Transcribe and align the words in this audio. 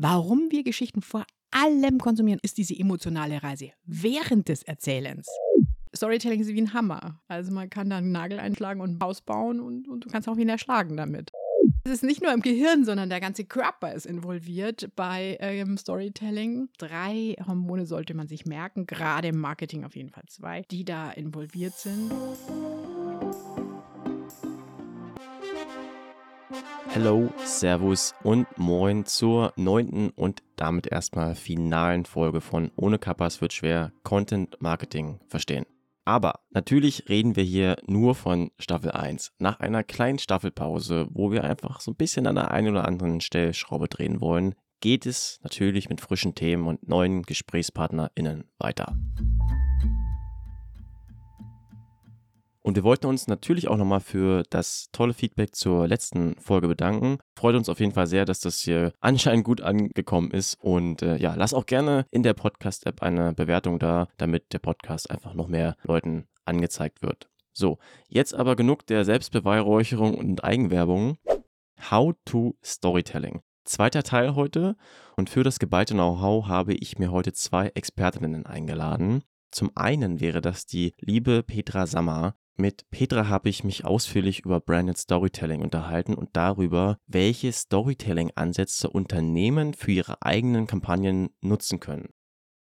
Warum 0.00 0.52
wir 0.52 0.62
Geschichten 0.62 1.02
vor 1.02 1.26
allem 1.50 1.98
konsumieren, 1.98 2.38
ist 2.44 2.56
diese 2.56 2.78
emotionale 2.78 3.42
Reise 3.42 3.70
während 3.84 4.48
des 4.48 4.62
Erzählens. 4.62 5.26
Storytelling 5.92 6.40
ist 6.40 6.46
wie 6.46 6.60
ein 6.60 6.72
Hammer. 6.72 7.20
Also 7.26 7.50
man 7.50 7.68
kann 7.68 7.90
da 7.90 7.96
einen 7.96 8.12
Nagel 8.12 8.38
einschlagen 8.38 8.80
und 8.80 8.92
ein 8.92 9.00
Haus 9.02 9.20
bauen 9.22 9.58
und, 9.58 9.88
und 9.88 10.04
du 10.04 10.08
kannst 10.08 10.28
auch 10.28 10.36
ihn 10.36 10.48
erschlagen 10.48 10.96
damit. 10.96 11.32
Es 11.82 11.90
ist 11.90 12.04
nicht 12.04 12.22
nur 12.22 12.32
im 12.32 12.42
Gehirn, 12.42 12.84
sondern 12.84 13.08
der 13.08 13.18
ganze 13.18 13.44
Körper 13.44 13.92
ist 13.92 14.06
involviert 14.06 14.88
bei 14.94 15.36
ähm, 15.40 15.76
Storytelling. 15.76 16.68
Drei 16.78 17.34
Hormone 17.44 17.84
sollte 17.84 18.14
man 18.14 18.28
sich 18.28 18.46
merken, 18.46 18.86
gerade 18.86 19.28
im 19.28 19.40
Marketing 19.40 19.84
auf 19.84 19.96
jeden 19.96 20.10
Fall 20.10 20.24
zwei, 20.28 20.62
die 20.70 20.84
da 20.84 21.10
involviert 21.10 21.74
sind. 21.74 22.12
Hallo, 26.94 27.30
Servus 27.44 28.14
und 28.22 28.46
Moin 28.56 29.04
zur 29.04 29.52
neunten 29.56 30.08
und 30.10 30.42
damit 30.56 30.86
erstmal 30.86 31.34
finalen 31.34 32.06
Folge 32.06 32.40
von 32.40 32.70
Ohne 32.76 32.98
Kappas 32.98 33.40
wird 33.40 33.52
schwer 33.52 33.92
Content 34.04 34.56
Marketing 34.60 35.20
verstehen. 35.28 35.66
Aber 36.06 36.40
natürlich 36.50 37.08
reden 37.10 37.36
wir 37.36 37.44
hier 37.44 37.76
nur 37.86 38.14
von 38.14 38.50
Staffel 38.58 38.92
1. 38.92 39.32
Nach 39.38 39.60
einer 39.60 39.84
kleinen 39.84 40.18
Staffelpause, 40.18 41.06
wo 41.10 41.30
wir 41.30 41.44
einfach 41.44 41.80
so 41.80 41.90
ein 41.90 41.96
bisschen 41.96 42.26
an 42.26 42.36
der 42.36 42.50
einen 42.50 42.68
oder 42.68 42.88
anderen 42.88 43.20
Stellschraube 43.20 43.88
drehen 43.88 44.22
wollen, 44.22 44.54
geht 44.80 45.04
es 45.04 45.38
natürlich 45.42 45.90
mit 45.90 46.00
frischen 46.00 46.34
Themen 46.34 46.66
und 46.66 46.88
neuen 46.88 47.22
GesprächspartnerInnen 47.22 48.44
weiter. 48.58 48.96
Und 52.68 52.74
wir 52.74 52.84
wollten 52.84 53.06
uns 53.06 53.28
natürlich 53.28 53.66
auch 53.68 53.78
nochmal 53.78 54.00
für 54.00 54.42
das 54.50 54.90
tolle 54.92 55.14
Feedback 55.14 55.56
zur 55.56 55.88
letzten 55.88 56.38
Folge 56.38 56.68
bedanken. 56.68 57.16
Freut 57.34 57.54
uns 57.54 57.70
auf 57.70 57.80
jeden 57.80 57.92
Fall 57.92 58.06
sehr, 58.06 58.26
dass 58.26 58.40
das 58.40 58.58
hier 58.58 58.92
anscheinend 59.00 59.46
gut 59.46 59.62
angekommen 59.62 60.32
ist. 60.32 60.58
Und 60.60 61.00
äh, 61.00 61.16
ja, 61.16 61.34
lass 61.34 61.54
auch 61.54 61.64
gerne 61.64 62.04
in 62.10 62.22
der 62.22 62.34
Podcast-App 62.34 63.00
eine 63.00 63.32
Bewertung 63.32 63.78
da, 63.78 64.08
damit 64.18 64.52
der 64.52 64.58
Podcast 64.58 65.10
einfach 65.10 65.32
noch 65.32 65.48
mehr 65.48 65.76
Leuten 65.82 66.28
angezeigt 66.44 67.00
wird. 67.00 67.30
So, 67.54 67.78
jetzt 68.06 68.34
aber 68.34 68.54
genug 68.54 68.86
der 68.86 69.06
Selbstbeweihräucherung 69.06 70.14
und 70.14 70.44
Eigenwerbung. 70.44 71.16
How 71.90 72.16
to 72.26 72.54
Storytelling. 72.62 73.40
Zweiter 73.64 74.02
Teil 74.02 74.34
heute 74.34 74.76
und 75.16 75.30
für 75.30 75.42
das 75.42 75.58
geballte 75.58 75.94
Know-how 75.94 76.48
habe 76.48 76.74
ich 76.74 76.98
mir 76.98 77.12
heute 77.12 77.32
zwei 77.32 77.68
Expertinnen 77.68 78.44
eingeladen. 78.44 79.22
Zum 79.50 79.70
einen 79.74 80.20
wäre 80.20 80.42
das 80.42 80.66
die 80.66 80.92
liebe 81.00 81.42
Petra 81.42 81.86
Sammer, 81.86 82.34
mit 82.58 82.90
Petra 82.90 83.28
habe 83.28 83.48
ich 83.48 83.64
mich 83.64 83.84
ausführlich 83.84 84.40
über 84.40 84.60
Branded 84.60 84.98
Storytelling 84.98 85.62
unterhalten 85.62 86.14
und 86.14 86.30
darüber, 86.34 86.98
welche 87.06 87.52
Storytelling-Ansätze 87.52 88.90
Unternehmen 88.90 89.74
für 89.74 89.92
ihre 89.92 90.20
eigenen 90.22 90.66
Kampagnen 90.66 91.30
nutzen 91.40 91.80
können. 91.80 92.10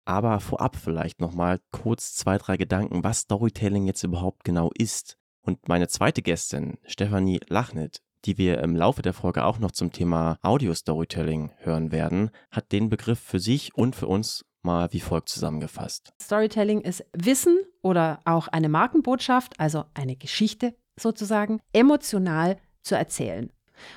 Aber 0.05 0.39
vorab 0.39 0.75
vielleicht 0.75 1.19
nochmal 1.19 1.59
kurz 1.71 2.13
zwei, 2.13 2.37
drei 2.37 2.57
Gedanken, 2.57 3.03
was 3.03 3.21
Storytelling 3.21 3.85
jetzt 3.85 4.03
überhaupt 4.03 4.43
genau 4.43 4.71
ist. 4.73 5.17
Und 5.41 5.67
meine 5.67 5.87
zweite 5.87 6.21
Gästin, 6.21 6.77
Stefanie 6.85 7.39
Lachnit, 7.47 8.01
die 8.25 8.37
wir 8.37 8.59
im 8.59 8.75
Laufe 8.75 9.01
der 9.01 9.13
Folge 9.13 9.45
auch 9.45 9.59
noch 9.59 9.71
zum 9.71 9.91
Thema 9.91 10.37
Audio 10.41 10.73
Storytelling 10.73 11.51
hören 11.57 11.91
werden, 11.91 12.31
hat 12.51 12.71
den 12.71 12.89
Begriff 12.89 13.19
für 13.19 13.39
sich 13.39 13.75
und 13.75 13.95
für 13.95 14.07
uns 14.07 14.45
mal 14.67 14.93
wie 14.93 14.99
folgt 14.99 15.29
zusammengefasst. 15.29 16.13
Storytelling 16.21 16.81
ist 16.81 17.03
Wissen 17.13 17.57
oder 17.81 18.19
auch 18.25 18.47
eine 18.49 18.69
Markenbotschaft, 18.69 19.59
also 19.59 19.85
eine 19.95 20.15
Geschichte 20.15 20.75
sozusagen, 20.99 21.59
emotional 21.73 22.57
zu 22.83 22.95
erzählen. 22.95 23.51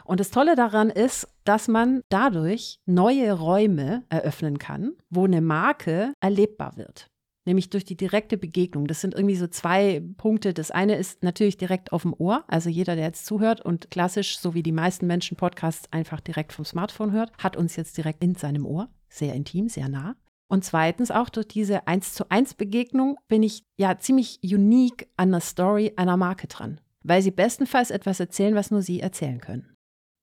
Und 0.05 0.21
das 0.21 0.31
Tolle 0.31 0.57
daran 0.57 0.91
ist, 0.91 1.29
dass 1.45 1.69
man 1.69 2.03
dadurch 2.09 2.79
neue 2.87 3.33
Räume 3.33 4.05
eröffnen 4.09 4.59
kann, 4.59 4.93
wo 5.09 5.25
eine 5.25 5.41
Marke 5.41 6.13
erlebbar 6.21 6.77
wird. 6.77 7.07
Nämlich 7.47 7.71
durch 7.71 7.87
die 7.87 7.97
direkte 7.97 8.37
Begegnung. 8.37 8.87
Das 8.87 9.01
sind 9.01 9.15
irgendwie 9.15 9.37
so 9.37 9.47
zwei 9.47 10.03
Punkte. 10.19 10.53
Das 10.53 10.71
eine 10.71 10.97
ist 10.97 11.23
natürlich 11.23 11.57
direkt 11.57 11.93
auf 11.93 12.03
dem 12.03 12.13
Ohr. 12.13 12.45
Also 12.49 12.69
jeder, 12.69 12.95
der 12.95 13.07
jetzt 13.07 13.25
zuhört 13.25 13.63
und 13.63 13.91
klassisch, 13.91 14.39
so 14.39 14.53
wie 14.53 14.63
die 14.63 14.73
meisten 14.73 15.07
Menschen 15.07 15.39
Podcasts 15.39 15.91
einfach 15.91 16.21
direkt 16.21 16.53
vom 16.53 16.67
Smartphone 16.67 17.13
hört, 17.13 17.33
hat 17.39 17.57
uns 17.57 17.77
jetzt 17.77 17.97
direkt 17.97 18.23
in 18.23 18.35
seinem 18.35 18.67
Ohr. 18.67 18.91
Sehr 19.09 19.35
intim, 19.35 19.69
sehr 19.69 19.89
nah. 19.89 20.17
Und 20.51 20.65
zweitens 20.65 21.13
auch 21.13 21.29
durch 21.29 21.47
diese 21.47 21.87
1 21.87 22.13
zu 22.13 22.29
1 22.29 22.55
Begegnung 22.55 23.17
bin 23.29 23.45
ich 23.45 23.63
ja 23.77 23.99
ziemlich 23.99 24.41
unique 24.43 25.09
an 25.17 25.31
der 25.31 25.41
Story 25.41 25.93
einer 25.95 26.17
Marke 26.17 26.49
dran, 26.49 26.81
weil 27.05 27.23
sie 27.23 27.31
bestenfalls 27.31 27.93
etwas 27.93 28.19
erzählen, 28.19 28.57
was 28.57 28.73
nur 28.73 28.83
sie 28.83 28.99
erzählen 28.99 29.41
können. 29.41 29.77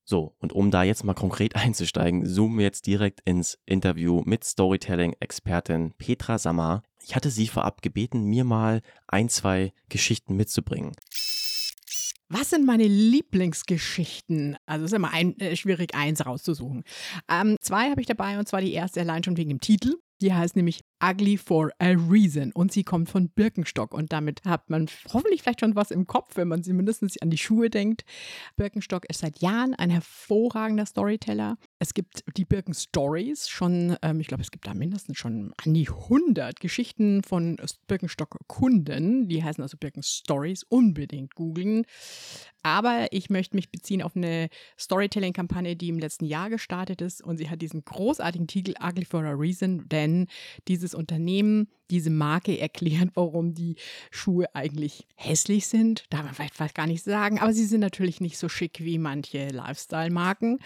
So, 0.04 0.34
und 0.38 0.52
um 0.52 0.70
da 0.70 0.82
jetzt 0.82 1.02
mal 1.02 1.14
konkret 1.14 1.56
einzusteigen, 1.56 2.26
zoomen 2.26 2.58
wir 2.58 2.66
jetzt 2.66 2.86
direkt 2.86 3.20
ins 3.24 3.58
Interview 3.64 4.20
mit 4.26 4.44
Storytelling-Expertin 4.44 5.94
Petra 5.96 6.36
Samar. 6.36 6.82
Ich 7.02 7.16
hatte 7.16 7.30
sie 7.30 7.48
vorab 7.48 7.80
gebeten, 7.80 8.24
mir 8.24 8.44
mal 8.44 8.82
ein, 9.06 9.30
zwei 9.30 9.72
Geschichten 9.88 10.36
mitzubringen. 10.36 10.92
Was 12.28 12.50
sind 12.50 12.66
meine 12.66 12.86
Lieblingsgeschichten? 12.86 14.58
Also 14.66 14.84
es 14.84 14.92
ist 14.92 14.96
immer 14.96 15.14
ein, 15.14 15.38
äh, 15.40 15.56
schwierig, 15.56 15.94
eins 15.94 16.26
rauszusuchen. 16.26 16.84
Ähm, 17.30 17.56
zwei 17.62 17.88
habe 17.88 18.02
ich 18.02 18.06
dabei 18.06 18.38
und 18.38 18.46
zwar 18.46 18.60
die 18.60 18.74
erste 18.74 19.00
allein 19.00 19.24
schon 19.24 19.38
wegen 19.38 19.48
dem 19.48 19.60
Titel. 19.60 19.94
Die 20.20 20.34
heißt 20.34 20.56
nämlich 20.56 20.80
Ugly 21.02 21.36
for 21.36 21.70
a 21.78 21.94
Reason 22.08 22.52
und 22.52 22.72
sie 22.72 22.84
kommt 22.84 23.08
von 23.08 23.28
Birkenstock 23.28 23.94
und 23.94 24.12
damit 24.12 24.42
hat 24.44 24.68
man 24.70 24.88
hoffentlich 25.12 25.42
vielleicht 25.42 25.60
schon 25.60 25.76
was 25.76 25.90
im 25.90 26.06
Kopf, 26.06 26.36
wenn 26.36 26.48
man 26.48 26.62
sie 26.62 26.72
mindestens 26.72 27.20
an 27.22 27.30
die 27.30 27.38
Schuhe 27.38 27.70
denkt. 27.70 28.04
Birkenstock 28.56 29.08
ist 29.08 29.20
seit 29.20 29.38
Jahren 29.40 29.74
ein 29.74 29.90
hervorragender 29.90 30.86
Storyteller. 30.86 31.56
Es 31.78 31.94
gibt 31.94 32.24
die 32.36 32.44
Birken 32.44 32.74
Stories 32.74 33.48
schon, 33.48 33.96
ähm, 34.02 34.20
ich 34.20 34.26
glaube, 34.26 34.42
es 34.42 34.50
gibt 34.50 34.66
da 34.66 34.74
mindestens 34.74 35.18
schon 35.18 35.52
an 35.64 35.74
die 35.74 35.88
100 35.88 36.60
Geschichten 36.60 37.22
von 37.22 37.56
Birkenstock 37.86 38.38
Kunden. 38.46 39.28
Die 39.28 39.42
heißen 39.42 39.62
also 39.62 39.76
Birken 39.76 40.02
Stories. 40.02 40.64
Unbedingt 40.64 41.34
googeln. 41.34 41.84
Aber 42.62 43.06
ich 43.12 43.30
möchte 43.30 43.56
mich 43.56 43.70
beziehen 43.70 44.02
auf 44.02 44.16
eine 44.16 44.48
Storytelling-Kampagne, 44.78 45.76
die 45.76 45.88
im 45.88 45.98
letzten 45.98 46.24
Jahr 46.24 46.50
gestartet 46.50 47.00
ist 47.00 47.22
und 47.22 47.38
sie 47.38 47.48
hat 47.48 47.62
diesen 47.62 47.84
großartigen 47.84 48.46
Titel 48.46 48.74
Ugly 48.82 49.04
for 49.04 49.24
a 49.24 49.32
Reason, 49.32 49.88
denn 49.88 50.26
dieses 50.66 50.87
dieses 50.88 50.94
Unternehmen, 50.94 51.68
diese 51.90 52.10
Marke 52.10 52.58
erklärt, 52.58 53.10
warum 53.14 53.54
die 53.54 53.76
Schuhe 54.10 54.46
eigentlich 54.54 55.06
hässlich 55.16 55.66
sind. 55.66 56.04
Darf 56.10 56.24
man 56.24 56.34
vielleicht 56.34 56.54
fast 56.54 56.74
gar 56.74 56.86
nicht 56.86 57.02
sagen, 57.02 57.38
aber 57.38 57.52
sie 57.52 57.64
sind 57.64 57.80
natürlich 57.80 58.20
nicht 58.20 58.38
so 58.38 58.48
schick 58.48 58.80
wie 58.80 58.98
manche 58.98 59.48
Lifestyle-Marken, 59.48 60.58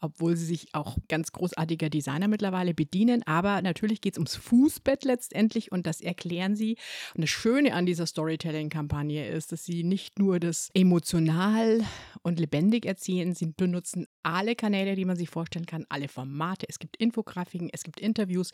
obwohl 0.00 0.36
sie 0.36 0.46
sich 0.46 0.74
auch 0.74 0.96
ganz 1.08 1.32
großartiger 1.32 1.90
Designer 1.90 2.28
mittlerweile 2.28 2.74
bedienen. 2.74 3.22
Aber 3.24 3.62
natürlich 3.62 4.00
geht 4.00 4.14
es 4.14 4.18
ums 4.18 4.36
Fußbett 4.36 5.04
letztendlich 5.04 5.70
und 5.70 5.86
das 5.86 6.00
erklären 6.00 6.56
sie. 6.56 6.76
Und 7.14 7.22
das 7.22 7.30
Schöne 7.30 7.74
an 7.74 7.86
dieser 7.86 8.06
Storytelling-Kampagne 8.06 9.28
ist, 9.28 9.52
dass 9.52 9.64
sie 9.64 9.84
nicht 9.84 10.18
nur 10.18 10.40
das 10.40 10.70
emotional 10.74 11.84
und 12.22 12.40
lebendig 12.40 12.86
erzählen, 12.86 13.34
sie 13.34 13.52
benutzen 13.56 14.06
alle 14.22 14.56
Kanäle, 14.56 14.96
die 14.96 15.04
man 15.04 15.16
sich 15.16 15.28
vorstellen 15.28 15.66
kann, 15.66 15.84
alle 15.88 16.08
Formate. 16.08 16.66
Es 16.68 16.78
gibt 16.78 16.96
Infografiken, 16.96 17.68
es 17.72 17.82
gibt 17.84 18.00
Interviews, 18.00 18.50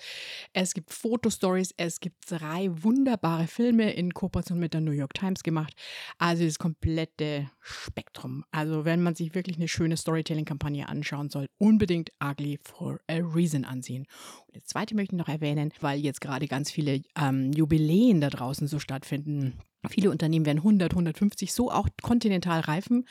es 0.52 0.74
gibt 0.74 0.92
Fotostories, 1.10 1.74
es 1.76 1.98
gibt 1.98 2.30
drei 2.30 2.70
wunderbare 2.70 3.48
Filme 3.48 3.92
in 3.92 4.14
Kooperation 4.14 4.60
mit 4.60 4.74
der 4.74 4.80
New 4.80 4.92
York 4.92 5.12
Times 5.12 5.42
gemacht. 5.42 5.74
Also 6.18 6.44
das 6.44 6.60
komplette 6.60 7.50
Spektrum. 7.58 8.44
Also 8.52 8.84
wenn 8.84 9.02
man 9.02 9.16
sich 9.16 9.34
wirklich 9.34 9.56
eine 9.56 9.66
schöne 9.66 9.96
Storytelling-Kampagne 9.96 10.88
anschauen 10.88 11.28
soll, 11.28 11.46
unbedingt 11.58 12.12
Ugly 12.22 12.60
for 12.62 13.00
a 13.08 13.16
Reason 13.16 13.64
ansehen. 13.64 14.06
Das 14.52 14.64
zweite 14.64 14.94
möchte 14.94 15.14
ich 15.14 15.18
noch 15.18 15.28
erwähnen, 15.28 15.72
weil 15.80 16.00
jetzt 16.00 16.20
gerade 16.20 16.46
ganz 16.46 16.70
viele 16.70 17.02
ähm, 17.16 17.52
Jubiläen 17.52 18.20
da 18.20 18.30
draußen 18.30 18.66
so 18.66 18.78
stattfinden. 18.78 19.60
Viele 19.88 20.10
Unternehmen 20.10 20.44
werden 20.44 20.58
100, 20.58 20.92
150, 20.92 21.54
so 21.54 21.70
auch 21.70 21.88
kontinental 22.02 22.60
reifen. 22.60 23.06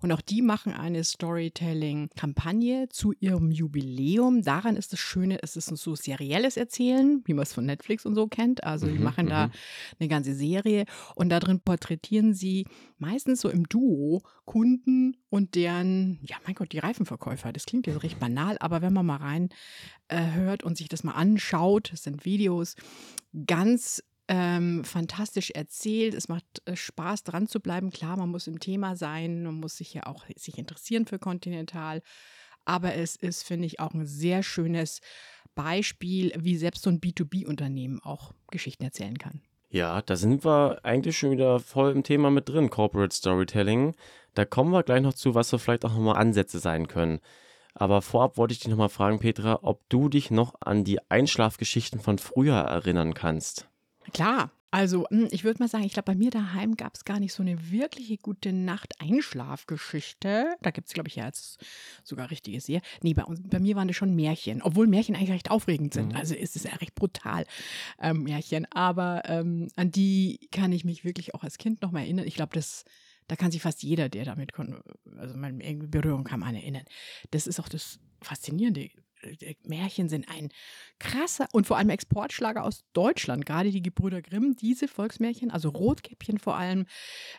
Und 0.00 0.12
auch 0.12 0.22
die 0.22 0.40
machen 0.40 0.72
eine 0.72 1.04
Storytelling-Kampagne 1.04 2.88
zu 2.88 3.12
ihrem 3.20 3.50
Jubiläum. 3.50 4.42
Daran 4.42 4.76
ist 4.76 4.94
das 4.94 5.00
Schöne, 5.00 5.42
es 5.42 5.56
ist 5.56 5.70
ein 5.70 5.76
so 5.76 5.94
serielles 5.94 6.56
Erzählen, 6.56 7.22
wie 7.26 7.34
man 7.34 7.42
es 7.42 7.52
von 7.52 7.66
Netflix 7.66 8.06
und 8.06 8.14
so 8.14 8.28
kennt. 8.28 8.64
Also, 8.64 8.86
die 8.86 8.98
mhm, 8.98 9.04
machen 9.04 9.26
da 9.26 9.48
mhm. 9.48 9.52
eine 10.00 10.08
ganze 10.08 10.34
Serie 10.34 10.86
und 11.16 11.28
darin 11.28 11.60
porträtieren 11.60 12.32
sie 12.32 12.66
meistens 12.98 13.42
so 13.42 13.50
im 13.50 13.68
Duo 13.68 14.22
Kunden 14.46 15.16
und 15.28 15.54
deren, 15.54 16.18
ja, 16.22 16.36
mein 16.46 16.54
Gott, 16.54 16.72
die 16.72 16.78
Reifenverkäufer. 16.78 17.52
Das 17.52 17.66
klingt 17.66 17.86
jetzt 17.86 18.02
recht 18.04 18.20
banal, 18.20 18.56
aber 18.60 18.80
wenn 18.80 18.92
man 18.92 19.04
mal 19.04 19.16
rein 19.16 19.48
äh, 20.08 20.32
hört 20.32 20.62
und 20.62 20.75
sich 20.76 20.88
das 20.88 21.04
mal 21.04 21.12
anschaut, 21.12 21.92
das 21.92 22.02
sind 22.02 22.24
Videos, 22.24 22.76
ganz 23.46 24.02
ähm, 24.28 24.84
fantastisch 24.84 25.50
erzählt. 25.50 26.14
Es 26.14 26.28
macht 26.28 26.44
äh, 26.64 26.76
Spaß, 26.76 27.24
dran 27.24 27.46
zu 27.46 27.60
bleiben. 27.60 27.90
Klar, 27.90 28.16
man 28.16 28.30
muss 28.30 28.46
im 28.46 28.60
Thema 28.60 28.96
sein, 28.96 29.44
man 29.44 29.54
muss 29.54 29.76
sich 29.76 29.94
ja 29.94 30.06
auch 30.06 30.24
sich 30.36 30.58
interessieren 30.58 31.06
für 31.06 31.18
Continental. 31.18 32.02
Aber 32.64 32.94
es 32.94 33.16
ist, 33.16 33.44
finde 33.44 33.66
ich, 33.66 33.78
auch 33.78 33.94
ein 33.94 34.06
sehr 34.06 34.42
schönes 34.42 35.00
Beispiel, 35.54 36.32
wie 36.36 36.56
selbst 36.56 36.82
so 36.82 36.90
ein 36.90 37.00
B2B-Unternehmen 37.00 38.00
auch 38.02 38.32
Geschichten 38.50 38.84
erzählen 38.84 39.16
kann. 39.16 39.42
Ja, 39.68 40.02
da 40.02 40.16
sind 40.16 40.44
wir 40.44 40.80
eigentlich 40.84 41.18
schon 41.18 41.32
wieder 41.32 41.60
voll 41.60 41.92
im 41.92 42.02
Thema 42.02 42.30
mit 42.30 42.48
drin, 42.48 42.70
Corporate 42.70 43.14
Storytelling. 43.14 43.94
Da 44.34 44.44
kommen 44.44 44.72
wir 44.72 44.82
gleich 44.82 45.02
noch 45.02 45.14
zu, 45.14 45.34
was 45.34 45.48
so 45.48 45.58
vielleicht 45.58 45.84
auch 45.84 45.92
nochmal 45.92 46.16
Ansätze 46.16 46.58
sein 46.58 46.88
können. 46.88 47.20
Aber 47.78 48.00
vorab 48.00 48.38
wollte 48.38 48.52
ich 48.52 48.60
dich 48.60 48.68
nochmal 48.68 48.88
fragen, 48.88 49.18
Petra, 49.18 49.60
ob 49.62 49.86
du 49.90 50.08
dich 50.08 50.30
noch 50.30 50.54
an 50.60 50.82
die 50.82 50.98
Einschlafgeschichten 51.10 52.00
von 52.00 52.18
früher 52.18 52.56
erinnern 52.56 53.12
kannst. 53.12 53.68
Klar, 54.14 54.50
also 54.70 55.06
hm, 55.10 55.28
ich 55.30 55.44
würde 55.44 55.62
mal 55.62 55.68
sagen, 55.68 55.84
ich 55.84 55.92
glaube, 55.92 56.12
bei 56.12 56.14
mir 56.14 56.30
daheim 56.30 56.76
gab 56.76 56.94
es 56.94 57.04
gar 57.04 57.20
nicht 57.20 57.34
so 57.34 57.42
eine 57.42 57.70
wirkliche 57.70 58.16
gute 58.16 58.52
Nacht-Einschlafgeschichte. 58.52 60.54
Da 60.62 60.70
gibt 60.70 60.88
es, 60.88 60.94
glaube 60.94 61.08
ich, 61.08 61.16
ja 61.16 61.26
jetzt 61.26 61.62
sogar 62.02 62.30
richtige 62.30 62.60
Serie. 62.60 62.80
Nee, 63.02 63.12
bei, 63.12 63.24
uns, 63.24 63.40
bei 63.42 63.58
mir 63.58 63.76
waren 63.76 63.88
das 63.88 63.96
schon 63.96 64.14
Märchen, 64.14 64.62
obwohl 64.62 64.86
Märchen 64.86 65.14
eigentlich 65.14 65.32
recht 65.32 65.50
aufregend 65.50 65.92
sind. 65.92 66.12
Mhm. 66.12 66.16
Also 66.16 66.34
ist 66.34 66.56
es 66.56 66.64
ja 66.64 66.72
recht 66.76 66.94
brutal, 66.94 67.44
ähm, 68.00 68.22
Märchen. 68.22 68.66
Aber 68.72 69.22
ähm, 69.26 69.68
an 69.76 69.90
die 69.90 70.48
kann 70.50 70.72
ich 70.72 70.86
mich 70.86 71.04
wirklich 71.04 71.34
auch 71.34 71.42
als 71.42 71.58
Kind 71.58 71.82
noch 71.82 71.90
mal 71.90 72.00
erinnern. 72.00 72.26
Ich 72.26 72.36
glaube, 72.36 72.54
das 72.54 72.84
da 73.28 73.36
kann 73.36 73.50
sich 73.50 73.62
fast 73.62 73.82
jeder, 73.82 74.08
der 74.08 74.24
damit 74.24 74.52
also 75.18 75.36
mal 75.36 75.52
irgendwie 75.60 75.88
Berührung 75.88 76.24
kam, 76.24 76.42
an 76.42 76.54
erinnern. 76.54 76.84
Das 77.30 77.46
ist 77.46 77.60
auch 77.60 77.68
das 77.68 77.98
Faszinierende. 78.22 78.90
Märchen 79.64 80.08
sind 80.08 80.28
ein 80.28 80.50
krasser 80.98 81.48
und 81.52 81.66
vor 81.66 81.76
allem 81.78 81.90
Exportschlager 81.90 82.62
aus 82.62 82.84
Deutschland. 82.92 83.46
Gerade 83.46 83.70
die 83.70 83.82
Gebrüder 83.82 84.22
Grimm, 84.22 84.56
diese 84.56 84.88
Volksmärchen, 84.88 85.50
also 85.50 85.70
Rotkäppchen 85.70 86.38
vor 86.38 86.56
allem, 86.56 86.86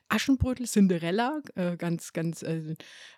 Aschenbrötel, 0.09 0.65
Cinderella, 0.65 1.41
äh, 1.55 1.77
ganz, 1.77 2.13
ganz, 2.13 2.43
äh, 2.43 2.75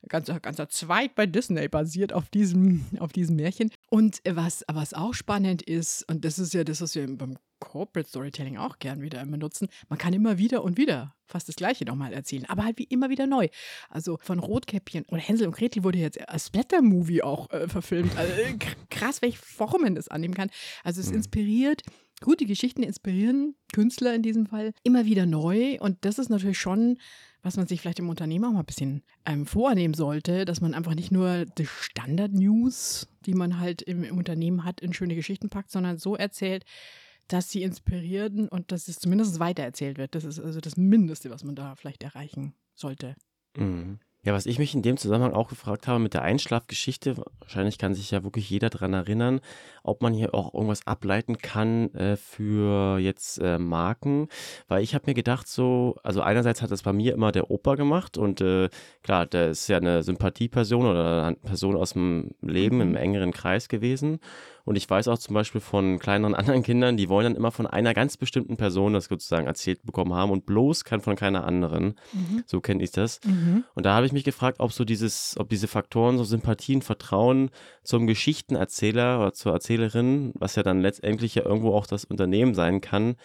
ganz, 0.07 0.27
ganzer 0.41 0.69
Zweig 0.69 1.15
bei 1.15 1.25
Disney 1.25 1.67
basiert 1.67 2.13
auf 2.13 2.29
diesem, 2.29 2.85
auf 2.99 3.11
diesem 3.11 3.37
Märchen. 3.37 3.71
Und 3.89 4.21
was, 4.27 4.63
was 4.71 4.93
auch 4.93 5.13
spannend 5.13 5.61
ist, 5.61 6.07
und 6.09 6.25
das 6.25 6.37
ist 6.37 6.53
ja 6.53 6.63
das, 6.63 6.81
was 6.81 6.95
wir 6.95 7.07
beim 7.17 7.37
Corporate 7.59 8.09
Storytelling 8.09 8.57
auch 8.57 8.79
gern 8.79 9.01
wieder 9.01 9.21
immer 9.21 9.37
nutzen. 9.37 9.67
Man 9.89 9.99
kann 9.99 10.13
immer 10.13 10.37
wieder 10.37 10.63
und 10.63 10.77
wieder 10.77 11.15
fast 11.25 11.47
das 11.47 11.55
Gleiche 11.55 11.85
nochmal 11.85 12.11
erzählen, 12.13 12.45
aber 12.47 12.63
halt 12.63 12.79
wie 12.79 12.85
immer 12.85 13.09
wieder 13.09 13.27
neu. 13.27 13.47
Also 13.89 14.17
von 14.21 14.39
Rotkäppchen 14.39 15.05
oder 15.09 15.21
Hänsel 15.21 15.47
und 15.47 15.55
Gretel 15.55 15.83
wurde 15.83 15.99
jetzt 15.99 16.27
als 16.27 16.47
Splatter-Movie 16.47 17.21
auch 17.21 17.49
äh, 17.51 17.67
verfilmt. 17.67 18.17
Also, 18.17 18.33
äh, 18.33 18.55
krass, 18.89 19.21
welche 19.21 19.37
Formen 19.37 19.95
das 19.95 20.07
annehmen 20.07 20.33
kann. 20.33 20.49
Also 20.83 21.01
es 21.01 21.09
Mhm. 21.09 21.17
inspiriert, 21.17 21.83
gute 22.21 22.45
Geschichten 22.45 22.81
inspirieren 22.83 23.55
Künstler 23.73 24.15
in 24.15 24.23
diesem 24.23 24.47
Fall 24.47 24.73
immer 24.83 25.05
wieder 25.05 25.25
neu. 25.25 25.77
Und 25.79 25.97
das 26.01 26.17
ist 26.17 26.29
natürlich 26.29 26.57
schon, 26.57 26.97
was 27.43 27.55
man 27.57 27.67
sich 27.67 27.79
vielleicht 27.79 27.99
im 27.99 28.09
Unternehmen 28.09 28.45
auch 28.45 28.51
mal 28.51 28.59
ein 28.61 28.65
bisschen 28.65 29.03
ähm, 29.25 29.45
vornehmen 29.45 29.93
sollte, 29.93 30.43
dass 30.45 30.59
man 30.61 30.73
einfach 30.73 30.95
nicht 30.95 31.11
nur 31.11 31.45
die 31.45 31.67
Standard-News, 31.67 33.07
die 33.25 33.33
man 33.33 33.59
halt 33.59 33.81
im, 33.81 34.03
im 34.03 34.17
Unternehmen 34.17 34.65
hat, 34.65 34.81
in 34.81 34.93
schöne 34.93 35.15
Geschichten 35.15 35.49
packt, 35.49 35.71
sondern 35.71 35.97
so 35.97 36.15
erzählt, 36.15 36.65
dass 37.29 37.49
sie 37.49 37.63
inspirieren 37.63 38.49
und 38.49 38.71
dass 38.71 38.87
es 38.87 38.99
zumindest 38.99 39.39
weitererzählt 39.39 39.97
wird. 39.97 40.15
Das 40.15 40.25
ist 40.25 40.39
also 40.39 40.59
das 40.59 40.77
Mindeste, 40.77 41.29
was 41.29 41.43
man 41.43 41.55
da 41.55 41.75
vielleicht 41.75 42.03
erreichen 42.03 42.53
sollte. 42.75 43.15
Mhm. 43.57 43.99
Ja, 44.21 44.33
was 44.33 44.45
ich 44.45 44.59
mich 44.59 44.75
in 44.75 44.81
dem 44.81 44.97
Zusammenhang 44.97 45.31
auch 45.31 45.47
gefragt 45.47 45.87
habe 45.87 45.99
mit 45.99 46.13
der 46.13 46.23
Einschlafgeschichte, 46.23 47.15
wahrscheinlich 47.39 47.77
kann 47.77 47.93
sich 47.93 48.11
ja 48.11 48.21
wirklich 48.21 48.49
jeder 48.49 48.69
daran 48.69 48.91
erinnern, 48.91 49.39
ob 49.81 50.01
man 50.01 50.13
hier 50.13 50.35
auch 50.35 50.53
irgendwas 50.53 50.85
ableiten 50.85 51.37
kann 51.37 51.93
äh, 51.93 52.17
für 52.17 52.99
jetzt 52.99 53.37
äh, 53.37 53.57
Marken, 53.57 54.27
weil 54.67 54.83
ich 54.83 54.93
habe 54.93 55.05
mir 55.07 55.13
gedacht 55.13 55.47
so, 55.47 55.95
also 56.03 56.21
einerseits 56.21 56.61
hat 56.61 56.69
das 56.69 56.83
bei 56.83 56.91
mir 56.91 57.13
immer 57.13 57.31
der 57.31 57.49
Opa 57.49 57.75
gemacht 57.75 58.17
und 58.17 58.41
äh, 58.41 58.67
klar, 59.03 59.25
der 59.25 59.51
ist 59.51 59.69
ja 59.69 59.77
eine 59.77 60.03
Sympathieperson 60.03 60.85
oder 60.85 61.23
eine 61.23 61.37
Person 61.37 61.77
aus 61.77 61.93
dem 61.93 62.31
Leben 62.41 62.81
im 62.81 62.89
Mhm. 62.89 62.95
engeren 62.97 63.31
Kreis 63.31 63.69
gewesen 63.69 64.19
und 64.65 64.75
ich 64.75 64.89
weiß 64.89 65.07
auch 65.07 65.17
zum 65.17 65.33
Beispiel 65.33 65.61
von 65.61 65.99
kleineren 65.99 66.35
anderen 66.39 66.63
Kindern, 66.63 66.97
die 66.97 67.09
wollen 67.09 67.25
dann 67.25 67.35
immer 67.35 67.51
von 67.51 67.67
einer 67.67 67.93
ganz 67.93 68.17
bestimmten 68.17 68.57
Person 68.57 68.93
das 68.93 69.05
sozusagen 69.05 69.47
erzählt 69.47 69.83
bekommen 69.83 70.13
haben 70.13 70.31
und 70.31 70.45
bloß 70.45 70.83
kann 70.83 71.01
von 71.01 71.15
keiner 71.15 71.45
anderen. 71.45 71.95
Mhm. 72.13 72.43
So 72.45 72.61
kenne 72.61 72.83
ich 72.83 72.91
das. 72.91 73.19
Mhm. 73.25 73.63
Und 73.75 73.85
da 73.85 73.95
habe 73.95 74.05
ich 74.05 74.11
mich 74.11 74.23
gefragt, 74.23 74.59
ob 74.59 74.71
so 74.71 74.85
dieses, 74.85 75.35
ob 75.37 75.49
diese 75.49 75.67
Faktoren, 75.67 76.17
so 76.17 76.23
Sympathien, 76.23 76.81
Vertrauen 76.81 77.49
zum 77.83 78.07
Geschichtenerzähler 78.07 79.19
oder 79.19 79.33
zur 79.33 79.53
Erzählerin, 79.53 80.33
was 80.35 80.55
ja 80.55 80.63
dann 80.63 80.81
letztendlich 80.81 81.35
ja 81.35 81.45
irgendwo 81.45 81.73
auch 81.73 81.87
das 81.87 82.05
Unternehmen 82.05 82.53
sein 82.53 82.81
kann, 82.81 83.15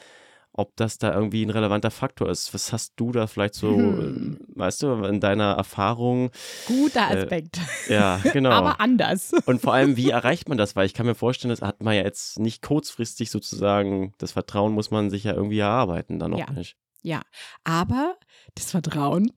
ob 0.56 0.74
das 0.76 0.98
da 0.98 1.12
irgendwie 1.12 1.44
ein 1.44 1.50
relevanter 1.50 1.90
Faktor 1.90 2.30
ist. 2.30 2.54
Was 2.54 2.72
hast 2.72 2.94
du 2.96 3.12
da 3.12 3.26
vielleicht 3.26 3.54
so, 3.54 3.68
Hm. 3.98 4.38
äh, 4.40 4.58
weißt 4.58 4.82
du, 4.84 4.92
in 5.04 5.20
deiner 5.20 5.52
Erfahrung? 5.52 6.30
Guter 6.66 7.10
Äh, 7.10 7.22
Aspekt. 7.22 7.58
Ja, 7.88 8.20
genau. 8.32 8.50
Aber 8.50 8.80
anders. 8.80 9.32
Und 9.46 9.60
vor 9.60 9.74
allem, 9.74 9.96
wie 9.96 10.10
erreicht 10.10 10.48
man 10.48 10.56
das? 10.56 10.74
Weil 10.76 10.86
ich 10.86 10.94
kann 10.94 11.06
mir 11.06 11.14
vorstellen, 11.14 11.50
das 11.50 11.60
hat 11.60 11.82
man 11.82 11.94
ja 11.94 12.02
jetzt 12.02 12.38
nicht 12.38 12.62
kurzfristig 12.62 13.30
sozusagen, 13.30 14.14
das 14.18 14.32
Vertrauen 14.32 14.72
muss 14.72 14.90
man 14.90 15.10
sich 15.10 15.24
ja 15.24 15.34
irgendwie 15.34 15.58
erarbeiten, 15.58 16.18
dann 16.18 16.30
noch 16.30 16.38
Ja. 16.38 16.50
nicht. 16.52 16.76
Ja, 17.02 17.20
aber 17.64 18.16
das 18.54 18.70
Vertrauen 18.70 19.30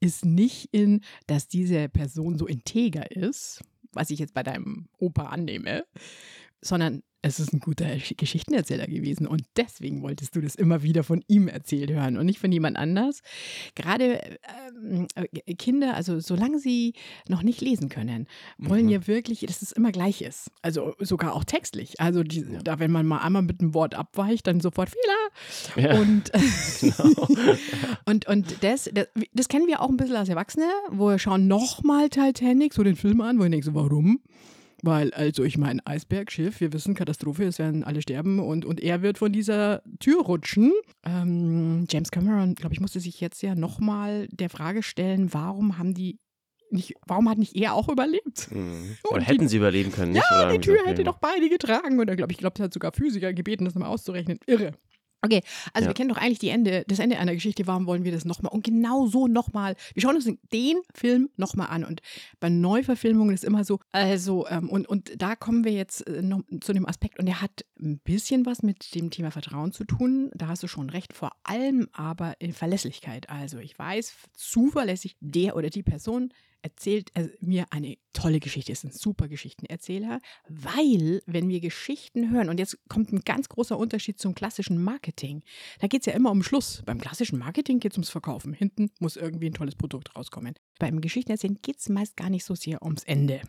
ist 0.00 0.24
nicht 0.24 0.70
in, 0.72 1.02
dass 1.28 1.46
diese 1.46 1.88
Person 1.88 2.36
so 2.36 2.46
integer 2.46 3.12
ist, 3.12 3.60
was 3.92 4.10
ich 4.10 4.18
jetzt 4.18 4.34
bei 4.34 4.42
deinem 4.42 4.88
Opa 4.98 5.26
annehme, 5.26 5.84
sondern 6.62 7.02
es 7.24 7.38
ist 7.38 7.52
ein 7.52 7.60
guter 7.60 7.84
Sch- 7.86 8.16
Geschichtenerzähler 8.16 8.88
gewesen 8.88 9.28
und 9.28 9.42
deswegen 9.56 10.02
wolltest 10.02 10.34
du 10.34 10.40
das 10.40 10.56
immer 10.56 10.82
wieder 10.82 11.04
von 11.04 11.22
ihm 11.28 11.46
erzählt 11.46 11.88
hören 11.92 12.16
und 12.16 12.26
nicht 12.26 12.40
von 12.40 12.50
jemand 12.50 12.76
anders. 12.76 13.20
Gerade 13.76 14.20
ähm, 14.84 15.06
äh, 15.14 15.54
Kinder, 15.54 15.94
also 15.94 16.18
solange 16.18 16.58
sie 16.58 16.94
noch 17.28 17.44
nicht 17.44 17.60
lesen 17.60 17.88
können, 17.88 18.26
wollen 18.58 18.86
Mhm. 18.86 18.90
ja 18.92 19.06
wirklich, 19.06 19.38
dass 19.40 19.62
es 19.62 19.70
immer 19.70 19.92
gleich 19.92 20.20
ist. 20.22 20.50
Also 20.62 20.94
sogar 20.98 21.34
auch 21.34 21.44
textlich. 21.44 22.00
Also 22.00 22.24
die, 22.24 22.40
Ja. 22.40 22.58
da, 22.64 22.80
wenn 22.80 22.90
man 22.90 23.06
mal 23.06 23.18
einmal 23.18 23.42
mit 23.42 23.60
einem 23.60 23.72
Wort 23.72 23.94
abweicht, 23.94 24.48
dann 24.48 24.58
sofort 24.60 24.90
Fehler. 24.90 25.90
Ja, 25.92 26.00
Und, 26.00 26.32
genau. 26.80 27.28
und, 28.06 28.26
und 28.26 28.64
das, 28.64 28.90
das, 28.92 29.06
das 29.32 29.46
kennen 29.46 29.68
wir 29.68 29.80
auch 29.80 29.88
ein 29.90 29.96
bisschen 29.96 30.16
als 30.16 30.28
Erwachsene, 30.28 30.66
wo 30.90 31.08
wir 31.08 31.20
schauen 31.20 31.46
nochmal 31.46 32.08
Titanic, 32.08 32.74
so 32.74 32.82
den 32.82 32.96
Film 32.96 33.20
an, 33.20 33.38
wo 33.38 33.44
ich 33.44 33.50
denke 33.52 33.64
so, 33.66 33.74
warum? 33.74 34.20
Weil, 34.84 35.12
also 35.14 35.44
ich 35.44 35.56
meine, 35.58 35.80
Eisbergschiff, 35.86 36.60
wir 36.60 36.72
wissen, 36.72 36.94
Katastrophe, 36.94 37.44
es 37.44 37.60
werden 37.60 37.84
alle 37.84 38.02
sterben 38.02 38.40
und, 38.40 38.64
und 38.64 38.80
er 38.80 39.00
wird 39.00 39.16
von 39.18 39.32
dieser 39.32 39.80
Tür 40.00 40.22
rutschen. 40.22 40.72
Ähm, 41.04 41.86
James 41.88 42.10
Cameron, 42.10 42.56
glaube 42.56 42.74
ich, 42.74 42.80
musste 42.80 42.98
sich 42.98 43.20
jetzt 43.20 43.42
ja 43.42 43.54
nochmal 43.54 44.26
der 44.32 44.50
Frage 44.50 44.82
stellen, 44.82 45.32
warum 45.32 45.78
haben 45.78 45.94
die 45.94 46.18
nicht, 46.70 46.94
warum 47.06 47.28
hat 47.28 47.38
nicht 47.38 47.54
er 47.54 47.74
auch 47.74 47.88
überlebt? 47.88 48.48
Mhm. 48.50 48.96
Und 49.04 49.10
Oder 49.12 49.20
die- 49.20 49.26
hätten 49.26 49.46
sie 49.48 49.58
überleben 49.58 49.92
können, 49.92 50.12
nicht? 50.12 50.24
Ja, 50.30 50.46
Oder 50.46 50.52
die 50.52 50.60
Tür 50.60 50.78
hätte 50.84 51.04
doch 51.04 51.18
beide 51.18 51.48
getragen. 51.48 52.00
Und 52.00 52.06
dann 52.08 52.16
glaube 52.16 52.32
ich, 52.32 52.38
glaube, 52.38 52.54
es 52.56 52.60
hat 52.62 52.72
sogar 52.72 52.92
Physiker 52.92 53.32
gebeten, 53.32 53.64
das 53.66 53.74
nochmal 53.74 53.90
auszurechnen. 53.90 54.38
Irre. 54.46 54.72
Okay, 55.24 55.40
also 55.72 55.84
Ja. 55.84 55.90
wir 55.90 55.94
kennen 55.94 56.08
doch 56.08 56.16
eigentlich 56.16 56.40
die 56.40 56.48
Ende, 56.48 56.84
das 56.88 56.98
Ende 56.98 57.16
einer 57.18 57.32
Geschichte. 57.34 57.66
Warum 57.68 57.86
wollen 57.86 58.02
wir 58.02 58.10
das 58.10 58.24
nochmal? 58.24 58.52
Und 58.52 58.64
genau 58.64 59.06
so 59.06 59.28
nochmal. 59.28 59.76
Wir 59.94 60.02
schauen 60.02 60.16
uns 60.16 60.24
den 60.52 60.78
Film 60.94 61.30
nochmal 61.36 61.68
an. 61.68 61.84
Und 61.84 62.02
bei 62.40 62.48
Neuverfilmungen 62.48 63.32
ist 63.32 63.44
immer 63.44 63.62
so, 63.64 63.78
also, 63.92 64.48
ähm, 64.48 64.68
und, 64.68 64.88
und 64.88 65.12
da 65.22 65.36
kommen 65.36 65.64
wir 65.64 65.70
jetzt 65.72 66.04
äh, 66.08 66.22
noch 66.22 66.42
zu 66.60 66.72
dem 66.72 66.86
Aspekt. 66.88 67.20
Und 67.20 67.26
der 67.26 67.40
hat 67.40 67.64
ein 67.80 67.98
bisschen 67.98 68.46
was 68.46 68.62
mit 68.64 68.94
dem 68.96 69.10
Thema 69.10 69.30
Vertrauen 69.30 69.70
zu 69.72 69.84
tun. 69.84 70.30
Da 70.34 70.48
hast 70.48 70.64
du 70.64 70.66
schon 70.66 70.90
recht. 70.90 71.12
Vor 71.12 71.30
allem 71.44 71.88
aber 71.92 72.34
in 72.40 72.52
Verlässlichkeit. 72.52 73.30
Also 73.30 73.58
ich 73.58 73.78
weiß 73.78 74.12
zuverlässig, 74.34 75.16
der 75.20 75.54
oder 75.54 75.70
die 75.70 75.84
Person 75.84 76.32
erzählt 76.62 77.10
er 77.14 77.30
mir 77.40 77.66
eine 77.70 77.96
tolle 78.12 78.40
Geschichte, 78.40 78.72
ist 78.72 78.84
ein 78.84 78.92
super 78.92 79.28
Geschichtenerzähler, 79.28 80.20
weil, 80.48 81.22
wenn 81.26 81.48
wir 81.48 81.60
Geschichten 81.60 82.30
hören, 82.30 82.48
und 82.48 82.58
jetzt 82.58 82.78
kommt 82.88 83.12
ein 83.12 83.20
ganz 83.20 83.48
großer 83.48 83.76
Unterschied 83.76 84.18
zum 84.18 84.34
klassischen 84.34 84.82
Marketing, 84.82 85.42
da 85.80 85.88
geht 85.88 86.00
es 86.02 86.06
ja 86.06 86.12
immer 86.12 86.30
um 86.30 86.42
Schluss. 86.42 86.82
Beim 86.86 87.00
klassischen 87.00 87.38
Marketing 87.38 87.80
geht 87.80 87.92
es 87.92 87.98
ums 87.98 88.10
Verkaufen. 88.10 88.52
Hinten 88.52 88.90
muss 89.00 89.16
irgendwie 89.16 89.46
ein 89.46 89.54
tolles 89.54 89.74
Produkt 89.74 90.14
rauskommen. 90.16 90.54
Beim 90.78 91.00
Geschichtenerzählen 91.00 91.58
geht 91.62 91.78
es 91.78 91.88
meist 91.88 92.16
gar 92.16 92.30
nicht 92.30 92.44
so 92.44 92.54
sehr 92.54 92.82
ums 92.82 93.04
Ende. 93.04 93.42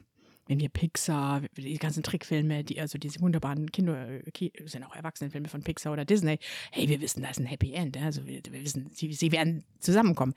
Wenn 0.46 0.60
wir 0.60 0.68
Pixar, 0.68 1.42
die 1.56 1.78
ganzen 1.78 2.04
Trickfilme, 2.04 2.66
die, 2.66 2.78
also 2.82 2.98
diese 2.98 3.22
wunderbaren 3.22 3.72
Kinder, 3.72 4.20
Ki- 4.34 4.52
sind 4.66 4.84
auch 4.84 4.94
Erwachsenenfilme 4.94 5.48
von 5.48 5.64
Pixar 5.64 5.94
oder 5.94 6.04
Disney, 6.04 6.38
hey, 6.72 6.90
wir 6.90 7.00
wissen, 7.00 7.22
da 7.22 7.30
ist 7.30 7.40
ein 7.40 7.46
Happy 7.46 7.72
End. 7.72 7.96
Also 7.96 8.26
wir, 8.28 8.42
wir 8.50 8.62
wissen, 8.62 8.90
sie, 8.92 9.14
sie 9.14 9.32
werden 9.32 9.64
zusammenkommen. 9.80 10.34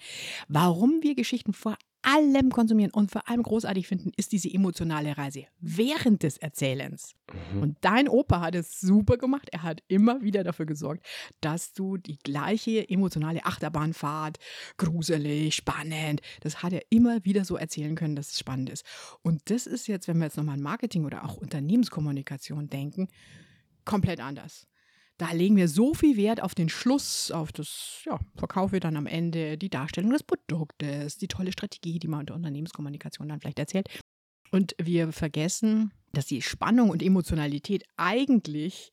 Warum 0.47 1.03
wir 1.03 1.17
Geschichten 1.17 1.53
vor 1.53 1.77
allem 2.07 2.51
konsumieren 2.51 2.93
und 2.93 3.11
vor 3.11 3.29
allem 3.29 3.43
großartig 3.43 3.89
finden, 3.89 4.13
ist 4.17 4.31
diese 4.31 4.53
emotionale 4.53 5.19
Reise 5.19 5.47
während 5.59 6.23
des 6.23 6.39
Erzählens. 6.39 7.15
Mhm. 7.53 7.63
Und 7.63 7.79
dein 7.81 8.09
Opa 8.09 8.41
hat 8.41 8.55
es 8.55 8.81
super 8.81 9.17
gemacht. 9.17 9.49
Er 9.51 9.65
hat 9.65 9.83
immer 9.89 10.23
wieder 10.23 10.45
dafür 10.45 10.67
gesorgt, 10.67 11.05
dass 11.41 11.73
du 11.73 11.97
die 11.97 12.19
gleiche 12.19 12.89
emotionale 12.89 13.45
Achterbahnfahrt, 13.45 14.39
gruselig, 14.77 15.57
spannend, 15.57 16.21
das 16.41 16.63
hat 16.63 16.73
er 16.73 16.83
immer 16.91 17.25
wieder 17.25 17.45
so 17.45 17.57
erzählen 17.57 17.97
können, 17.97 18.15
dass 18.15 18.33
es 18.33 18.39
spannend 18.39 18.71
ist. 18.71 18.85
Und 19.23 19.51
das 19.51 19.67
ist 19.67 19.89
jetzt, 19.89 20.07
wenn 20.07 20.19
wir 20.19 20.27
jetzt 20.27 20.37
nochmal 20.37 20.55
an 20.55 20.63
Marketing 20.63 21.05
oder 21.05 21.25
auch 21.25 21.37
Unternehmenskommunikation 21.37 22.69
denken, 22.69 23.09
komplett 23.85 24.21
anders. 24.21 24.69
Da 25.19 25.33
legen 25.33 25.57
wir 25.57 25.69
so 25.69 25.95
viel 25.95 26.17
Wert 26.17 26.43
auf 26.43 26.55
den 26.55 26.69
Schluss, 26.69 27.31
auf 27.31 27.51
das 27.51 28.03
ja, 28.05 28.19
Verkaufe 28.37 28.81
dann 28.81 28.97
am 28.97 29.07
Ende, 29.07 29.57
die 29.57 29.71
Darstellung 29.71 30.11
des 30.11 30.23
Produktes, 30.23 31.17
die 31.17 31.29
tolle 31.29 31.53
Strategie, 31.53 31.99
die 31.99 32.09
man 32.09 32.21
unter 32.21 32.35
Unternehmenskommunikation 32.35 33.29
dann 33.29 33.41
vielleicht 33.41 33.59
erzählt. 33.59 33.89
Und 34.51 34.75
wir 34.79 35.13
vergessen, 35.13 35.93
dass 36.13 36.27
die 36.27 36.43
Spannung 36.43 36.91
und 36.91 37.03
Emotionalität 37.03 37.85
eigentlich 37.97 38.93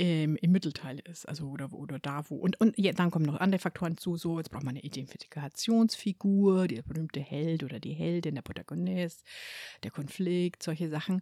im, 0.00 0.36
im 0.36 0.50
Mittelteil 0.50 1.00
ist, 1.00 1.28
also 1.28 1.48
oder, 1.48 1.72
oder 1.74 1.98
da 1.98 2.24
wo. 2.30 2.36
Und, 2.36 2.58
und 2.58 2.78
ja, 2.78 2.92
dann 2.92 3.10
kommen 3.10 3.26
noch 3.26 3.38
andere 3.38 3.58
Faktoren 3.58 3.98
zu, 3.98 4.16
so 4.16 4.38
jetzt 4.38 4.50
braucht 4.50 4.64
man 4.64 4.74
eine 4.76 4.82
Identifikationsfigur, 4.82 6.68
der 6.68 6.82
berühmte 6.82 7.20
Held 7.20 7.64
oder 7.64 7.80
die 7.80 7.92
Heldin, 7.92 8.34
der 8.34 8.42
Protagonist, 8.42 9.22
der 9.82 9.90
Konflikt, 9.90 10.62
solche 10.62 10.88
Sachen. 10.88 11.20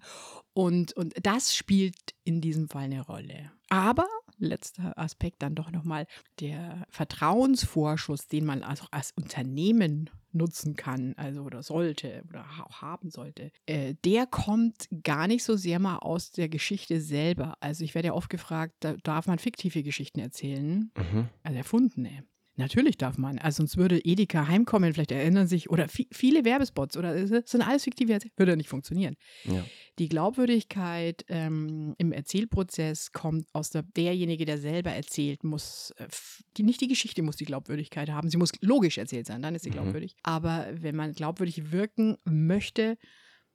Und, 0.52 0.92
und 0.92 1.14
das 1.22 1.56
spielt 1.56 2.14
in 2.22 2.40
diesem 2.40 2.68
Fall 2.68 2.84
eine 2.84 3.00
Rolle. 3.00 3.50
Aber 3.68 4.06
letzter 4.38 4.96
Aspekt 4.98 5.42
dann 5.42 5.54
doch 5.54 5.70
nochmal 5.70 6.06
der 6.40 6.86
Vertrauensvorschuss, 6.90 8.28
den 8.28 8.44
man 8.44 8.62
also 8.62 8.86
als 8.90 9.12
Unternehmen 9.12 10.10
nutzen 10.32 10.76
kann, 10.76 11.14
also 11.16 11.42
oder 11.42 11.62
sollte 11.62 12.22
oder 12.28 12.44
auch 12.62 12.82
haben 12.82 13.10
sollte, 13.10 13.50
äh, 13.66 13.94
der 14.04 14.26
kommt 14.26 14.88
gar 15.02 15.26
nicht 15.26 15.42
so 15.42 15.56
sehr 15.56 15.78
mal 15.78 15.98
aus 15.98 16.30
der 16.30 16.48
Geschichte 16.48 17.00
selber. 17.00 17.56
Also 17.60 17.84
ich 17.84 17.94
werde 17.94 18.08
ja 18.08 18.14
oft 18.14 18.30
gefragt, 18.30 18.74
da 18.80 18.94
darf 19.02 19.26
man 19.26 19.38
fiktive 19.38 19.82
Geschichten 19.82 20.20
erzählen, 20.20 20.90
mhm. 20.96 21.28
also 21.42 21.56
erfundene. 21.56 22.24
Natürlich 22.58 22.98
darf 22.98 23.18
man. 23.18 23.38
Also 23.38 23.58
sonst 23.58 23.76
würde 23.76 24.04
Edeka 24.04 24.48
heimkommen, 24.48 24.92
vielleicht 24.92 25.12
erinnern 25.12 25.46
sich, 25.46 25.70
oder 25.70 25.86
viele 25.88 26.44
Werbespots, 26.44 26.96
oder 26.96 27.14
es 27.14 27.30
sind 27.50 27.62
alles 27.62 27.84
fiktive, 27.84 28.18
würde 28.36 28.56
nicht 28.56 28.68
funktionieren. 28.68 29.16
Ja. 29.44 29.64
Die 30.00 30.08
Glaubwürdigkeit 30.08 31.24
ähm, 31.28 31.94
im 31.98 32.10
Erzählprozess 32.10 33.12
kommt 33.12 33.46
aus 33.52 33.70
der, 33.70 33.84
derjenige, 33.84 34.44
der 34.44 34.58
selber 34.58 34.90
erzählt, 34.90 35.44
muss, 35.44 35.92
äh, 35.98 36.08
die, 36.56 36.64
nicht 36.64 36.80
die 36.80 36.88
Geschichte 36.88 37.22
muss 37.22 37.36
die 37.36 37.44
Glaubwürdigkeit 37.44 38.10
haben, 38.10 38.28
sie 38.28 38.38
muss 38.38 38.50
logisch 38.60 38.98
erzählt 38.98 39.26
sein, 39.26 39.40
dann 39.40 39.54
ist 39.54 39.62
sie 39.62 39.70
mhm. 39.70 39.74
glaubwürdig. 39.74 40.16
Aber 40.24 40.66
wenn 40.72 40.96
man 40.96 41.12
glaubwürdig 41.12 41.70
wirken 41.70 42.16
möchte, 42.24 42.98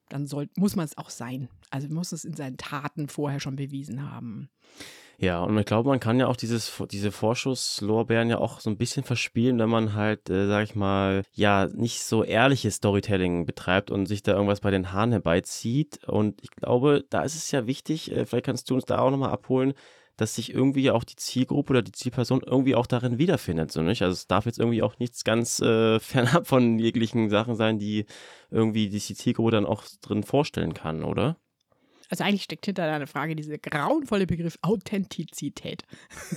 dann 0.08 0.28
soll, 0.28 0.50
muss 0.56 0.78
man 0.78 0.86
es 0.86 0.98
auch 0.98 1.10
sein. 1.10 1.50
Also 1.72 1.90
muss 1.90 2.14
es 2.14 2.24
in 2.24 2.36
seinen 2.36 2.56
Taten 2.56 3.10
vorher 3.10 3.42
schon 3.42 3.58
bewiesen 3.58 4.10
haben. 4.10 4.50
Ja, 5.18 5.44
und 5.44 5.58
ich 5.58 5.66
glaube, 5.66 5.90
man 5.90 6.00
kann 6.00 6.20
ja 6.20 6.28
auch 6.28 6.36
dieses, 6.36 6.82
diese 6.92 7.12
Vorschusslorbeeren 7.12 8.30
ja 8.30 8.40
auch 8.40 8.60
so 8.60 8.70
ein 8.70 8.78
bisschen 8.78 9.04
verspielen, 9.04 9.60
wenn 9.60 9.70
man 9.70 9.94
halt, 9.94 10.30
äh, 10.30 10.48
sag 10.48 10.64
ich 10.64 10.76
mal, 10.76 11.24
ja, 11.34 11.68
nicht 11.68 12.04
so 12.04 12.24
ehrliches 12.24 12.76
Storytelling 12.76 13.46
betreibt 13.46 13.92
und 13.92 14.08
sich 14.08 14.24
da 14.24 14.34
irgendwas 14.34 14.62
bei 14.62 14.72
den 14.72 14.92
Haaren 14.92 15.12
herbeizieht. 15.12 16.04
Und 16.08 16.42
ich 16.42 16.50
glaube, 16.52 17.06
da 17.10 17.24
ist 17.24 17.36
es 17.36 17.52
ja 17.52 17.68
wichtig, 17.68 18.12
äh, 18.12 18.26
vielleicht 18.26 18.46
kannst 18.46 18.70
du 18.70 18.76
uns 18.76 18.86
da 18.86 19.00
auch 19.00 19.12
nochmal 19.12 19.32
abholen, 19.32 19.74
dass 20.18 20.36
sich 20.36 20.54
irgendwie 20.54 20.92
auch 20.92 21.04
die 21.04 21.16
Zielgruppe 21.16 21.72
oder 21.72 21.82
die 21.82 21.92
Zielperson 21.92 22.42
irgendwie 22.46 22.76
auch 22.76 22.86
darin 22.88 23.18
wiederfindet, 23.18 23.72
so 23.72 23.82
nicht? 23.82 24.02
Also 24.04 24.14
es 24.14 24.28
darf 24.28 24.46
jetzt 24.46 24.60
irgendwie 24.60 24.84
auch 24.84 25.00
nichts 25.00 25.24
ganz 25.24 25.60
äh, 25.60 26.00
fernab 26.02 26.48
von 26.48 26.80
jeglichen 26.80 27.30
Sachen 27.30 27.56
sein, 27.56 27.80
die 27.80 28.06
irgendwie 28.52 28.90
die 28.90 29.00
Zielgruppe 29.00 29.52
dann 29.52 29.66
auch 29.66 29.84
drin 30.02 30.24
vorstellen 30.24 30.74
kann, 30.74 31.04
oder? 31.04 31.38
Also 32.14 32.26
eigentlich 32.26 32.44
steckt 32.44 32.68
hinter 32.68 32.86
deiner 32.86 33.08
Frage 33.08 33.36
dieser 33.36 33.58
grauenvolle 33.58 34.28
Begriff 34.28 34.60
Authentizität. 34.62 35.82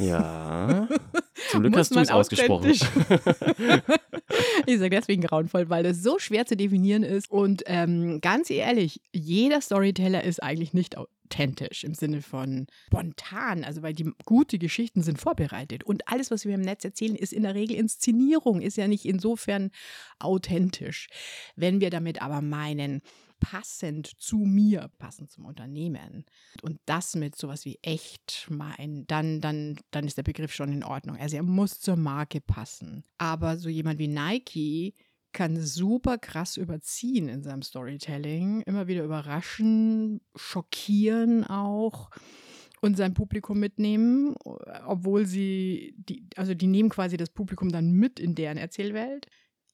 Ja. 0.00 0.88
Zum 1.50 1.61
Glück 1.61 1.76
hast 1.76 1.95
du 1.95 2.00
es 2.00 2.11
ausgesprochen. 2.11 2.71
ich 4.66 4.78
sage 4.78 4.88
deswegen 4.88 5.21
grauenvoll, 5.21 5.68
weil 5.68 5.83
das 5.83 6.02
so 6.02 6.18
schwer 6.18 6.47
zu 6.47 6.56
definieren 6.56 7.02
ist. 7.02 7.30
Und 7.30 7.62
ähm, 7.66 8.23
ganz 8.23 8.49
ehrlich, 8.49 9.02
jeder 9.12 9.61
Storyteller 9.61 10.25
ist 10.25 10.42
eigentlich 10.42 10.73
nicht 10.73 10.97
authentisch 10.97 11.85
im 11.85 11.92
Sinne 11.92 12.23
von 12.23 12.68
spontan, 12.87 13.62
also 13.62 13.83
weil 13.83 13.92
die 13.92 14.11
gute 14.25 14.59
Geschichten 14.59 15.02
sind 15.02 15.21
vorbereitet 15.21 15.85
und 15.85 16.09
alles, 16.09 16.30
was 16.30 16.47
wir 16.47 16.54
im 16.54 16.62
Netz 16.62 16.87
erzählen, 16.87 17.16
ist 17.16 17.35
in 17.35 17.42
der 17.42 17.54
Regel 17.54 17.76
Inszenierung, 17.76 18.62
ist 18.62 18.78
ja 18.78 18.88
nicht 18.88 19.04
insofern 19.04 19.73
authentisch. 20.21 21.09
Wenn 21.54 21.83
wir 21.83 21.90
damit 21.90 22.23
aber 22.23 22.40
meinen, 22.40 23.02
passend 23.40 24.07
zu 24.19 24.38
mir, 24.38 24.90
passend 24.99 25.31
zum 25.31 25.45
Unternehmen. 25.45 26.25
Und 26.62 26.81
das 26.87 27.14
mit 27.14 27.37
sowas 27.37 27.64
wie 27.64 27.78
echt 27.83 28.49
meinen, 28.50 29.07
dann, 29.07 29.40
dann, 29.40 29.78
dann 29.90 30.07
ist 30.07 30.16
der 30.16 30.23
Begriff 30.23 30.55
schon 30.55 30.73
in 30.73 30.85
Ordnung. 30.85 31.16
Also 31.16 31.37
er 31.37 31.43
muss 31.43 31.81
zur 31.81 31.97
Marke 31.97 32.40
passen. 32.40 33.05
Aber 33.19 33.57
so 33.57 33.69
jemand 33.69 33.99
wie 33.99 34.09
Nike 34.09 34.95
kann 35.33 35.61
super 35.61 36.16
krass 36.16 36.57
überziehen 36.57 37.28
in 37.28 37.43
seinem 37.43 37.62
Storytelling, 37.62 38.62
immer 38.62 38.87
wieder 38.87 39.05
überraschen, 39.05 40.23
schockieren 40.35 41.45
auch 41.45 42.11
und 42.81 42.97
sein 42.97 43.14
Publikum 43.14 43.59
mitnehmen, 43.59 44.35
obwohl 44.87 45.26
sie, 45.26 45.95
die, 45.99 46.26
also 46.37 46.55
die 46.55 46.66
nehmen 46.66 46.88
quasi 46.88 47.16
das 47.16 47.31
Publikum 47.31 47.71
dann 47.71 47.93
mit 47.93 48.19
in 48.19 48.35
deren 48.35 48.57
Erzählwelt 48.57 49.26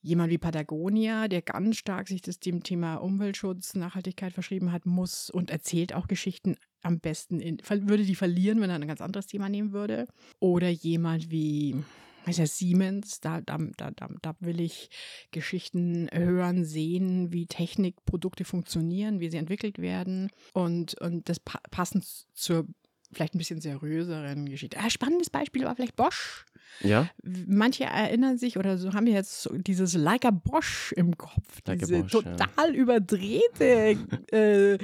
jemand 0.02 0.30
wie 0.30 0.38
Patagonia, 0.38 1.28
der 1.28 1.42
ganz 1.42 1.76
stark 1.76 2.08
sich 2.08 2.20
das 2.20 2.40
dem 2.40 2.62
Thema 2.62 2.96
Umweltschutz, 2.96 3.74
Nachhaltigkeit 3.74 4.32
verschrieben 4.32 4.72
hat, 4.72 4.84
muss 4.84 5.30
und 5.30 5.50
erzählt 5.50 5.94
auch 5.94 6.08
Geschichten 6.08 6.56
am 6.82 6.98
besten, 6.98 7.40
in, 7.40 7.58
würde 7.68 8.04
die 8.04 8.16
verlieren, 8.16 8.60
wenn 8.60 8.70
er 8.70 8.76
ein 8.76 8.88
ganz 8.88 9.00
anderes 9.00 9.28
Thema 9.28 9.48
nehmen 9.48 9.72
würde. 9.72 10.06
Oder 10.40 10.68
jemand 10.68 11.30
wie 11.30 11.76
weiß 12.24 12.38
ja, 12.38 12.46
Siemens, 12.46 13.20
da, 13.20 13.40
da, 13.40 13.58
da, 13.76 13.90
da 13.90 14.34
will 14.40 14.60
ich 14.60 14.90
Geschichten 15.30 16.08
hören, 16.12 16.64
sehen, 16.64 17.32
wie 17.32 17.46
Technikprodukte 17.46 18.44
funktionieren, 18.44 19.20
wie 19.20 19.28
sie 19.28 19.38
entwickelt 19.38 19.78
werden 19.78 20.30
und, 20.52 20.94
und 21.00 21.28
das 21.28 21.40
pa 21.40 21.58
passend 21.70 22.04
zur 22.32 22.66
vielleicht 23.12 23.34
ein 23.34 23.38
bisschen 23.38 23.60
seriöseren 23.60 24.46
Geschichte. 24.48 24.78
Ah, 24.78 24.88
spannendes 24.88 25.30
Beispiel 25.30 25.64
war 25.64 25.74
vielleicht 25.74 25.96
Bosch. 25.96 26.46
Ja. 26.80 27.08
Manche 27.22 27.84
erinnern 27.84 28.38
sich 28.38 28.56
oder 28.56 28.78
so 28.78 28.92
haben 28.92 29.06
wir 29.06 29.12
jetzt 29.12 29.48
dieses 29.66 29.94
Like 29.94 30.24
a 30.24 30.30
Bosch 30.30 30.92
im 30.96 31.16
Kopf. 31.16 31.60
Like 31.66 31.80
diese 31.80 32.00
Bosch, 32.00 32.12
total 32.12 32.48
ja. 32.68 32.74
überdrehte 32.74 33.96
äh, 34.32 34.78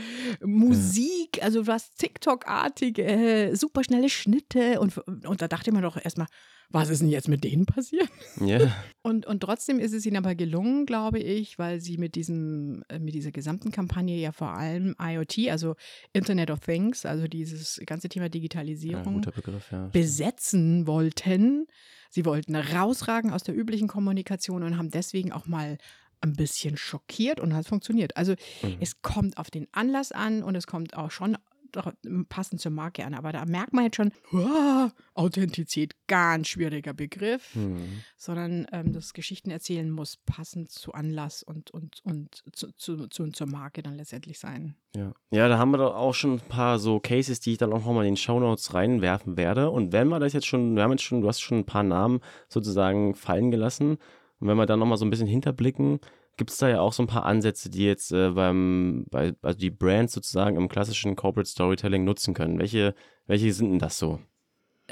Musik, 0.45 1.39
ja. 1.39 1.45
also 1.45 1.67
was 1.67 1.93
TikTok-artige, 1.93 3.05
äh, 3.05 3.55
superschnelle 3.55 4.09
Schnitte 4.09 4.81
und, 4.81 4.99
und 4.99 5.43
da 5.43 5.49
dachte 5.49 5.73
man 5.73 5.83
doch 5.83 5.97
erstmal, 6.03 6.29
was 6.71 6.91
ist 6.91 7.01
denn 7.01 7.09
jetzt 7.09 7.29
mit 7.29 7.45
denen 7.45 7.67
passiert? 7.67 8.09
Ja. 8.45 8.59
Und, 9.03 9.25
und 9.25 9.41
trotzdem 9.41 9.79
ist 9.79 9.95
es 9.95 10.05
ihnen 10.05 10.19
aber 10.19 10.35
gelungen, 10.35 10.85
glaube 10.85 11.19
ich, 11.19 11.59
weil 11.59 11.81
sie 11.81 11.97
mit 11.97 12.15
diesem, 12.15 12.85
äh, 12.91 12.99
mit 12.99 13.15
dieser 13.15 13.31
gesamten 13.31 13.71
Kampagne 13.71 14.19
ja 14.19 14.33
vor 14.33 14.51
allem 14.51 14.95
IoT, 15.01 15.49
also 15.49 15.77
Internet 16.13 16.51
of 16.51 16.61
Things, 16.61 17.07
also 17.07 17.27
dieses 17.27 17.81
ganze 17.87 18.11
Thema 18.11 18.29
Digitalisierung, 18.29 19.23
ja, 19.23 19.31
Begriff, 19.31 19.73
ja. 19.73 19.87
besetzen 19.87 20.87
wollten. 20.87 21.69
Sie 22.09 22.25
wollten 22.25 22.57
rausragen 22.57 23.33
aus 23.33 23.43
der 23.43 23.57
üblichen 23.57 23.89
Kommunikation 23.89 24.63
und 24.63 24.79
haben 24.79 24.91
deswegen 24.91 25.33
auch 25.33 25.47
mal 25.47 25.79
ein 26.21 26.33
bisschen 26.35 26.77
schockiert 26.77 27.41
und 27.41 27.55
hat 27.55 27.67
funktioniert. 27.67 28.17
Also 28.17 28.33
mhm. 28.63 28.77
es 28.81 29.03
kommt 29.03 29.39
auf 29.39 29.51
den 29.51 29.69
Anlass 29.73 30.13
an 30.13 30.43
und 30.43 30.55
es 30.57 30.67
kommt 30.67 30.97
auch 30.97 31.11
schon 31.11 31.37
passend 32.29 32.61
zur 32.61 32.73
Marke 32.73 33.05
an. 33.05 33.15
Aber 33.15 33.33
da 33.33 33.45
merkt 33.45 33.73
man 33.73 33.85
jetzt 33.85 33.97
schon, 33.97 34.13
Authentizität, 35.15 35.95
ganz 36.07 36.49
schwieriger 36.49 36.95
Begriff, 36.95 37.55
mhm. 37.55 38.03
sondern 38.17 38.67
ähm, 38.73 38.93
das 38.93 39.13
Geschichtenerzählen 39.13 39.91
muss 39.91 40.17
passend 40.17 40.71
zu 40.71 40.93
Anlass 40.93 41.43
und, 41.43 41.71
und, 41.71 42.01
und 42.05 42.43
zu, 42.53 42.73
zu, 42.77 43.09
zu, 43.09 43.29
zur 43.29 43.47
Marke 43.47 43.83
dann 43.83 43.97
letztendlich 43.97 44.39
sein. 44.39 44.77
Ja. 44.97 45.13
ja, 45.31 45.49
da 45.49 45.59
haben 45.59 45.71
wir 45.71 45.79
doch 45.79 45.95
auch 45.95 46.15
schon 46.15 46.35
ein 46.35 46.41
paar 46.41 46.79
so 46.79 46.99
Cases, 46.99 47.41
die 47.41 47.53
ich 47.53 47.59
dann 47.59 47.73
auch 47.73 47.85
nochmal 47.85 48.05
in 48.05 48.13
den 48.13 48.17
Shownotes 48.17 48.75
reinwerfen 48.75 49.37
werde. 49.37 49.71
Und 49.71 49.93
wenn 49.93 50.09
wir 50.09 50.19
das 50.19 50.33
jetzt 50.33 50.47
schon, 50.47 50.77
wir 50.77 50.83
haben 50.83 50.93
jetzt 50.93 51.03
schon, 51.03 51.21
du 51.21 51.29
hast 51.29 51.41
schon 51.41 51.59
ein 51.59 51.67
paar 51.67 51.83
Namen 51.83 52.21
sozusagen 52.49 53.15
fallen 53.15 53.51
gelassen. 53.51 53.99
Und 54.41 54.49
wenn 54.49 54.57
wir 54.57 54.67
dann 54.67 54.79
nochmal 54.79 54.99
so 54.99 55.05
ein 55.05 55.11
bisschen 55.11 55.27
hinterblicken, 55.27 56.01
gibt 56.39 56.51
es 56.51 56.57
da 56.57 56.69
ja 56.69 56.81
auch 56.81 56.93
so 56.93 57.03
ein 57.03 57.07
paar 57.07 57.27
Ansätze, 57.27 57.69
die 57.69 57.85
jetzt 57.85 58.13
äh, 58.13 58.31
beim, 58.31 59.05
bei, 59.11 59.35
also 59.43 59.59
die 59.59 59.71
Brands 59.71 60.15
sozusagen 60.15 60.57
im 60.57 60.69
klassischen 60.69 61.17
Corporate 61.17 61.51
Storytelling 61.51 62.05
nutzen 62.05 62.33
können. 62.33 62.59
Welche, 62.59 62.95
welche 63.27 63.53
sind 63.53 63.71
denn 63.71 63.79
das 63.79 63.99
so? 63.99 64.21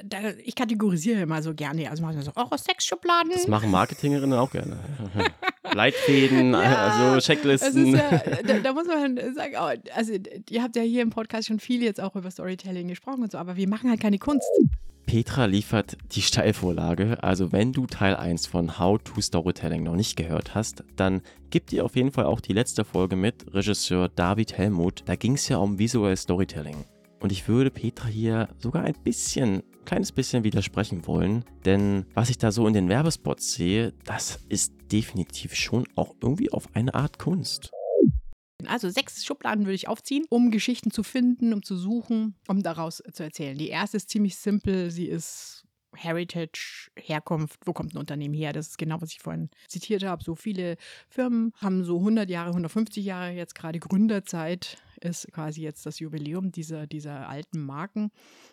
Da, 0.05 0.19
ich 0.45 0.55
kategorisiere 0.55 1.23
immer 1.23 1.41
so 1.43 1.55
gerne, 1.55 1.89
also 1.89 2.03
machen 2.03 2.17
wir 2.17 2.23
so 2.23 2.33
Euro-Sex-Schubladen. 2.37 3.33
Das 3.33 3.49
machen 3.49 3.71
Marketingerinnen 3.71 4.39
auch 4.39 4.51
gerne. 4.51 4.79
Leitfäden, 5.73 6.53
ja, 6.53 6.91
also 6.91 7.27
Checklisten. 7.27 7.95
Ja, 7.95 8.21
da, 8.47 8.59
da, 8.59 8.73
muss 8.75 8.87
man 8.87 9.17
sagen, 9.35 9.55
oh, 9.59 9.91
also 9.95 10.13
ihr 10.51 10.63
habt 10.63 10.77
ja 10.77 10.83
hier 10.83 11.01
im 11.01 11.11
Podcast 11.11 11.49
schon 11.49 11.61
viel 11.61 11.83
jetzt 11.83 12.01
auch 12.01 12.15
über 12.15 12.31
Storytelling 12.31 12.89
gesprochen 12.89 13.23
und 13.23 13.33
so, 13.33 13.39
aber 13.39 13.57
wir 13.57 13.69
machen 13.69 13.89
halt 13.89 14.01
keine 14.01 14.19
Kunst. 14.19 14.47
Petra 15.07 15.45
liefert 15.45 15.97
die 16.13 16.21
Steilvorlage. 16.21 17.23
Also 17.23 17.53
wenn 17.53 17.73
du 17.73 17.87
Teil 17.87 18.17
1 18.17 18.49
von 18.49 18.79
How 18.79 18.99
to 19.03 19.21
Storytelling 19.21 19.85
noch 19.85 19.95
nicht 19.95 20.17
gehört 20.17 20.57
hast, 20.57 20.83
dann 20.97 21.23
gib 21.51 21.69
dir 21.69 21.85
auf 21.85 21.95
jeden 21.95 22.11
Fall 22.11 22.27
auch 22.27 22.41
die 22.41 22.53
letzte 22.53 22.85
Folge 22.85 23.15
mit 23.15 23.55
Regisseur 23.55 24.09
David 24.09 24.59
Helmut. 24.59 25.05
Da 25.07 25.15
ging 25.15 25.35
es 25.35 25.49
ja 25.49 25.59
um 25.59 25.79
visuell 25.79 26.17
Storytelling. 26.17 26.85
Und 27.21 27.31
ich 27.31 27.49
würde 27.49 27.71
Petra 27.71 28.09
hier 28.09 28.49
sogar 28.59 28.85
ein 28.85 28.97
bisschen, 29.05 29.59
ein 29.59 29.85
kleines 29.85 30.13
bisschen 30.13 30.45
widersprechen 30.45 31.07
wollen, 31.07 31.45
denn 31.65 32.05
was 32.15 32.29
ich 32.29 32.39
da 32.39 32.53
so 32.53 32.67
in 32.67 32.75
den 32.75 32.89
Werbespots 32.89 33.55
sehe, 33.55 33.95
das 34.05 34.41
ist 34.49 34.75
definitiv 34.93 35.55
schon 35.55 35.87
auch 35.95 36.15
irgendwie 36.21 36.53
auf 36.53 36.69
eine 36.75 36.95
Art 36.95 37.19
Kunst. 37.19 37.71
Also 38.69 38.91
sechs 38.91 39.25
Schubladen 39.25 39.65
würde 39.65 39.75
ich 39.75 39.89
aufziehen, 39.89 40.25
um 40.29 40.51
Geschichten 40.51 40.91
zu 40.91 41.03
finden, 41.03 41.53
um 41.53 41.63
zu 41.63 41.77
suchen, 41.77 42.37
um 42.49 42.63
daraus 42.63 43.03
zu 43.13 43.23
erzählen. 43.23 43.57
Die 43.57 43.69
erste 43.69 43.97
ist 43.97 44.11
ziemlich 44.11 44.37
simpel, 44.37 44.91
sie 44.91 45.07
ist 45.07 45.67
Heritage, 45.97 46.91
Herkunft, 46.97 47.61
wo 47.65 47.73
kommt 47.73 47.95
ein 47.95 47.99
Unternehmen 47.99 48.35
her? 48.35 48.53
Das 48.53 48.69
ist 48.69 48.79
genau, 48.79 49.01
was 49.01 49.13
ich 49.13 49.21
vorhin 49.21 49.51
zitiert 49.69 50.05
habe. 50.05 50.23
So 50.23 50.35
viele 50.35 50.77
Firmen 51.09 51.53
haben 51.57 51.85
so 51.85 51.99
100 51.99 52.29
Jahre, 52.29 52.51
150 52.51 53.05
Jahre 53.05 53.31
jetzt 53.33 53.55
gerade 53.55 53.79
Gründerzeit 53.79 54.79
ist 55.01 55.31
quasi 55.33 55.63
jetzt 55.63 55.85
das 55.87 55.99
Jubiläum 55.99 56.53
dieser, 56.53 56.87
dieser 56.87 57.29
alten 57.29 57.61
Marken. 57.61 58.11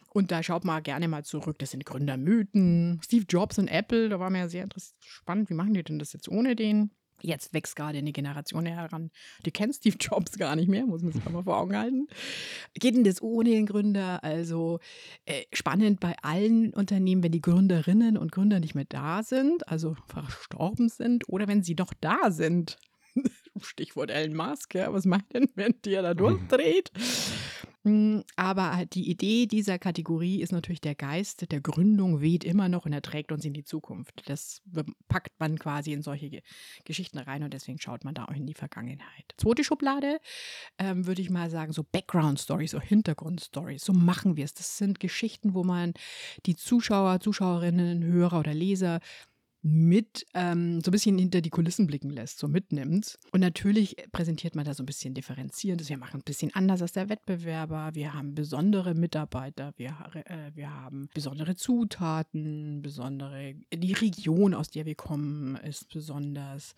Und 0.10 0.32
da 0.32 0.43
schaut 0.43 0.65
man 0.65 0.84
gerne 0.84 1.08
mal 1.08 1.24
zurück. 1.24 1.58
Das 1.60 1.72
sind 1.72 1.86
Gründermythen. 1.86 3.00
Steve 3.03 3.25
Jobs 3.27 3.58
und 3.60 3.67
Apple, 3.67 4.10
da 4.10 4.20
war 4.20 4.29
mir 4.29 4.39
ja 4.39 4.50
sehr 4.50 4.67
spannend. 5.00 5.50
Wie 5.50 5.55
machen 5.55 5.74
die 5.74 5.84
denn 5.84 6.00
das 6.00 6.13
jetzt 6.13 6.29
ohne 6.29 6.55
den? 6.55 6.91
Jetzt 7.25 7.53
wächst 7.53 7.77
gerade 7.77 7.98
eine 7.98 8.12
Generation 8.12 8.65
heran, 8.65 9.10
die 9.46 9.51
kennt 9.51 9.75
Steve 9.75 9.96
Jobs 10.00 10.38
gar 10.38 10.58
nicht 10.58 10.68
mehr, 10.68 10.86
muss 10.86 11.01
man 11.01 11.13
sich 11.13 11.24
mal 11.30 11.44
vor 11.44 11.58
Augen 11.58 11.75
halten. 11.77 12.08
Geht 12.74 12.96
denn 12.96 13.06
das 13.06 13.22
ohne 13.22 13.50
den 13.50 13.65
Gründer? 13.65 14.24
Also 14.24 14.80
äh, 15.25 15.44
spannend 15.53 16.01
bei 16.01 16.15
allen 16.22 16.74
Unternehmen, 16.74 17.24
wenn 17.24 17.32
die 17.32 17.42
Gründerinnen 17.42 18.18
und 18.18 18.34
Gründer 18.34 18.60
nicht 18.60 18.75
mehr 18.75 18.86
da 18.88 19.24
sind, 19.24 19.68
also 19.70 19.96
verstorben 20.08 20.89
sind 20.89 21.30
oder 21.30 21.48
wenn 21.48 21.63
sie 21.63 21.75
noch 21.75 21.94
da 22.01 22.30
sind. 22.30 22.77
Stichwort 23.63 24.12
Elon 24.12 24.36
Musk, 24.36 24.75
ja, 24.75 24.91
was 24.93 25.05
meint 25.05 25.34
denn, 25.34 25.50
wenn 25.55 25.75
der 25.84 26.01
da 26.01 26.13
durchdreht? 26.13 26.91
Hm, 27.86 28.24
aber 28.38 28.86
die 28.86 29.10
Idee 29.10 29.46
dieser 29.46 29.77
Kategorie 29.77 30.41
ist 30.41 30.53
natürlich 30.53 30.79
der 30.79 30.96
Geist 30.96 31.51
der 31.51 31.60
Gründung 31.60 32.22
weht 32.22 32.46
immer 32.46 32.70
noch 32.70 32.86
und 32.86 32.93
er 32.93 33.01
trägt 33.01 33.34
uns 33.34 33.43
in 33.43 33.53
die 33.53 33.65
Zukunft. 33.65 34.24
Das 34.25 34.62
packt 35.10 35.38
man 35.39 35.60
quasi 35.60 35.91
in 35.91 36.01
solche 36.01 36.41
Geschichten 36.86 37.17
rein 37.17 37.43
und 37.43 37.53
deswegen 37.53 37.79
schaut 37.79 38.05
man 38.05 38.13
da 38.13 38.25
auch 38.25 38.36
in 38.36 38.46
die 38.46 38.53
Vergangenheit. 38.53 39.34
Zweite 39.36 39.65
Schublade 39.65 40.20
ähm, 40.77 41.05
würde 41.08 41.22
ich 41.22 41.29
mal 41.29 41.50
sagen, 41.50 41.74
so 41.74 41.84
Background 41.84 42.39
Stories, 42.39 42.72
so 42.72 42.79
Hintergrund 42.79 43.41
Stories. 43.41 43.84
So 43.84 43.91
machen 43.91 44.38
wir 44.38 44.46
es. 44.46 44.53
Das 44.53 44.77
sind 44.77 45.01
Geschichten, 45.01 45.53
wo 45.53 45.65
man 45.65 45.93
die 46.46 46.55
Zuschauer, 46.55 47.20
Zuschauerinnen, 47.20 48.01
Hörer 48.01 48.39
oder 48.39 48.53
Leser 48.53 49.01
mit 49.65 50.25
ähm, 50.34 50.82
so 50.82 50.89
ein 50.89 50.91
bisschen 50.91 51.17
hinter 51.17 51.39
die 51.39 51.50
Kulissen 51.50 51.88
blicken 51.88 52.10
lässt, 52.10 52.38
so 52.38 52.50
mitnimmt. 52.50 53.17
Und 53.32 53.39
natürlich 53.39 53.96
präsentiert 54.12 54.55
man 54.55 54.65
da 54.65 54.74
so 54.74 54.84
ein 54.84 54.86
bisschen 54.86 55.13
differenzierendes. 55.13 55.88
Wir 55.88 55.98
machen 55.98 56.20
ein 56.20 56.25
bisschen 56.25 56.53
anders 56.53 56.82
als 56.82 56.91
der 56.91 57.08
Wettbewerber. 57.08 57.91
Wir 57.93 58.13
haben 58.13 58.36
besondere 58.36 58.93
Mitarbeiter, 58.93 59.74
wir, 59.77 59.96
äh, 60.25 60.51
wir 60.53 60.70
haben 60.70 61.08
besondere 61.13 61.55
Zutaten, 61.55 62.82
besondere, 62.82 63.55
die 63.74 63.93
Region, 63.93 64.53
aus 64.53 64.70
der 64.70 64.86
wir 64.86 64.96
kommen, 64.96 65.55
ist 65.55 65.88
besonders. 65.88 66.75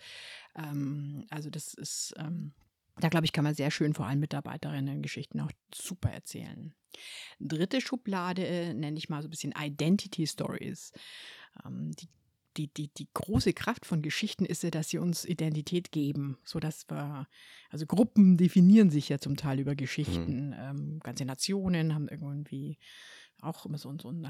Ähm, 0.55 1.25
also 1.31 1.49
das 1.49 1.73
ist, 1.73 2.13
ähm, 2.19 2.53
da 2.97 3.09
glaube 3.09 3.25
ich, 3.25 3.33
kann 3.33 3.43
man 3.43 3.55
sehr 3.55 3.71
schön 3.71 3.95
vor 3.95 4.05
allem 4.05 4.19
Mitarbeiterinnen 4.19 5.01
Geschichten 5.01 5.39
auch 5.39 5.51
super 5.73 6.11
erzählen. 6.11 6.75
Dritte 7.39 7.81
Schublade 7.81 8.45
äh, 8.45 8.73
nenne 8.75 8.99
ich 8.99 9.09
mal 9.09 9.23
so 9.23 9.27
ein 9.27 9.31
bisschen 9.31 9.55
Identity 9.59 10.27
Stories. 10.27 10.91
Ähm, 11.65 11.91
die 11.99 12.07
die, 12.57 12.67
die, 12.67 12.89
die 12.89 13.07
große 13.13 13.53
Kraft 13.53 13.85
von 13.85 14.01
Geschichten 14.01 14.45
ist 14.45 14.63
ja, 14.63 14.71
dass 14.71 14.89
sie 14.89 14.97
uns 14.97 15.25
Identität 15.25 15.91
geben, 15.91 16.37
so 16.43 16.59
dass 16.59 16.89
wir, 16.89 17.27
also 17.69 17.85
Gruppen 17.85 18.37
definieren 18.37 18.89
sich 18.89 19.09
ja 19.09 19.19
zum 19.19 19.35
Teil 19.35 19.59
über 19.59 19.75
Geschichten. 19.75 20.47
Mhm. 20.47 20.55
Ähm, 20.57 20.99
ganze 21.01 21.25
Nationen 21.25 21.93
haben 21.93 22.07
irgendwie 22.07 22.77
auch 23.41 23.65
immer 23.65 23.77
so, 23.77 23.93
so 24.01 24.09
einen 24.09 24.25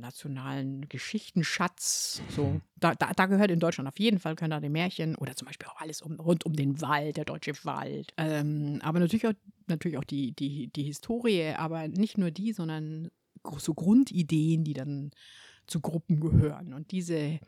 nationalen 0.00 0.88
Geschichtenschatz. 0.88 2.22
So, 2.30 2.44
mhm. 2.44 2.60
da, 2.76 2.94
da, 2.94 3.12
da, 3.12 3.26
gehört 3.26 3.50
in 3.50 3.60
Deutschland 3.60 3.88
auf 3.88 3.98
jeden 3.98 4.18
Fall 4.18 4.34
können 4.34 4.50
da 4.50 4.60
die 4.60 4.68
Märchen 4.68 5.14
oder 5.16 5.36
zum 5.36 5.46
Beispiel 5.46 5.68
auch 5.68 5.80
alles 5.80 6.02
um, 6.02 6.18
rund 6.18 6.46
um 6.46 6.54
den 6.54 6.80
Wald, 6.80 7.16
der 7.16 7.24
deutsche 7.24 7.52
Wald. 7.64 8.12
Ähm, 8.16 8.80
aber 8.82 8.98
natürlich 9.00 9.26
auch, 9.26 9.34
natürlich 9.68 9.98
auch 9.98 10.04
die, 10.04 10.32
die, 10.32 10.68
die 10.68 10.84
Historie, 10.84 11.54
aber 11.56 11.88
nicht 11.88 12.18
nur 12.18 12.30
die, 12.30 12.52
sondern 12.52 13.10
so 13.58 13.74
Grundideen, 13.74 14.64
die 14.64 14.74
dann 14.74 15.12
zu 15.70 15.80
Gruppen 15.80 16.20
gehören. 16.20 16.74
Und 16.74 16.90
diese 16.90 17.40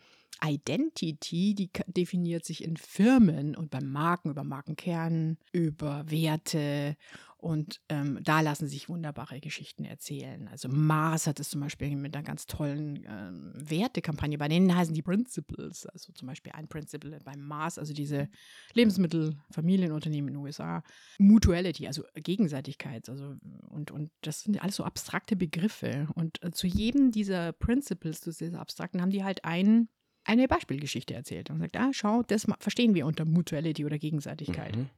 Identity, 0.44 1.54
die 1.54 1.70
definiert 1.86 2.44
sich 2.44 2.64
in 2.64 2.76
Firmen 2.76 3.56
und 3.56 3.70
beim 3.70 3.90
Marken 3.90 4.30
über 4.30 4.44
Markenkern, 4.44 5.38
über 5.52 6.10
Werte 6.10 6.96
und 7.42 7.80
ähm, 7.88 8.20
da 8.22 8.40
lassen 8.40 8.68
sich 8.68 8.88
wunderbare 8.88 9.40
Geschichten 9.40 9.84
erzählen. 9.84 10.46
Also 10.46 10.68
Mars 10.68 11.26
hat 11.26 11.40
es 11.40 11.50
zum 11.50 11.60
Beispiel 11.60 11.96
mit 11.96 12.14
einer 12.14 12.22
ganz 12.22 12.46
tollen 12.46 13.04
ähm, 13.04 13.52
Wertekampagne. 13.56 14.38
Bei 14.38 14.46
denen 14.46 14.72
heißen 14.72 14.94
die 14.94 15.02
Principles. 15.02 15.86
Also 15.86 16.12
zum 16.12 16.28
Beispiel 16.28 16.52
ein 16.52 16.68
Principle 16.68 17.18
beim 17.24 17.40
Mars, 17.40 17.80
also 17.80 17.94
diese 17.94 18.28
Lebensmittelfamilienunternehmen 18.74 20.28
in 20.28 20.34
den 20.34 20.44
USA. 20.44 20.84
Mutuality, 21.18 21.88
also 21.88 22.04
Gegenseitigkeit. 22.14 23.08
Also, 23.08 23.34
und, 23.70 23.90
und 23.90 24.12
das 24.20 24.42
sind 24.42 24.62
alles 24.62 24.76
so 24.76 24.84
abstrakte 24.84 25.34
Begriffe. 25.34 26.06
Und 26.14 26.40
äh, 26.44 26.52
zu 26.52 26.68
jedem 26.68 27.10
dieser 27.10 27.52
Principles, 27.52 28.20
zu 28.20 28.30
dieser 28.30 28.60
abstrakten, 28.60 29.02
haben 29.02 29.10
die 29.10 29.25
halt 29.25 29.45
einen 29.45 29.88
eine 30.25 30.49
Beispielgeschichte 30.49 31.15
erzählt 31.15 31.50
und 31.50 31.58
sagt, 31.58 31.76
ah, 31.76 31.91
schau, 31.93 32.23
das 32.23 32.47
verstehen 32.61 32.95
wir 32.95 33.06
unter 33.06 33.25
Mutuality 33.25 33.85
oder 33.85 33.99
Gegenseitigkeit. 33.99 34.76
Mhm. 34.76 34.91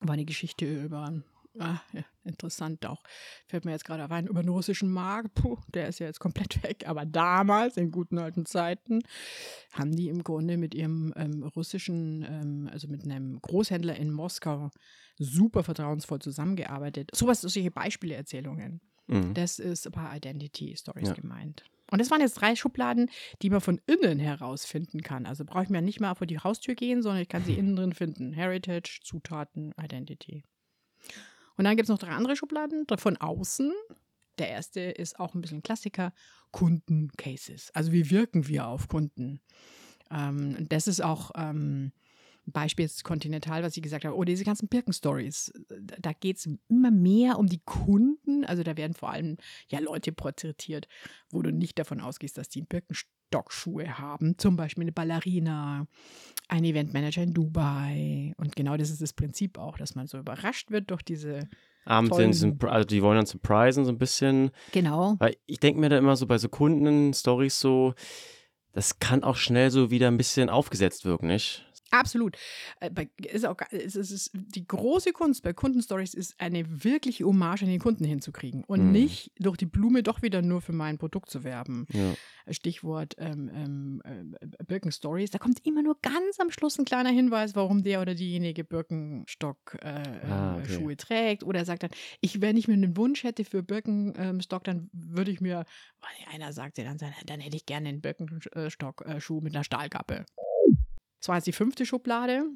War 0.00 0.14
eine 0.14 0.24
Geschichte 0.24 0.66
über 0.66 1.22
Ah, 1.58 1.80
ja, 1.92 2.02
interessant 2.24 2.86
auch. 2.86 3.02
Fällt 3.46 3.66
mir 3.66 3.72
jetzt 3.72 3.84
gerade 3.84 4.10
ein, 4.10 4.26
über 4.26 4.42
den 4.42 4.48
russischen 4.48 4.90
Markt. 4.90 5.34
Puh, 5.34 5.58
der 5.74 5.88
ist 5.88 5.98
ja 5.98 6.06
jetzt 6.06 6.18
komplett 6.18 6.62
weg. 6.62 6.88
Aber 6.88 7.04
damals, 7.04 7.76
in 7.76 7.90
guten 7.90 8.18
alten 8.18 8.46
Zeiten, 8.46 9.02
haben 9.72 9.94
die 9.94 10.08
im 10.08 10.22
Grunde 10.22 10.56
mit 10.56 10.74
ihrem 10.74 11.12
ähm, 11.16 11.42
russischen, 11.42 12.24
ähm, 12.26 12.70
also 12.72 12.88
mit 12.88 13.04
einem 13.04 13.40
Großhändler 13.42 13.96
in 13.96 14.12
Moskau, 14.12 14.70
super 15.18 15.62
vertrauensvoll 15.62 16.20
zusammengearbeitet. 16.20 17.10
Sowas, 17.14 17.42
solche 17.42 17.70
Beispiele-Erzählungen. 17.70 18.80
Mhm. 19.06 19.34
Das 19.34 19.58
ist 19.58 19.90
bei 19.92 20.16
Identity 20.16 20.74
Stories 20.76 21.08
ja. 21.08 21.14
gemeint. 21.14 21.64
Und 21.92 22.00
das 22.00 22.10
waren 22.10 22.22
jetzt 22.22 22.40
drei 22.40 22.56
Schubladen, 22.56 23.10
die 23.42 23.50
man 23.50 23.60
von 23.60 23.78
innen 23.86 24.18
herausfinden 24.18 25.02
kann. 25.02 25.26
Also 25.26 25.44
brauche 25.44 25.64
ich 25.64 25.68
mir 25.68 25.82
nicht 25.82 26.00
mal 26.00 26.14
vor 26.14 26.26
die 26.26 26.38
Haustür 26.38 26.74
gehen, 26.74 27.02
sondern 27.02 27.20
ich 27.20 27.28
kann 27.28 27.44
sie 27.44 27.52
innen 27.52 27.76
drin 27.76 27.92
finden. 27.92 28.32
Heritage, 28.32 29.00
Zutaten, 29.04 29.74
Identity. 29.78 30.42
Und 31.56 31.64
dann 31.64 31.76
gibt 31.76 31.84
es 31.84 31.90
noch 31.90 31.98
drei 31.98 32.12
andere 32.12 32.34
Schubladen 32.34 32.86
von 32.96 33.18
außen. 33.18 33.72
Der 34.38 34.48
erste 34.48 34.80
ist 34.80 35.20
auch 35.20 35.34
ein 35.34 35.42
bisschen 35.42 35.62
Klassiker, 35.62 36.14
Kundencases. 36.50 37.70
Also 37.74 37.92
wie 37.92 38.10
wirken 38.10 38.48
wir 38.48 38.66
auf 38.66 38.88
Kunden? 38.88 39.42
Ähm, 40.10 40.66
das 40.70 40.88
ist 40.88 41.02
auch 41.02 41.32
ähm, 41.36 41.92
Beispiel 42.46 42.84
jetzt 42.84 43.04
Continental, 43.04 43.62
was 43.62 43.76
ich 43.76 43.82
gesagt 43.82 44.04
habe, 44.04 44.16
oder 44.16 44.26
diese 44.26 44.44
ganzen 44.44 44.68
Birken-Stories. 44.68 45.52
Da 46.00 46.12
geht 46.12 46.38
es 46.38 46.48
immer 46.68 46.90
mehr 46.90 47.38
um 47.38 47.46
die 47.46 47.60
Kunden. 47.64 48.44
Also 48.44 48.62
da 48.62 48.76
werden 48.76 48.94
vor 48.94 49.10
allem 49.10 49.36
ja 49.68 49.78
Leute 49.78 50.12
porträtiert, 50.12 50.88
wo 51.30 51.42
du 51.42 51.52
nicht 51.52 51.78
davon 51.78 52.00
ausgehst, 52.00 52.38
dass 52.38 52.48
die 52.48 52.62
Birkenstock-Schuhe 52.62 53.98
haben. 53.98 54.38
Zum 54.38 54.56
Beispiel 54.56 54.82
eine 54.82 54.92
Ballerina, 54.92 55.86
ein 56.48 56.64
Eventmanager 56.64 57.22
in 57.22 57.32
Dubai. 57.32 58.32
Und 58.36 58.56
genau 58.56 58.76
das 58.76 58.90
ist 58.90 59.02
das 59.02 59.12
Prinzip 59.12 59.58
auch, 59.58 59.78
dass 59.78 59.94
man 59.94 60.06
so 60.06 60.18
überrascht 60.18 60.70
wird 60.70 60.90
durch 60.90 61.02
diese 61.02 61.48
Abends 61.84 62.16
sind, 62.16 62.62
also 62.64 62.86
die 62.86 63.02
wollen 63.02 63.16
dann 63.16 63.26
surprisen 63.26 63.84
so 63.84 63.90
ein 63.90 63.98
bisschen. 63.98 64.50
Genau. 64.70 65.16
Weil 65.18 65.36
ich 65.46 65.58
denke 65.58 65.80
mir 65.80 65.88
da 65.88 65.98
immer 65.98 66.14
so 66.14 66.26
bei 66.26 66.38
so 66.38 66.48
Kunden-Stories 66.48 67.58
so, 67.58 67.94
das 68.72 69.00
kann 69.00 69.24
auch 69.24 69.36
schnell 69.36 69.70
so 69.70 69.90
wieder 69.90 70.08
ein 70.08 70.16
bisschen 70.16 70.48
aufgesetzt 70.48 71.04
wirken, 71.04 71.26
nicht? 71.26 71.66
Absolut. 71.92 72.38
Äh, 72.80 73.06
ist 73.18 73.44
auch, 73.44 73.56
es 73.70 73.96
ist, 73.96 74.30
die 74.32 74.66
große 74.66 75.12
Kunst 75.12 75.42
bei 75.42 75.52
Kundenstories 75.52 76.14
ist, 76.14 76.40
eine 76.40 76.64
wirkliche 76.84 77.24
Hommage 77.24 77.62
an 77.62 77.68
den 77.68 77.80
Kunden 77.80 78.04
hinzukriegen 78.04 78.64
und 78.64 78.86
mhm. 78.86 78.92
nicht 78.92 79.30
durch 79.38 79.58
die 79.58 79.66
Blume 79.66 80.02
doch 80.02 80.22
wieder 80.22 80.40
nur 80.40 80.62
für 80.62 80.72
mein 80.72 80.96
Produkt 80.96 81.30
zu 81.30 81.44
werben. 81.44 81.86
Ja. 81.92 82.14
Stichwort 82.50 83.14
ähm, 83.18 83.50
ähm, 83.54 84.34
äh, 84.40 84.64
Birkenstories. 84.64 85.30
Da 85.30 85.38
kommt 85.38 85.64
immer 85.66 85.82
nur 85.82 85.98
ganz 86.00 86.40
am 86.40 86.50
Schluss 86.50 86.78
ein 86.78 86.86
kleiner 86.86 87.10
Hinweis, 87.10 87.54
warum 87.54 87.82
der 87.82 88.00
oder 88.00 88.14
diejenige 88.14 88.64
Birkenstock-Schuhe 88.64 89.82
äh, 89.82 90.30
ah, 90.30 90.56
okay. 90.58 90.96
trägt. 90.96 91.44
Oder 91.44 91.60
er 91.60 91.64
sagt 91.66 91.82
dann, 91.82 91.90
ich, 92.22 92.40
wenn 92.40 92.56
ich 92.56 92.68
mir 92.68 92.74
einen 92.74 92.96
Wunsch 92.96 93.22
hätte 93.22 93.44
für 93.44 93.62
Birkenstock, 93.62 94.64
dann 94.64 94.88
würde 94.92 95.30
ich 95.30 95.42
mir, 95.42 95.66
einer 96.32 96.54
sagt 96.54 96.78
ja 96.78 96.84
dann, 96.84 96.98
dann 97.26 97.40
hätte 97.40 97.56
ich 97.56 97.66
gerne 97.66 97.90
einen 97.90 98.00
Birkenstock-Schuh 98.00 99.40
mit 99.42 99.54
einer 99.54 99.64
Stahlkappe. 99.64 100.24
Das 101.22 101.28
war 101.28 101.36
jetzt 101.36 101.46
die 101.46 101.52
fünfte 101.52 101.86
Schublade. 101.86 102.46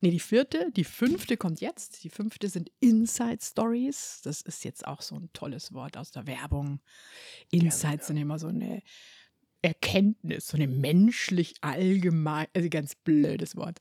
Nee, 0.00 0.12
die 0.12 0.20
vierte. 0.20 0.70
Die 0.76 0.84
fünfte 0.84 1.36
kommt 1.36 1.60
jetzt. 1.60 2.04
Die 2.04 2.08
fünfte 2.08 2.48
sind 2.48 2.70
Inside 2.78 3.38
Stories. 3.42 4.20
Das 4.22 4.42
ist 4.42 4.64
jetzt 4.64 4.86
auch 4.86 5.02
so 5.02 5.16
ein 5.16 5.28
tolles 5.32 5.72
Wort 5.72 5.96
aus 5.96 6.12
der 6.12 6.28
Werbung. 6.28 6.78
Insights 7.50 8.06
sind 8.06 8.16
immer 8.16 8.38
so 8.38 8.46
eine 8.46 8.80
Erkenntnis, 9.60 10.46
so 10.46 10.56
eine 10.56 10.68
menschlich 10.68 11.54
allgemein, 11.62 12.46
also 12.54 12.68
ganz 12.68 12.94
blödes 12.94 13.56
Wort, 13.56 13.80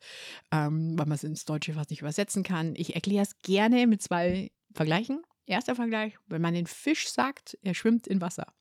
ähm, 0.52 0.98
weil 0.98 1.06
man 1.06 1.16
es 1.16 1.24
ins 1.24 1.46
Deutsche 1.46 1.74
fast 1.74 1.92
nicht 1.92 2.02
übersetzen 2.02 2.42
kann. 2.42 2.74
Ich 2.76 2.96
erkläre 2.96 3.22
es 3.22 3.38
gerne 3.44 3.86
mit 3.86 4.02
zwei 4.02 4.52
Vergleichen. 4.74 5.22
Erster 5.46 5.76
Vergleich, 5.76 6.18
wenn 6.26 6.42
man 6.42 6.56
den 6.56 6.66
Fisch 6.66 7.10
sagt, 7.10 7.60
er 7.62 7.76
schwimmt 7.76 8.08
in 8.08 8.22
Wasser. 8.22 8.52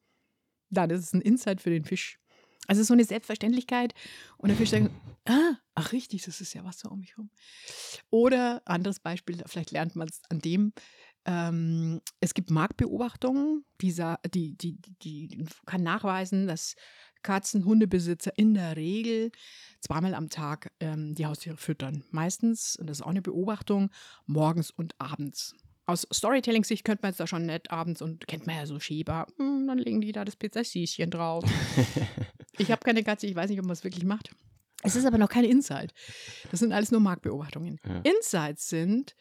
Dann 0.69 0.91
ist 0.91 1.05
es 1.05 1.15
ein 1.15 1.23
Insight 1.23 1.63
für 1.63 1.71
den 1.71 1.87
Fisch. 1.87 2.19
Also 2.67 2.83
so 2.83 2.93
eine 2.93 3.05
Selbstverständlichkeit. 3.05 3.95
Und 4.37 4.53
Fisch 4.53 4.71
sagt, 4.71 4.91
ah, 5.27 5.55
ach 5.75 5.93
richtig, 5.93 6.23
das 6.25 6.41
ist 6.41 6.55
ja 6.55 6.65
Wasser 6.65 6.91
um 6.93 7.01
mich 7.01 7.13
herum. 7.13 7.31
Oder 8.11 8.63
anderes 8.65 9.01
Beispiel, 9.01 9.43
vielleicht 9.47 9.71
lernt 9.71 9.97
man 9.97 10.09
es 10.09 10.21
an 10.29 10.41
dem, 10.41 10.73
ähm, 11.27 12.01
es 12.21 12.35
gibt 12.35 12.51
Marktbeobachtungen, 12.51 13.65
die, 13.81 13.93
die, 14.33 14.57
die, 14.57 14.81
die 15.03 15.45
kann 15.67 15.83
nachweisen, 15.83 16.47
dass 16.47 16.77
Katzen, 17.23 17.65
Hundebesitzer 17.65 18.33
in 18.37 18.55
der 18.55 18.77
Regel 18.77 19.31
zweimal 19.81 20.15
am 20.15 20.31
Tag 20.31 20.73
ähm, 20.81 21.15
die 21.15 21.27
Haustiere 21.27 21.59
füttern. 21.59 22.05
Meistens, 22.11 22.77
und 22.77 22.89
das 22.89 22.99
ist 22.99 23.03
auch 23.03 23.11
eine 23.11 23.23
Beobachtung, 23.23 23.91
morgens 24.27 24.71
und 24.71 24.99
abends. 24.99 25.55
Aus 25.85 26.07
Storytelling-Sicht 26.13 26.85
könnte 26.85 27.03
man 27.03 27.11
jetzt 27.11 27.21
da 27.21 27.27
schon 27.27 27.47
nett 27.47 27.71
abends 27.71 28.01
und 28.01 28.27
kennt 28.27 28.47
man 28.47 28.57
ja 28.57 28.67
so 28.67 28.81
Schieber, 28.81 29.27
hm, 29.37 29.67
dann 29.67 29.79
legen 29.79 30.01
die 30.01 30.13
da 30.13 30.25
das 30.25 30.37
Pizzasieschen 30.37 31.11
drauf. 31.11 31.45
ich 32.61 32.71
habe 32.71 32.83
keine 32.85 33.03
Katze, 33.03 33.27
ich 33.27 33.35
weiß 33.35 33.51
nicht, 33.51 33.59
ob 33.59 33.67
man 33.67 33.73
es 33.73 33.85
wirklich 33.85 34.05
macht. 34.05 34.31
Es 34.83 34.97
ist 34.97 35.05
aber 35.05 35.19
noch 35.19 35.29
kein 35.29 35.45
Insight. 35.45 35.93
Das 36.51 36.61
sind 36.61 36.73
alles 36.73 36.91
nur 36.91 37.01
Marktbeobachtungen. 37.01 37.79
Ja. 37.87 38.01
Insights 38.01 38.69
sind, 38.69 39.15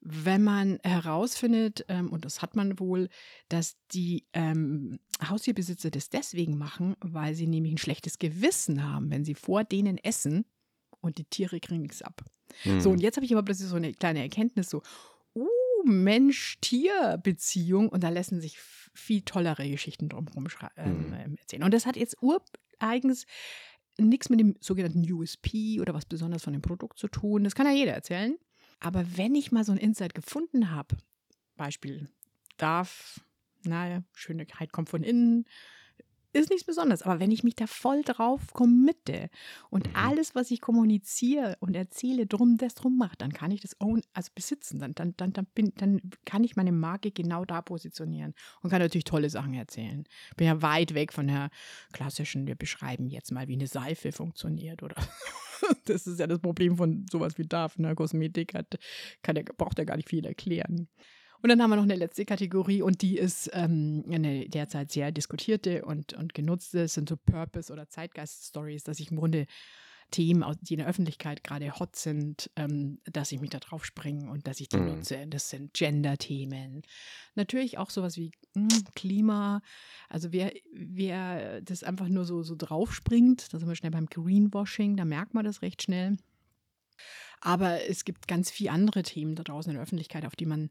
wenn 0.00 0.42
man 0.42 0.78
herausfindet, 0.82 1.84
ähm, 1.88 2.10
und 2.10 2.24
das 2.24 2.42
hat 2.42 2.56
man 2.56 2.78
wohl, 2.80 3.08
dass 3.48 3.76
die 3.92 4.26
ähm, 4.32 4.98
Haustierbesitzer 5.22 5.90
das 5.90 6.08
deswegen 6.08 6.56
machen, 6.56 6.96
weil 7.00 7.34
sie 7.34 7.46
nämlich 7.46 7.74
ein 7.74 7.78
schlechtes 7.78 8.18
Gewissen 8.18 8.88
haben, 8.88 9.10
wenn 9.10 9.24
sie 9.24 9.34
vor 9.34 9.64
denen 9.64 9.98
essen 9.98 10.46
und 11.00 11.18
die 11.18 11.24
Tiere 11.24 11.60
kriegen 11.60 11.82
nichts 11.82 12.02
ab. 12.02 12.22
Hm. 12.62 12.80
So, 12.80 12.90
und 12.90 13.00
jetzt 13.00 13.16
habe 13.16 13.26
ich 13.26 13.32
aber 13.32 13.42
plötzlich 13.42 13.68
so 13.68 13.76
eine 13.76 13.92
kleine 13.92 14.22
Erkenntnis, 14.22 14.70
so, 14.70 14.82
uh, 15.34 15.46
Mensch-Tier-Beziehung 15.84 17.88
und 17.88 18.02
da 18.02 18.08
lassen 18.08 18.40
sich 18.40 18.58
viel 18.58 19.22
tollere 19.22 19.68
Geschichten 19.68 20.08
drumherum 20.08 20.46
ähm, 20.76 21.10
Mhm. 21.10 21.36
erzählen. 21.38 21.62
Und 21.62 21.74
das 21.74 21.86
hat 21.86 21.96
jetzt 21.96 22.16
ureigens 22.82 23.26
nichts 23.98 24.28
mit 24.30 24.40
dem 24.40 24.56
sogenannten 24.60 25.10
USP 25.10 25.80
oder 25.80 25.94
was 25.94 26.06
besonders 26.06 26.42
von 26.42 26.52
dem 26.52 26.62
Produkt 26.62 26.98
zu 26.98 27.08
tun. 27.08 27.44
Das 27.44 27.54
kann 27.54 27.66
ja 27.66 27.72
jeder 27.72 27.92
erzählen. 27.92 28.38
Aber 28.80 29.04
wenn 29.16 29.34
ich 29.34 29.52
mal 29.52 29.64
so 29.64 29.72
ein 29.72 29.78
Insight 29.78 30.14
gefunden 30.14 30.70
habe, 30.70 30.96
Beispiel, 31.56 32.08
darf, 32.56 33.20
naja, 33.64 34.02
Schönheit 34.14 34.72
kommt 34.72 34.88
von 34.88 35.02
innen, 35.02 35.44
ist 36.32 36.50
nichts 36.50 36.64
Besonderes. 36.64 37.02
Aber 37.02 37.20
wenn 37.20 37.30
ich 37.30 37.44
mich 37.44 37.54
da 37.54 37.66
voll 37.66 38.02
drauf 38.02 38.52
committe 38.52 39.28
und 39.70 39.88
Mhm. 39.88 39.96
alles, 39.96 40.34
was 40.34 40.50
ich 40.50 40.60
kommuniziere 40.60 41.56
und 41.60 41.74
erzähle, 41.74 42.26
drum 42.26 42.56
das 42.56 42.74
drum 42.74 42.96
mache, 42.96 43.16
dann 43.18 43.32
kann 43.32 43.50
ich 43.50 43.60
das 43.60 43.78
own, 43.80 44.02
also 44.14 44.30
besitzen. 44.34 44.78
Dann, 44.78 44.94
dann, 44.94 45.14
dann, 45.16 45.32
dann, 45.32 45.46
bin, 45.54 45.72
dann 45.76 46.00
kann 46.24 46.44
ich 46.44 46.56
meine 46.56 46.72
Marke 46.72 47.10
genau 47.10 47.44
da 47.44 47.60
positionieren 47.62 48.34
und 48.62 48.70
kann 48.70 48.80
natürlich 48.80 49.04
tolle 49.04 49.30
Sachen 49.30 49.54
erzählen. 49.54 50.04
Bin 50.36 50.46
ja 50.46 50.62
weit 50.62 50.94
weg 50.94 51.12
von 51.12 51.26
der 51.26 51.50
klassischen, 51.92 52.46
wir 52.46 52.54
beschreiben 52.54 53.08
jetzt 53.08 53.30
mal, 53.32 53.48
wie 53.48 53.54
eine 53.54 53.66
Seife 53.66 54.12
funktioniert 54.12 54.82
oder 54.82 54.96
das 55.84 56.06
ist 56.06 56.18
ja 56.18 56.26
das 56.26 56.40
Problem 56.40 56.76
von 56.76 57.06
sowas 57.10 57.38
wie 57.38 57.46
DAF. 57.46 57.78
Ne? 57.78 57.94
Kosmetik 57.94 58.54
hat, 58.54 58.78
kann 59.22 59.34
der, 59.34 59.44
braucht 59.44 59.78
ja 59.78 59.84
gar 59.84 59.96
nicht 59.96 60.08
viel 60.08 60.24
erklären. 60.24 60.88
Und 61.42 61.48
dann 61.48 61.60
haben 61.60 61.70
wir 61.70 61.76
noch 61.76 61.82
eine 61.82 61.96
letzte 61.96 62.24
Kategorie 62.24 62.82
und 62.82 63.02
die 63.02 63.18
ist 63.18 63.50
ähm, 63.52 64.04
eine 64.10 64.48
derzeit 64.48 64.92
sehr 64.92 65.10
diskutierte 65.10 65.84
und, 65.84 66.12
und 66.14 66.34
genutzte, 66.34 66.78
das 66.78 66.94
sind 66.94 67.08
so 67.08 67.16
Purpose- 67.16 67.72
oder 67.72 67.88
Zeitgeist-Stories, 67.88 68.84
dass 68.84 69.00
ich 69.00 69.10
im 69.10 69.16
Grunde 69.18 69.46
Themen, 70.12 70.44
die 70.60 70.74
in 70.74 70.78
der 70.78 70.88
Öffentlichkeit 70.88 71.42
gerade 71.42 71.78
hot 71.78 71.96
sind, 71.96 72.50
ähm, 72.56 73.00
dass 73.04 73.32
ich 73.32 73.40
mich 73.40 73.50
da 73.50 73.58
drauf 73.58 73.84
springe 73.84 74.30
und 74.30 74.46
dass 74.46 74.60
ich 74.60 74.68
die 74.68 74.76
Mhm. 74.76 74.86
nutze. 74.86 75.26
Das 75.26 75.48
sind 75.50 75.72
Gender-Themen. 75.74 76.82
Natürlich 77.34 77.78
auch 77.78 77.90
sowas 77.90 78.16
wie 78.16 78.30
mh, 78.54 78.68
Klima. 78.94 79.62
Also 80.10 80.30
wer, 80.32 80.52
wer 80.74 81.60
das 81.62 81.82
einfach 81.82 82.08
nur 82.08 82.24
so, 82.26 82.42
so 82.42 82.54
draufspringt, 82.56 83.52
da 83.52 83.58
sind 83.58 83.68
wir 83.68 83.74
schnell 83.74 83.90
beim 83.90 84.06
Greenwashing, 84.06 84.96
da 84.96 85.04
merkt 85.06 85.32
man 85.34 85.44
das 85.44 85.62
recht 85.62 85.82
schnell. 85.82 86.18
Aber 87.40 87.88
es 87.88 88.04
gibt 88.04 88.28
ganz 88.28 88.50
viele 88.50 88.70
andere 88.70 89.02
Themen 89.02 89.34
da 89.34 89.42
draußen 89.42 89.70
in 89.70 89.74
der 89.74 89.82
Öffentlichkeit, 89.82 90.24
auf 90.26 90.36
die 90.36 90.46
man 90.46 90.70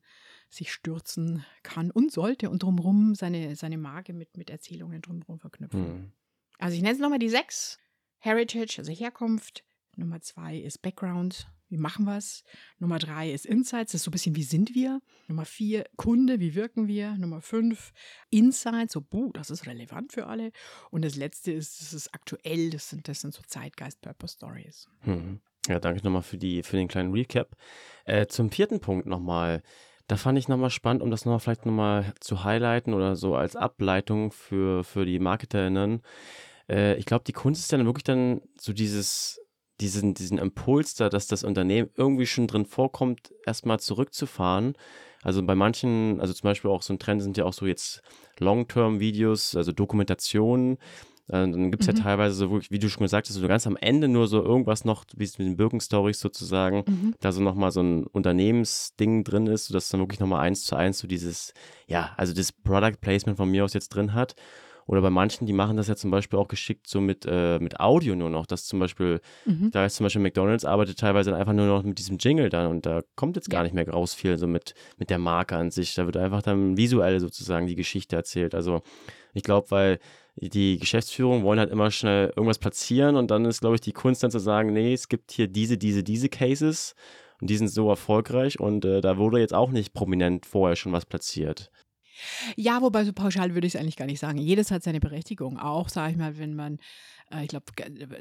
sich 0.52 0.72
stürzen 0.72 1.46
kann 1.64 1.90
und 1.90 2.12
sollte 2.12 2.50
und 2.50 2.62
drumherum 2.62 3.16
seine, 3.16 3.56
seine 3.56 3.78
Marke 3.78 4.14
mit, 4.14 4.38
mit 4.38 4.50
Erzählungen 4.50 5.02
drumherum 5.02 5.40
verknüpfen. 5.40 5.86
Hm. 5.86 6.12
Also 6.60 6.76
ich 6.76 6.82
nenne 6.84 6.94
es 6.94 7.00
nochmal 7.00 7.20
die 7.20 7.30
sechs. 7.30 7.80
Heritage, 8.20 8.76
also 8.78 8.92
Herkunft. 8.92 9.64
Nummer 9.96 10.22
zwei 10.22 10.58
ist 10.58 10.82
Background. 10.82 11.48
Wie 11.70 11.78
machen 11.78 12.06
wir 12.06 12.18
es? 12.18 12.44
Nummer 12.80 13.00
drei 13.00 13.32
ist 13.32 13.46
Insights. 13.46 13.94
Das 13.94 14.02
ist 14.02 14.04
so 14.04 14.10
ein 14.10 14.12
bisschen, 14.12 14.36
wie 14.36 14.44
sind 14.44 14.76
wir? 14.76 15.02
Nummer 15.28 15.46
vier, 15.46 15.86
Kunde, 15.96 16.42
wie 16.42 16.54
wirken 16.54 16.88
wir? 16.88 17.18
Nummer 17.18 17.42
fünf, 17.42 17.94
Insights. 18.30 18.94
So, 18.94 19.02
buh, 19.02 19.32
das 19.32 19.50
ist 19.50 19.66
relevant 19.68 20.12
für 20.12 20.28
alle. 20.28 20.52
Und 20.92 21.06
das 21.06 21.16
letzte 21.16 21.54
ist, 21.54 21.82
das 21.82 21.94
ist 21.94 22.14
aktuell. 22.14 22.72
Das 22.72 22.90
sind, 22.90 23.08
das 23.08 23.22
sind 23.22 23.34
so 23.34 23.42
Zeitgeist-Purpose-Stories. 23.48 24.88
Hm. 25.00 25.40
Ja, 25.68 25.80
danke 25.80 26.04
nochmal 26.04 26.24
für, 26.24 26.38
die, 26.38 26.62
für 26.64 26.76
den 26.76 26.90
kleinen 26.90 27.14
Recap. 27.14 27.56
Äh, 28.06 28.28
zum 28.28 28.52
vierten 28.52 28.82
Punkt 28.82 29.08
nochmal. 29.08 29.64
Da 30.12 30.18
fand 30.18 30.38
ich 30.38 30.50
nochmal 30.50 30.72
spannend, 30.72 31.02
um 31.04 31.10
das 31.10 31.24
nochmal 31.24 31.40
vielleicht 31.40 31.66
nochmal 31.66 32.14
zu 32.20 32.44
highlighten 32.44 32.94
oder 32.94 33.16
so 33.16 33.36
als 33.36 33.56
Ableitung 33.56 34.34
für, 34.34 34.84
für 34.84 35.06
die 35.06 35.20
MarketerInnen. 35.20 36.02
Äh, 36.68 36.98
ich 36.98 37.06
glaube, 37.06 37.24
die 37.26 37.32
Kunst 37.32 37.62
ist 37.62 37.72
dann 37.72 37.86
wirklich 37.86 38.04
dann 38.04 38.42
so 38.60 38.74
dieses, 38.74 39.40
diesen, 39.80 40.14
diesen 40.14 40.38
Impuls 40.38 40.96
da, 40.96 41.08
dass 41.08 41.28
das 41.28 41.46
Unternehmen 41.46 41.92
irgendwie 41.96 42.26
schon 42.26 42.48
drin 42.48 42.66
vorkommt, 42.66 43.34
erstmal 43.46 43.80
zurückzufahren. 43.80 44.74
Also 45.24 45.44
bei 45.44 45.56
manchen, 45.56 46.20
also 46.20 46.34
zum 46.34 46.44
Beispiel 46.44 46.72
auch 46.72 46.82
so 46.82 46.92
ein 46.92 47.00
Trend 47.00 47.24
sind 47.24 47.38
ja 47.38 47.46
auch 47.46 47.54
so 47.54 47.66
jetzt 47.66 48.02
Long-Term-Videos, 48.38 49.56
also 49.56 49.72
Dokumentationen. 49.72 50.78
Äh, 51.32 51.50
Dann 51.50 51.72
gibt 51.72 51.84
es 51.84 51.88
Mhm. 51.88 51.96
ja 51.96 52.04
teilweise 52.04 52.36
so 52.36 52.52
wirklich, 52.52 52.72
wie 52.72 52.80
du 52.80 52.90
schon 52.90 53.04
gesagt 53.04 53.28
hast, 53.30 53.36
so 53.36 53.48
ganz 53.48 53.66
am 53.66 53.78
Ende 53.78 54.08
nur 54.08 54.28
so 54.28 54.44
irgendwas 54.44 54.84
noch, 54.86 55.06
wie 55.16 55.24
es 55.24 55.40
mit 55.40 55.48
den 55.48 55.56
Birken-Stories 55.58 56.20
sozusagen, 56.20 56.84
Mhm. 56.88 57.14
da 57.22 57.32
so 57.32 57.42
nochmal 57.42 57.72
so 57.72 57.82
ein 57.82 58.06
Unternehmensding 58.08 59.24
drin 59.24 59.48
ist, 59.48 59.66
sodass 59.68 59.90
dann 59.90 60.02
wirklich 60.02 60.20
nochmal 60.20 60.42
eins 60.42 60.64
zu 60.66 60.76
eins 60.76 61.00
so 61.00 61.08
dieses, 61.08 61.54
ja, 61.88 62.12
also 62.18 62.34
das 62.34 62.52
Product 62.52 62.98
Placement 63.00 63.38
von 63.38 63.50
mir 63.50 63.64
aus 63.64 63.74
jetzt 63.74 63.90
drin 63.90 64.14
hat. 64.14 64.36
Oder 64.88 65.02
bei 65.02 65.10
manchen, 65.12 65.46
die 65.46 65.54
machen 65.54 65.78
das 65.78 65.88
ja 65.88 65.96
zum 65.96 66.12
Beispiel 66.12 66.38
auch 66.40 66.48
geschickt 66.50 66.88
so 66.88 67.00
mit, 67.00 67.26
äh, 67.26 67.60
mit 67.60 67.80
Audio 67.80 68.16
nur 68.16 68.30
noch, 68.30 68.46
dass 68.46 68.66
zum 68.66 68.80
Beispiel, 68.80 69.22
Mhm. 69.46 69.70
da 69.72 69.86
ist 69.86 69.96
zum 69.96 70.06
Beispiel 70.06 70.22
McDonalds 70.22 70.66
arbeitet 70.66 71.00
teilweise 71.00 71.30
dann 71.32 71.40
einfach 71.40 71.54
nur 71.54 71.68
noch 71.68 71.84
mit 71.84 71.98
diesem 72.00 72.18
Jingle 72.18 72.50
dann 72.50 72.68
und 72.70 72.86
da 72.86 73.02
kommt 73.16 73.36
jetzt 73.38 73.50
gar 73.50 73.64
nicht 73.64 73.74
mehr 73.74 73.88
raus 73.88 74.14
viel 74.14 74.38
so 74.38 74.48
mit, 74.48 74.74
mit 74.98 75.10
der 75.10 75.20
Marke 75.20 75.56
an 75.56 75.72
sich. 75.72 75.94
Da 75.96 76.08
wird 76.08 76.18
einfach 76.18 76.42
dann 76.42 76.76
visuell 76.78 77.20
sozusagen 77.20 77.68
die 77.68 77.76
Geschichte 77.76 78.16
erzählt. 78.18 78.54
Also 78.56 78.82
ich 79.34 79.44
glaube, 79.44 79.70
weil 79.72 80.00
die 80.36 80.80
Geschäftsführung 80.80 81.44
wollen 81.44 81.60
halt 81.60 81.72
immer 81.72 81.92
schnell 81.92 82.32
irgendwas 82.36 82.60
platzieren 82.60 83.16
und 83.16 83.32
dann 83.32 83.46
ist, 83.46 83.62
glaube 83.62 83.76
ich, 83.76 83.82
die 83.82 83.92
Kunst 83.92 84.24
dann 84.24 84.32
zu 84.32 84.40
sagen, 84.40 84.74
nee, 84.74 84.94
es 84.94 85.10
gibt 85.10 85.32
hier 85.32 85.48
diese, 85.48 85.78
diese, 85.78 86.04
diese 86.04 86.30
Cases 86.30 86.96
und 87.42 87.50
die 87.50 87.58
sind 87.58 87.68
so 87.68 87.90
erfolgreich 87.90 88.60
und 88.60 88.86
äh, 88.86 89.02
da 89.02 89.18
wurde 89.18 89.40
jetzt 89.40 89.54
auch 89.54 89.72
nicht 89.72 89.94
prominent 89.94 90.46
vorher 90.46 90.76
schon 90.76 90.94
was 90.94 91.06
platziert. 91.06 91.72
Ja, 92.56 92.82
wobei 92.82 93.04
so 93.04 93.14
pauschal 93.14 93.54
würde 93.56 93.68
ich 93.68 93.76
es 93.76 93.80
eigentlich 93.80 93.96
gar 93.96 94.06
nicht 94.06 94.20
sagen. 94.20 94.38
Jedes 94.38 94.72
hat 94.72 94.84
seine 94.84 95.00
Berechtigung. 95.00 95.58
Auch, 95.58 95.90
sage 95.90 96.12
ich 96.12 96.18
mal, 96.18 96.38
wenn 96.38 96.54
man, 96.54 96.78
äh, 97.32 97.44
ich 97.44 97.48
glaube, 97.48 97.66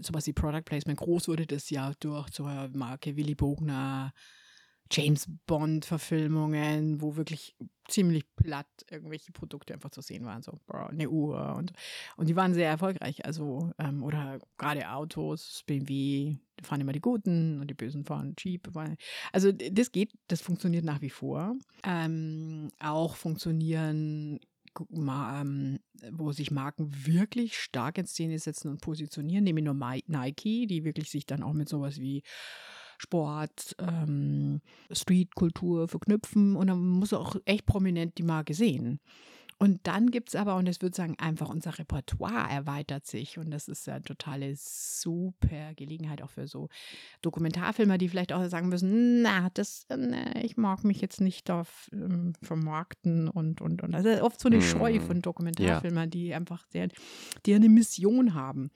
sowas 0.00 0.26
wie 0.26 0.32
Product 0.32 0.62
Placement 0.64 0.98
groß 0.98 1.28
wurde 1.28 1.46
das 1.46 1.70
ja 1.70 1.92
durch 2.00 2.30
zur 2.30 2.70
Marke 2.72 3.16
Willy 3.16 3.34
Bogner, 3.34 4.12
James 4.90 5.28
Bond-Verfilmungen, 5.46 7.00
wo 7.00 7.16
wirklich 7.16 7.54
ziemlich 7.88 8.24
platt 8.36 8.66
irgendwelche 8.90 9.32
Produkte 9.32 9.74
einfach 9.74 9.90
zu 9.90 10.00
sehen 10.00 10.24
waren. 10.24 10.42
So 10.42 10.58
eine 10.68 11.08
Uhr 11.10 11.54
und, 11.56 11.72
und 12.16 12.28
die 12.28 12.36
waren 12.36 12.54
sehr 12.54 12.68
erfolgreich. 12.68 13.24
Also, 13.24 13.72
ähm, 13.78 14.02
oder 14.02 14.38
gerade 14.58 14.90
Autos, 14.90 15.62
BMW, 15.66 16.36
fahren 16.62 16.80
immer 16.80 16.92
die 16.92 17.00
Guten 17.00 17.60
und 17.60 17.68
die 17.68 17.74
Bösen 17.74 18.04
fahren 18.04 18.34
weil- 18.72 18.96
Also 19.32 19.52
das 19.52 19.92
geht, 19.92 20.12
das 20.28 20.40
funktioniert 20.40 20.84
nach 20.84 21.00
wie 21.00 21.10
vor. 21.10 21.56
Ähm, 21.84 22.68
auch 22.80 23.16
funktionieren 23.16 24.40
ähm, 25.40 25.80
wo 26.12 26.32
sich 26.32 26.50
Marken 26.50 27.06
wirklich 27.06 27.58
stark 27.58 27.98
in 27.98 28.06
Szene 28.06 28.38
setzen 28.38 28.70
und 28.70 28.80
positionieren, 28.80 29.44
nämlich 29.44 29.64
nur 29.64 29.74
Nike, 29.74 30.66
die 30.66 30.84
wirklich 30.84 31.10
sich 31.10 31.26
dann 31.26 31.42
auch 31.42 31.52
mit 31.52 31.68
sowas 31.68 31.98
wie 31.98 32.22
Sport, 33.00 33.74
ähm, 33.78 34.60
Streetkultur 34.90 35.88
verknüpfen 35.88 36.54
und 36.54 36.66
dann 36.66 36.86
muss 36.86 37.14
auch 37.14 37.34
echt 37.46 37.64
prominent 37.64 38.18
die 38.18 38.22
Marke 38.22 38.52
sehen. 38.52 39.00
Und 39.56 39.86
dann 39.86 40.10
gibt 40.10 40.30
es 40.30 40.36
aber, 40.36 40.56
und 40.56 40.66
es 40.68 40.80
würde 40.80 40.96
sagen, 40.96 41.16
einfach 41.18 41.48
unser 41.50 41.78
Repertoire 41.78 42.50
erweitert 42.50 43.06
sich. 43.06 43.38
Und 43.38 43.50
das 43.50 43.68
ist 43.68 43.86
ja 43.86 43.94
eine 43.94 44.02
totale 44.02 44.54
super 44.56 45.74
Gelegenheit 45.76 46.22
auch 46.22 46.30
für 46.30 46.46
so 46.46 46.68
Dokumentarfilmer, 47.20 47.98
die 47.98 48.08
vielleicht 48.08 48.32
auch 48.32 48.46
sagen 48.48 48.70
müssen, 48.70 49.20
na, 49.20 49.48
das, 49.52 49.86
ne, 49.90 50.42
ich 50.44 50.56
mag 50.56 50.84
mich 50.84 51.02
jetzt 51.02 51.20
nicht 51.20 51.48
da 51.48 51.64
ähm, 51.92 52.32
vermarkten 52.42 53.28
und, 53.28 53.60
und, 53.60 53.82
und. 53.82 53.94
Also 53.94 54.22
oft 54.22 54.40
so 54.40 54.48
eine 54.48 54.58
Mm, 54.58 54.62
Scheu 54.62 55.00
von 55.00 55.20
Dokumentarfilmern, 55.20 56.08
die 56.08 56.34
einfach 56.34 56.66
sehr, 56.68 56.88
die 57.44 57.54
eine 57.54 57.68
Mission 57.68 58.32
haben. 58.32 58.70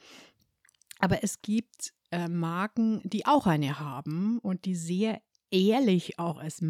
Aber 0.99 1.23
es 1.25 1.41
gibt 1.41 1.95
äh, 2.14 2.29
Marken, 2.29 3.00
die 3.05 3.27
auch 3.27 3.46
eine 3.48 3.81
haben 3.81 4.38
und 4.38 4.66
die 4.66 4.77
sehr 4.77 5.20
ehrlich 5.50 6.18
auch 6.18 6.40
es 6.42 6.62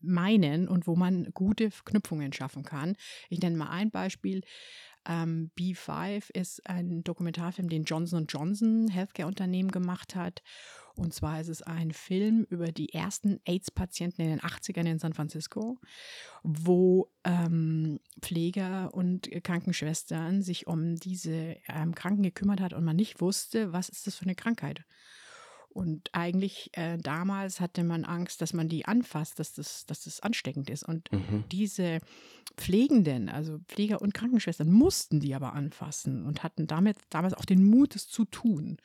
meinen 0.00 0.68
und 0.68 0.86
wo 0.86 0.94
man 0.94 1.30
gute 1.32 1.70
Verknüpfungen 1.70 2.32
schaffen 2.32 2.64
kann. 2.64 2.96
Ich 3.30 3.40
nenne 3.40 3.56
mal 3.56 3.70
ein 3.70 3.90
Beispiel. 3.90 4.42
Ähm, 5.08 5.50
B5 5.58 6.30
ist 6.34 6.66
ein 6.68 7.02
Dokumentarfilm, 7.02 7.70
den 7.70 7.84
Johnson 7.84 8.26
Johnson 8.28 8.88
Healthcare-Unternehmen 8.88 9.70
gemacht 9.70 10.14
hat. 10.14 10.42
Und 11.00 11.14
zwar 11.14 11.40
ist 11.40 11.48
es 11.48 11.62
ein 11.62 11.92
Film 11.92 12.46
über 12.50 12.72
die 12.72 12.92
ersten 12.92 13.40
AIDS-Patienten 13.46 14.20
in 14.20 14.28
den 14.28 14.40
80ern 14.40 14.84
in 14.84 14.98
San 14.98 15.14
Francisco, 15.14 15.78
wo 16.42 17.10
ähm, 17.24 18.00
Pfleger 18.20 18.92
und 18.92 19.30
Krankenschwestern 19.42 20.42
sich 20.42 20.66
um 20.66 20.96
diese 20.96 21.56
ähm, 21.68 21.94
Kranken 21.94 22.22
gekümmert 22.22 22.60
hat 22.60 22.74
und 22.74 22.84
man 22.84 22.96
nicht 22.96 23.22
wusste, 23.22 23.72
was 23.72 23.88
ist 23.88 24.06
das 24.06 24.16
für 24.16 24.26
eine 24.26 24.34
Krankheit. 24.34 24.84
Und 25.70 26.10
eigentlich 26.12 26.70
äh, 26.74 26.98
damals 26.98 27.60
hatte 27.60 27.82
man 27.82 28.04
Angst, 28.04 28.42
dass 28.42 28.52
man 28.52 28.68
die 28.68 28.84
anfasst, 28.84 29.38
dass 29.38 29.54
das, 29.54 29.86
dass 29.86 30.04
das 30.04 30.20
ansteckend 30.20 30.68
ist. 30.68 30.82
Und 30.82 31.10
mhm. 31.12 31.44
diese 31.50 32.00
Pflegenden, 32.56 33.30
also 33.30 33.58
Pfleger 33.68 34.02
und 34.02 34.12
Krankenschwestern, 34.12 34.70
mussten 34.70 35.20
die 35.20 35.34
aber 35.34 35.54
anfassen 35.54 36.26
und 36.26 36.42
hatten 36.42 36.66
damit 36.66 36.98
damals 37.08 37.32
auch 37.32 37.46
den 37.46 37.64
Mut, 37.64 37.96
es 37.96 38.06
zu 38.06 38.26
tun. 38.26 38.76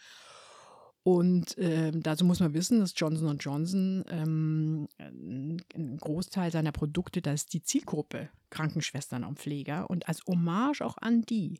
Und 1.08 1.56
äh, 1.60 1.92
dazu 1.94 2.26
muss 2.26 2.40
man 2.40 2.56
wissen, 2.56 2.80
dass 2.80 2.96
Johnson 2.96 3.38
Johnson 3.38 4.04
ähm, 4.10 4.88
ein 4.98 5.98
Großteil 5.98 6.52
seiner 6.52 6.72
Produkte, 6.72 7.22
da 7.22 7.32
ist 7.32 7.54
die 7.54 7.62
Zielgruppe 7.62 8.30
Krankenschwestern 8.50 9.24
und 9.24 9.38
Pfleger. 9.38 9.88
Und 9.88 10.10
als 10.10 10.26
Hommage 10.26 10.82
auch 10.82 10.98
an 10.98 11.22
die, 11.22 11.60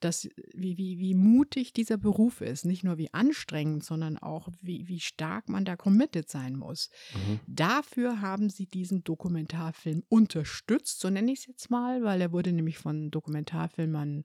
dass, 0.00 0.28
wie, 0.52 0.76
wie, 0.78 0.98
wie 0.98 1.14
mutig 1.14 1.74
dieser 1.74 1.96
Beruf 1.96 2.40
ist, 2.40 2.64
nicht 2.64 2.82
nur 2.82 2.98
wie 2.98 3.14
anstrengend, 3.14 3.84
sondern 3.84 4.18
auch 4.18 4.48
wie, 4.60 4.88
wie 4.88 4.98
stark 4.98 5.48
man 5.48 5.64
da 5.64 5.76
committed 5.76 6.28
sein 6.28 6.56
muss. 6.56 6.90
Mhm. 7.14 7.38
Dafür 7.46 8.20
haben 8.20 8.50
sie 8.50 8.66
diesen 8.66 9.04
Dokumentarfilm 9.04 10.02
unterstützt, 10.08 10.98
so 10.98 11.08
nenne 11.08 11.30
ich 11.30 11.38
es 11.38 11.46
jetzt 11.46 11.70
mal, 11.70 12.02
weil 12.02 12.20
er 12.20 12.32
wurde 12.32 12.50
nämlich 12.50 12.78
von 12.78 13.12
Dokumentarfilmern 13.12 14.24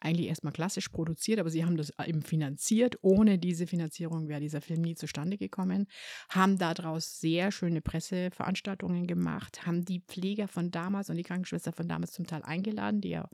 eigentlich 0.00 0.28
erstmal 0.28 0.52
klassisch 0.52 0.88
produziert, 0.88 1.38
aber 1.38 1.50
sie 1.50 1.64
haben 1.64 1.76
das 1.76 1.92
eben 2.04 2.22
finanziert. 2.22 2.96
Ohne 3.02 3.38
diese 3.38 3.66
Finanzierung 3.66 4.28
wäre 4.28 4.40
dieser 4.40 4.60
Film 4.60 4.82
nie 4.82 4.94
zustande 4.94 5.38
gekommen. 5.38 5.86
Haben 6.28 6.58
daraus 6.58 7.20
sehr 7.20 7.52
schöne 7.52 7.80
Presseveranstaltungen 7.80 9.06
gemacht, 9.06 9.66
haben 9.66 9.84
die 9.84 10.00
Pfleger 10.00 10.48
von 10.48 10.70
damals 10.70 11.10
und 11.10 11.16
die 11.16 11.22
Krankenschwester 11.22 11.72
von 11.72 11.88
damals 11.88 12.12
zum 12.12 12.26
Teil 12.26 12.42
eingeladen, 12.42 13.00
die 13.00 13.10
ja 13.10 13.28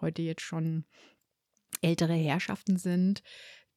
heute 0.00 0.22
jetzt 0.22 0.42
schon 0.42 0.84
ältere 1.82 2.14
Herrschaften 2.14 2.78
sind. 2.78 3.22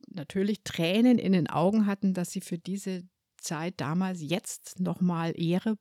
Natürlich 0.07 0.63
Tränen 0.63 1.19
in 1.19 1.33
den 1.33 1.49
Augen 1.49 1.85
hatten, 1.85 2.13
dass 2.13 2.31
sie 2.31 2.41
für 2.41 2.57
diese 2.57 3.03
Zeit 3.37 3.75
damals 3.81 4.21
jetzt 4.21 4.79
nochmal 4.79 5.33
Ehre, 5.35 5.77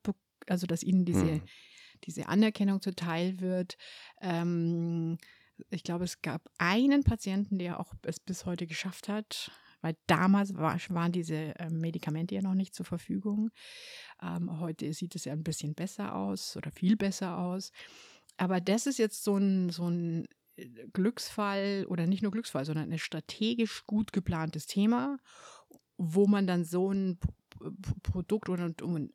also 0.47 0.67
dass 0.67 0.83
ihnen 0.83 1.05
diese, 1.05 1.31
hm. 1.31 1.41
diese 2.05 2.27
Anerkennung 2.27 2.81
zuteil 2.81 3.39
wird. 3.39 3.77
Ähm, 4.21 5.17
ich 5.69 5.83
glaube, 5.83 6.05
es 6.05 6.21
gab 6.21 6.49
einen 6.57 7.03
Patienten, 7.03 7.57
der 7.57 7.79
auch 7.79 7.93
es 8.03 8.19
bis 8.19 8.45
heute 8.45 8.67
geschafft 8.67 9.09
hat, 9.09 9.51
weil 9.81 9.95
damals 10.07 10.55
war, 10.55 10.77
waren 10.89 11.11
diese 11.11 11.57
äh, 11.57 11.69
Medikamente 11.69 12.35
ja 12.35 12.41
noch 12.41 12.53
nicht 12.53 12.75
zur 12.75 12.85
Verfügung. 12.85 13.49
Ähm, 14.21 14.59
heute 14.59 14.91
sieht 14.93 15.15
es 15.15 15.25
ja 15.25 15.33
ein 15.33 15.43
bisschen 15.43 15.73
besser 15.73 16.15
aus 16.15 16.57
oder 16.57 16.71
viel 16.71 16.97
besser 16.97 17.37
aus. 17.37 17.71
Aber 18.37 18.61
das 18.61 18.87
ist 18.87 18.99
jetzt 18.99 19.23
so 19.23 19.37
ein, 19.37 19.69
so 19.69 19.89
ein 19.89 20.25
äh, 20.57 20.67
Glücksfall 20.93 21.85
oder 21.87 22.07
nicht 22.07 22.23
nur 22.23 22.31
Glücksfall, 22.31 22.65
sondern 22.65 22.91
ein 22.91 22.99
strategisch 22.99 23.85
gut 23.85 24.11
geplantes 24.11 24.65
Thema, 24.65 25.17
wo 25.97 26.27
man 26.27 26.47
dann 26.47 26.63
so 26.63 26.91
ein 26.91 27.19
Produkt 28.03 28.47
oder 28.47 28.71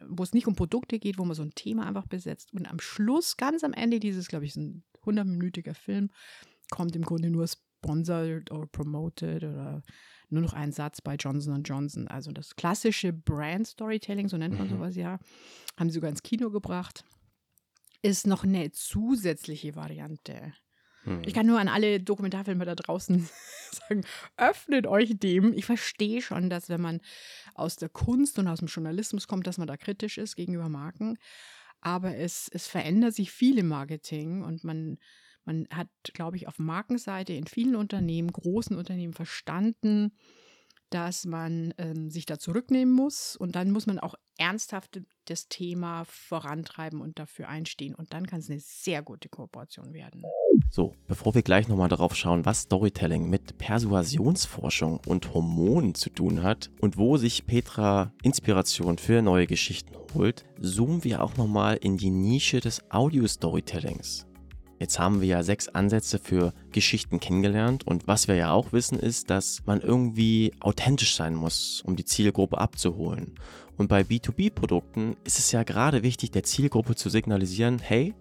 wo 0.06 0.22
es 0.22 0.34
nicht 0.34 0.46
um 0.46 0.54
Produkte 0.54 0.98
geht, 0.98 1.18
wo 1.18 1.24
man 1.24 1.34
so 1.34 1.42
ein 1.42 1.54
Thema 1.54 1.86
einfach 1.86 2.06
besetzt 2.06 2.52
und 2.52 2.70
am 2.70 2.78
Schluss, 2.78 3.36
ganz 3.36 3.64
am 3.64 3.72
Ende 3.72 4.00
dieses, 4.00 4.28
glaube 4.28 4.44
ich, 4.44 4.54
ein 4.56 4.84
100-minütiger 5.04 5.74
Film, 5.74 6.10
kommt 6.70 6.96
im 6.96 7.02
Grunde 7.02 7.30
nur 7.30 7.46
sponsored 7.46 8.50
oder 8.50 8.66
promoted 8.66 9.44
oder 9.44 9.82
nur 10.30 10.42
noch 10.42 10.52
ein 10.52 10.72
Satz 10.72 11.00
bei 11.00 11.16
Johnson 11.16 11.62
Johnson. 11.62 12.08
Also 12.08 12.32
das 12.32 12.56
klassische 12.56 13.12
Brand 13.12 13.66
Storytelling, 13.66 14.28
so 14.28 14.36
nennt 14.36 14.58
man 14.58 14.68
mhm. 14.68 14.72
sowas 14.72 14.96
ja, 14.96 15.18
haben 15.78 15.90
sie 15.90 15.94
sogar 15.94 16.10
ins 16.10 16.22
Kino 16.22 16.50
gebracht, 16.50 17.04
ist 18.02 18.26
noch 18.26 18.44
eine 18.44 18.70
zusätzliche 18.72 19.76
Variante. 19.76 20.52
Mhm. 21.04 21.22
Ich 21.24 21.34
kann 21.34 21.46
nur 21.46 21.60
an 21.60 21.68
alle 21.68 22.00
Dokumentarfilme 22.00 22.64
da 22.64 22.74
draußen 22.74 23.28
sagen, 23.70 24.04
öffnet 24.36 24.86
euch 24.86 25.18
dem. 25.18 25.52
Ich 25.52 25.64
verstehe 25.64 26.22
schon, 26.22 26.50
dass 26.50 26.68
wenn 26.68 26.80
man 26.80 27.00
aus 27.54 27.76
der 27.76 27.88
Kunst 27.88 28.38
und 28.38 28.48
aus 28.48 28.58
dem 28.58 28.68
Journalismus 28.68 29.28
kommt, 29.28 29.46
dass 29.46 29.58
man 29.58 29.68
da 29.68 29.76
kritisch 29.76 30.18
ist 30.18 30.36
gegenüber 30.36 30.68
Marken 30.68 31.18
aber 31.84 32.16
es, 32.16 32.48
es 32.52 32.66
verändert 32.66 33.14
sich 33.14 33.30
viel 33.30 33.58
im 33.58 33.68
Marketing 33.68 34.42
und 34.42 34.64
man, 34.64 34.98
man 35.44 35.68
hat, 35.70 35.88
glaube 36.14 36.36
ich, 36.36 36.48
auf 36.48 36.58
Markenseite 36.58 37.34
in 37.34 37.46
vielen 37.46 37.76
Unternehmen, 37.76 38.32
großen 38.32 38.76
Unternehmen 38.76 39.12
verstanden, 39.12 40.16
dass 40.88 41.26
man 41.26 41.74
ähm, 41.78 42.10
sich 42.10 42.24
da 42.24 42.38
zurücknehmen 42.38 42.94
muss 42.94 43.36
und 43.36 43.54
dann 43.54 43.70
muss 43.70 43.86
man 43.86 43.98
auch 43.98 44.14
ernsthaft 44.38 45.02
das 45.26 45.48
Thema 45.48 46.04
vorantreiben 46.06 47.00
und 47.00 47.18
dafür 47.18 47.48
einstehen 47.48 47.94
und 47.94 48.12
dann 48.14 48.26
kann 48.26 48.40
es 48.40 48.50
eine 48.50 48.60
sehr 48.60 49.02
gute 49.02 49.28
Kooperation 49.28 49.92
werden. 49.92 50.22
So, 50.70 50.92
bevor 51.06 51.34
wir 51.34 51.42
gleich 51.42 51.68
nochmal 51.68 51.88
darauf 51.88 52.14
schauen, 52.16 52.44
was 52.44 52.62
Storytelling 52.62 53.30
mit 53.30 53.58
Persuasionsforschung 53.58 55.00
und 55.06 55.32
Hormonen 55.32 55.94
zu 55.94 56.10
tun 56.10 56.42
hat 56.42 56.70
und 56.80 56.96
wo 56.96 57.16
sich 57.16 57.46
Petra 57.46 58.12
Inspiration 58.22 58.98
für 58.98 59.22
neue 59.22 59.46
Geschichten 59.46 59.94
holt, 60.14 60.44
zoomen 60.60 61.04
wir 61.04 61.22
auch 61.22 61.36
nochmal 61.36 61.76
in 61.76 61.96
die 61.96 62.10
Nische 62.10 62.60
des 62.60 62.82
Audio-Storytellings. 62.90 64.26
Jetzt 64.80 64.98
haben 64.98 65.20
wir 65.20 65.28
ja 65.28 65.42
sechs 65.42 65.68
Ansätze 65.68 66.18
für 66.18 66.52
Geschichten 66.72 67.20
kennengelernt 67.20 67.86
und 67.86 68.08
was 68.08 68.28
wir 68.28 68.34
ja 68.34 68.52
auch 68.52 68.72
wissen 68.72 68.98
ist, 68.98 69.30
dass 69.30 69.62
man 69.66 69.80
irgendwie 69.80 70.52
authentisch 70.60 71.14
sein 71.14 71.34
muss, 71.34 71.82
um 71.86 71.96
die 71.96 72.04
Zielgruppe 72.04 72.58
abzuholen. 72.58 73.34
Und 73.76 73.88
bei 73.88 74.02
B2B-Produkten 74.02 75.16
ist 75.24 75.38
es 75.38 75.52
ja 75.52 75.62
gerade 75.62 76.02
wichtig, 76.02 76.32
der 76.32 76.42
Zielgruppe 76.42 76.96
zu 76.96 77.08
signalisieren, 77.08 77.78
hey, 77.78 78.14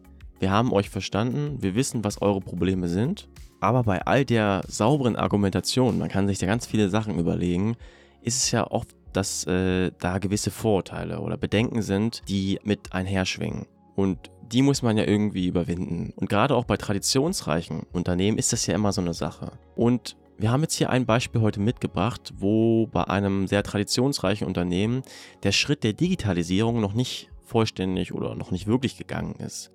wir 0.44 0.52
haben 0.52 0.74
euch 0.74 0.90
verstanden, 0.90 1.62
wir 1.62 1.74
wissen, 1.74 2.04
was 2.04 2.22
eure 2.22 2.42
Probleme 2.42 2.90
sind, 2.90 3.30
aber 3.62 3.84
bei 3.84 4.06
all 4.06 4.26
der 4.26 4.62
sauberen 4.68 5.16
Argumentation, 5.16 5.98
man 5.98 6.10
kann 6.10 6.28
sich 6.28 6.38
da 6.38 6.48
ganz 6.48 6.66
viele 6.66 6.90
Sachen 6.90 7.18
überlegen, 7.18 7.78
ist 8.24 8.44
es 8.44 8.52
ja 8.52 8.70
oft, 8.70 8.90
dass 9.14 9.48
äh, 9.48 9.92
da 10.00 10.18
gewisse 10.18 10.52
Vorurteile 10.52 11.22
oder 11.22 11.38
Bedenken 11.38 11.82
sind, 11.82 12.24
die 12.28 12.60
mit 12.66 12.92
einherschwingen. 12.92 13.68
Und 13.96 14.32
die 14.52 14.62
muss 14.62 14.82
man 14.82 14.98
ja 14.98 15.06
irgendwie 15.06 15.48
überwinden. 15.48 16.12
Und 16.18 16.30
gerade 16.30 16.58
auch 16.58 16.66
bei 16.66 16.76
traditionsreichen 16.76 17.84
Unternehmen 17.94 18.38
ist 18.38 18.52
das 18.52 18.68
ja 18.68 18.76
immer 18.76 18.92
so 18.92 19.00
eine 19.00 19.14
Sache. 19.14 19.54
Und 19.78 20.18
wir 20.38 20.52
haben 20.52 20.64
jetzt 20.64 20.76
hier 20.76 20.90
ein 20.90 21.06
Beispiel 21.06 21.40
heute 21.40 21.62
mitgebracht, 21.62 22.34
wo 22.36 22.88
bei 22.88 23.06
einem 23.06 23.48
sehr 23.48 23.64
traditionsreichen 23.64 24.46
Unternehmen 24.46 25.04
der 25.44 25.54
Schritt 25.54 25.86
der 25.86 25.94
Digitalisierung 25.94 26.82
noch 26.82 26.96
nicht 26.96 27.30
vollständig 27.46 28.14
oder 28.14 28.36
noch 28.36 28.52
nicht 28.52 28.68
wirklich 28.68 28.98
gegangen 28.98 29.36
ist. 29.36 29.72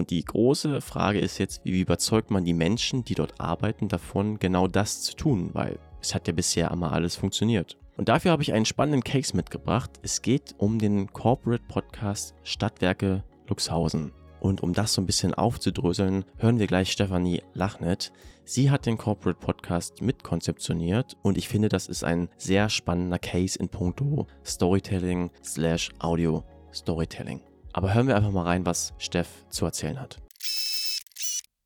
Und 0.00 0.08
die 0.08 0.24
große 0.24 0.80
Frage 0.80 1.18
ist 1.18 1.36
jetzt, 1.36 1.60
wie 1.62 1.78
überzeugt 1.78 2.30
man 2.30 2.42
die 2.42 2.54
Menschen, 2.54 3.04
die 3.04 3.14
dort 3.14 3.38
arbeiten, 3.38 3.88
davon, 3.88 4.38
genau 4.38 4.66
das 4.66 5.02
zu 5.02 5.14
tun, 5.14 5.50
weil 5.52 5.78
es 6.00 6.14
hat 6.14 6.26
ja 6.26 6.32
bisher 6.32 6.70
immer 6.70 6.92
alles 6.92 7.16
funktioniert. 7.16 7.76
Und 7.98 8.08
dafür 8.08 8.30
habe 8.30 8.42
ich 8.42 8.54
einen 8.54 8.64
spannenden 8.64 9.04
Case 9.04 9.36
mitgebracht. 9.36 9.90
Es 10.00 10.22
geht 10.22 10.54
um 10.56 10.78
den 10.78 11.12
Corporate 11.12 11.62
Podcast 11.68 12.34
Stadtwerke 12.44 13.24
Luxhausen. 13.46 14.12
Und 14.40 14.62
um 14.62 14.72
das 14.72 14.94
so 14.94 15.02
ein 15.02 15.06
bisschen 15.06 15.34
aufzudröseln, 15.34 16.24
hören 16.38 16.58
wir 16.58 16.66
gleich 16.66 16.90
Stefanie 16.90 17.42
Lachnet. 17.52 18.10
Sie 18.46 18.70
hat 18.70 18.86
den 18.86 18.96
Corporate 18.96 19.38
Podcast 19.38 20.00
mitkonzeptioniert 20.00 21.18
und 21.20 21.36
ich 21.36 21.46
finde, 21.46 21.68
das 21.68 21.88
ist 21.88 22.04
ein 22.04 22.30
sehr 22.38 22.70
spannender 22.70 23.18
Case 23.18 23.58
in 23.58 23.68
puncto 23.68 24.26
Storytelling 24.46 25.30
slash 25.44 25.90
Audio 25.98 26.42
Storytelling. 26.72 27.42
Aber 27.72 27.94
hören 27.94 28.06
wir 28.06 28.16
einfach 28.16 28.32
mal 28.32 28.44
rein, 28.44 28.66
was 28.66 28.92
Steff 28.98 29.28
zu 29.48 29.64
erzählen 29.64 30.00
hat. 30.00 30.18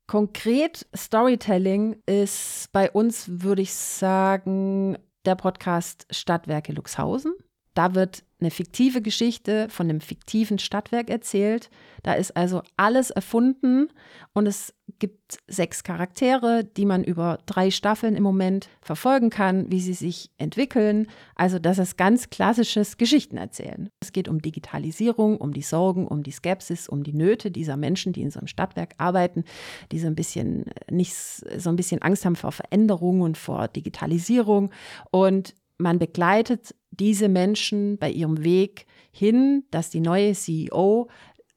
Konkret 0.07 0.85
Storytelling 0.95 1.97
ist 2.05 2.71
bei 2.71 2.91
uns, 2.91 3.25
würde 3.41 3.63
ich 3.63 3.73
sagen, 3.73 4.97
der 5.25 5.35
Podcast 5.35 6.05
Stadtwerke 6.11 6.73
Luxhausen. 6.73 7.33
Da 7.73 7.95
wird 7.95 8.23
eine 8.39 8.51
fiktive 8.51 9.01
Geschichte 9.01 9.67
von 9.69 9.89
einem 9.89 10.01
fiktiven 10.01 10.59
Stadtwerk 10.59 11.09
erzählt. 11.09 11.69
Da 12.03 12.13
ist 12.13 12.35
also 12.35 12.61
alles 12.75 13.09
erfunden 13.09 13.87
und 14.33 14.45
es 14.45 14.73
gibt 14.99 15.39
sechs 15.47 15.83
Charaktere, 15.83 16.63
die 16.63 16.85
man 16.85 17.03
über 17.03 17.39
drei 17.45 17.71
Staffeln 17.71 18.15
im 18.15 18.23
Moment 18.23 18.69
verfolgen 18.81 19.29
kann, 19.29 19.71
wie 19.71 19.79
sie 19.79 19.93
sich 19.93 20.31
entwickeln. 20.37 21.07
Also 21.35 21.59
das 21.59 21.79
ist 21.79 21.97
ganz 21.97 22.29
klassisches 22.29 22.97
Geschichtenerzählen. 22.97 23.89
Es 24.01 24.11
geht 24.11 24.27
um 24.27 24.41
Digitalisierung, 24.41 25.37
um 25.37 25.53
die 25.53 25.61
Sorgen, 25.61 26.07
um 26.07 26.21
die 26.21 26.31
Skepsis, 26.31 26.89
um 26.89 27.03
die 27.03 27.13
Nöte 27.13 27.51
dieser 27.51 27.77
Menschen, 27.77 28.13
die 28.13 28.21
in 28.21 28.31
so 28.31 28.39
einem 28.39 28.47
Stadtwerk 28.47 28.95
arbeiten, 28.97 29.45
die 29.91 29.99
so 29.99 30.07
ein 30.07 30.15
bisschen 30.15 30.65
nicht 30.89 31.15
so 31.15 31.69
ein 31.69 31.77
bisschen 31.77 32.01
Angst 32.01 32.25
haben 32.25 32.35
vor 32.35 32.51
Veränderung 32.51 33.21
und 33.21 33.37
vor 33.37 33.69
Digitalisierung 33.69 34.71
und 35.09 35.55
man 35.77 35.99
begleitet 35.99 36.73
diese 36.97 37.29
Menschen 37.29 37.97
bei 37.97 38.09
ihrem 38.09 38.43
Weg 38.43 38.85
hin, 39.11 39.63
dass 39.71 39.89
die 39.89 40.01
neue 40.01 40.33
CEO 40.33 41.07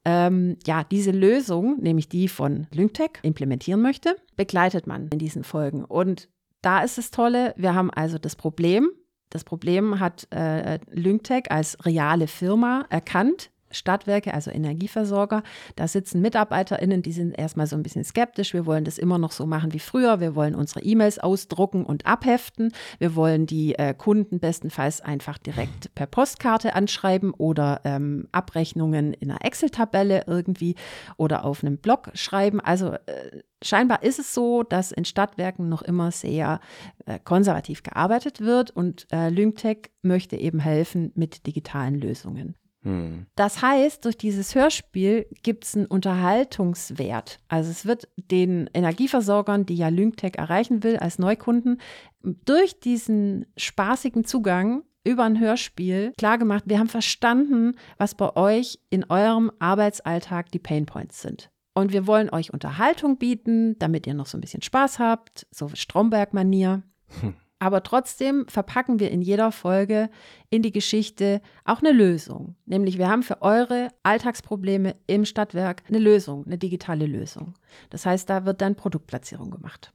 ähm, 0.04 0.56
ja 0.66 0.84
diese 0.84 1.10
Lösung, 1.10 1.80
nämlich 1.80 2.08
die 2.08 2.28
von 2.28 2.66
LyncTech, 2.72 3.10
implementieren 3.22 3.82
möchte, 3.82 4.16
begleitet 4.36 4.86
man 4.86 5.08
in 5.08 5.18
diesen 5.18 5.44
Folgen. 5.44 5.84
Und 5.84 6.28
da 6.62 6.82
ist 6.82 6.98
das 6.98 7.10
Tolle, 7.10 7.54
wir 7.56 7.74
haben 7.74 7.90
also 7.90 8.18
das 8.18 8.36
Problem, 8.36 8.90
Das 9.30 9.44
Problem 9.44 10.00
hat 10.00 10.26
äh, 10.30 10.78
Lyngtech 10.90 11.50
als 11.50 11.76
reale 11.84 12.26
Firma 12.26 12.86
erkannt 12.88 13.50
Stadtwerke, 13.70 14.34
also 14.34 14.50
Energieversorger. 14.50 15.42
Da 15.76 15.88
sitzen 15.88 16.20
MitarbeiterInnen, 16.20 17.02
die 17.02 17.12
sind 17.12 17.38
erstmal 17.38 17.66
so 17.66 17.76
ein 17.76 17.82
bisschen 17.82 18.04
skeptisch. 18.04 18.54
Wir 18.54 18.66
wollen 18.66 18.84
das 18.84 18.98
immer 18.98 19.18
noch 19.18 19.32
so 19.32 19.46
machen 19.46 19.72
wie 19.72 19.78
früher. 19.78 20.20
Wir 20.20 20.34
wollen 20.34 20.54
unsere 20.54 20.80
E-Mails 20.80 21.18
ausdrucken 21.18 21.84
und 21.84 22.06
abheften. 22.06 22.72
Wir 22.98 23.14
wollen 23.14 23.46
die 23.46 23.74
äh, 23.74 23.94
Kunden 23.94 24.40
bestenfalls 24.40 25.00
einfach 25.00 25.38
direkt 25.38 25.94
per 25.94 26.06
Postkarte 26.06 26.74
anschreiben 26.74 27.32
oder 27.32 27.80
ähm, 27.84 28.28
Abrechnungen 28.32 29.12
in 29.12 29.30
einer 29.30 29.44
Excel-Tabelle 29.44 30.24
irgendwie 30.26 30.74
oder 31.16 31.44
auf 31.44 31.62
einem 31.62 31.78
Blog 31.78 32.10
schreiben. 32.14 32.60
Also 32.60 32.92
äh, 32.92 33.42
scheinbar 33.62 34.02
ist 34.02 34.18
es 34.18 34.34
so, 34.34 34.62
dass 34.62 34.92
in 34.92 35.04
Stadtwerken 35.04 35.68
noch 35.68 35.82
immer 35.82 36.10
sehr 36.10 36.60
äh, 37.06 37.18
konservativ 37.18 37.82
gearbeitet 37.82 38.40
wird 38.40 38.70
und 38.70 39.06
äh, 39.12 39.28
Lymtech 39.28 39.90
möchte 40.02 40.36
eben 40.36 40.58
helfen 40.58 41.12
mit 41.14 41.46
digitalen 41.46 41.94
Lösungen. 41.94 42.54
Hm. 42.82 43.26
Das 43.34 43.60
heißt, 43.60 44.04
durch 44.04 44.16
dieses 44.16 44.54
Hörspiel 44.54 45.26
gibt 45.42 45.64
es 45.64 45.76
einen 45.76 45.86
Unterhaltungswert. 45.86 47.38
Also 47.48 47.70
es 47.70 47.86
wird 47.86 48.08
den 48.16 48.70
Energieversorgern, 48.72 49.66
die 49.66 49.74
ja 49.74 49.88
Lyngtech 49.88 50.36
erreichen 50.36 50.82
will 50.84 50.96
als 50.96 51.18
Neukunden, 51.18 51.80
durch 52.22 52.80
diesen 52.80 53.46
spaßigen 53.56 54.24
Zugang 54.24 54.82
über 55.04 55.24
ein 55.24 55.40
Hörspiel 55.40 56.12
klargemacht, 56.18 56.64
wir 56.66 56.78
haben 56.78 56.88
verstanden, 56.88 57.76
was 57.96 58.14
bei 58.14 58.36
euch 58.36 58.78
in 58.90 59.04
eurem 59.04 59.50
Arbeitsalltag 59.58 60.52
die 60.52 60.58
Painpoints 60.58 61.22
sind. 61.22 61.50
Und 61.74 61.92
wir 61.92 62.06
wollen 62.06 62.28
euch 62.30 62.52
Unterhaltung 62.52 63.18
bieten, 63.18 63.78
damit 63.78 64.06
ihr 64.06 64.14
noch 64.14 64.26
so 64.26 64.36
ein 64.36 64.40
bisschen 64.40 64.62
Spaß 64.62 64.98
habt, 64.98 65.46
so 65.50 65.70
Stromberg-Manier. 65.72 66.82
Hm. 67.20 67.34
Aber 67.58 67.82
trotzdem 67.82 68.46
verpacken 68.48 69.00
wir 69.00 69.10
in 69.10 69.20
jeder 69.20 69.50
Folge 69.50 70.10
in 70.48 70.62
die 70.62 70.70
Geschichte 70.70 71.40
auch 71.64 71.80
eine 71.80 71.92
Lösung. 71.92 72.54
Nämlich 72.66 72.98
wir 72.98 73.08
haben 73.08 73.22
für 73.22 73.42
eure 73.42 73.88
Alltagsprobleme 74.04 74.94
im 75.06 75.24
Stadtwerk 75.24 75.82
eine 75.88 75.98
Lösung, 75.98 76.46
eine 76.46 76.58
digitale 76.58 77.06
Lösung. 77.06 77.54
Das 77.90 78.06
heißt, 78.06 78.30
da 78.30 78.44
wird 78.44 78.60
dann 78.60 78.76
Produktplatzierung 78.76 79.50
gemacht. 79.50 79.92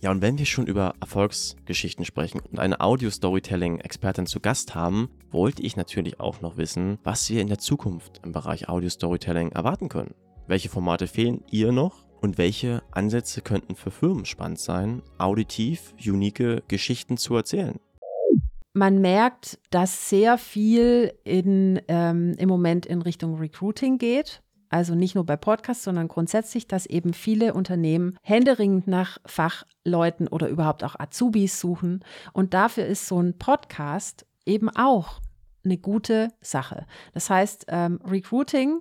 Ja, 0.00 0.10
und 0.10 0.20
wenn 0.20 0.36
wir 0.36 0.46
schon 0.46 0.66
über 0.66 0.94
Erfolgsgeschichten 1.00 2.04
sprechen 2.04 2.40
und 2.40 2.58
eine 2.58 2.80
Audio-Storytelling-Expertin 2.80 4.26
zu 4.26 4.40
Gast 4.40 4.74
haben, 4.74 5.08
wollte 5.30 5.62
ich 5.62 5.76
natürlich 5.76 6.18
auch 6.18 6.40
noch 6.40 6.56
wissen, 6.56 6.98
was 7.04 7.30
wir 7.30 7.40
in 7.40 7.46
der 7.46 7.58
Zukunft 7.58 8.20
im 8.24 8.32
Bereich 8.32 8.68
Audio-Storytelling 8.68 9.52
erwarten 9.52 9.88
können. 9.88 10.14
Welche 10.48 10.68
Formate 10.68 11.06
fehlen 11.06 11.44
ihr 11.52 11.70
noch 11.70 12.04
und 12.22 12.38
welche 12.38 12.82
Ansätze 12.92 13.42
könnten 13.42 13.74
für 13.74 13.90
Firmen 13.90 14.24
spannend 14.24 14.60
sein, 14.60 15.02
auditiv 15.18 15.92
unique 15.98 16.62
Geschichten 16.68 17.16
zu 17.16 17.36
erzählen? 17.36 17.78
Man 18.72 19.02
merkt, 19.02 19.58
dass 19.70 20.08
sehr 20.08 20.38
viel 20.38 21.12
in, 21.24 21.82
ähm, 21.88 22.34
im 22.38 22.48
Moment 22.48 22.86
in 22.86 23.02
Richtung 23.02 23.38
Recruiting 23.38 23.98
geht. 23.98 24.40
Also 24.70 24.94
nicht 24.94 25.14
nur 25.14 25.26
bei 25.26 25.36
Podcasts, 25.36 25.84
sondern 25.84 26.08
grundsätzlich, 26.08 26.66
dass 26.66 26.86
eben 26.86 27.12
viele 27.12 27.52
Unternehmen 27.52 28.16
händeringend 28.22 28.86
nach 28.86 29.18
Fachleuten 29.26 30.28
oder 30.28 30.48
überhaupt 30.48 30.82
auch 30.84 30.98
Azubis 30.98 31.60
suchen. 31.60 32.02
Und 32.32 32.54
dafür 32.54 32.86
ist 32.86 33.06
so 33.06 33.20
ein 33.20 33.36
Podcast 33.36 34.24
eben 34.46 34.70
auch 34.70 35.20
eine 35.64 35.76
gute 35.76 36.28
Sache. 36.40 36.86
Das 37.12 37.28
heißt, 37.28 37.66
ähm, 37.68 38.00
Recruiting 38.04 38.80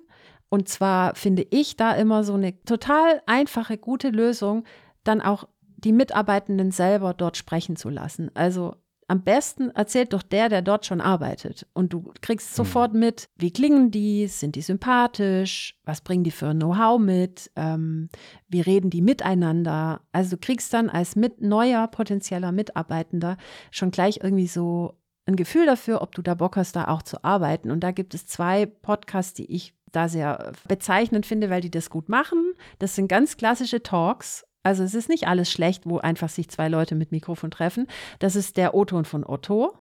und 0.52 0.68
zwar 0.68 1.16
finde 1.16 1.48
ich 1.50 1.78
da 1.78 1.94
immer 1.94 2.26
so 2.26 2.34
eine 2.34 2.62
total 2.66 3.22
einfache, 3.26 3.78
gute 3.78 4.10
Lösung, 4.10 4.66
dann 5.06 5.22
auch 5.22 5.48
die 5.78 5.94
Mitarbeitenden 5.94 6.72
selber 6.72 7.14
dort 7.14 7.38
sprechen 7.38 7.78
zu 7.78 7.90
lassen. 7.90 8.30
Also 8.34 8.76
am 9.08 9.24
besten 9.24 9.72
erzählt 9.72 10.12
doch 10.12 10.24
der, 10.24 10.50
der 10.50 10.62
dort 10.62 10.86
schon 10.86 11.00
arbeitet. 11.00 11.68
Und 11.74 11.94
du 11.94 12.12
kriegst 12.20 12.50
hm. 12.50 12.56
sofort 12.56 12.94
mit, 12.94 13.30
wie 13.38 13.52
klingen 13.52 13.92
die, 13.92 14.28
sind 14.28 14.56
die 14.56 14.62
sympathisch, 14.62 15.80
was 15.86 16.02
bringen 16.02 16.26
die 16.26 16.32
für 16.32 16.50
ein 16.50 16.60
Know-how 16.60 17.00
mit, 17.00 17.50
ähm, 17.56 18.10
wie 18.50 18.62
reden 18.62 18.90
die 18.90 19.02
miteinander. 19.02 20.02
Also 20.12 20.36
du 20.36 20.42
kriegst 20.42 20.74
dann 20.74 20.90
als 20.90 21.16
mit 21.16 21.40
neuer 21.42 21.88
potenzieller 21.88 22.52
Mitarbeitender 22.52 23.38
schon 23.72 23.92
gleich 23.92 24.20
irgendwie 24.22 24.48
so 24.48 25.01
ein 25.26 25.36
Gefühl 25.36 25.66
dafür, 25.66 26.02
ob 26.02 26.16
du 26.16 26.22
da 26.22 26.34
Bock 26.34 26.58
hast, 26.58 26.76
da 26.76 26.88
auch 26.88 27.04
zu 27.04 27.24
arbeiten. 27.24 27.72
Und 27.72 27.82
da 27.82 27.92
gibt 27.92 28.14
es 28.14 28.26
zwei 28.26 28.66
Podcasts, 28.66 29.34
die 29.34 29.52
ich 29.52 29.74
da 29.92 30.08
sehr 30.08 30.54
bezeichnend 30.68 31.26
finde, 31.26 31.50
weil 31.50 31.62
die 31.62 31.72
das 31.72 31.90
gut 31.90 32.10
machen. 32.10 32.54
Das 32.80 32.96
sind 32.96 33.08
ganz 33.08 33.38
klassische 33.38 33.84
Talks. 33.84 34.46
Also 34.64 34.84
es 34.84 34.94
ist 34.94 35.10
nicht 35.10 35.28
alles 35.28 35.52
schlecht, 35.52 35.86
wo 35.86 35.98
einfach 35.98 36.30
sich 36.30 36.50
zwei 36.50 36.68
Leute 36.70 36.96
mit 36.96 37.12
Mikrofon 37.12 37.52
treffen. 37.52 37.88
Das 38.20 38.36
ist 38.36 38.58
der 38.58 38.74
O-Ton 38.74 39.06
von 39.06 39.26
Otto. 39.26 39.78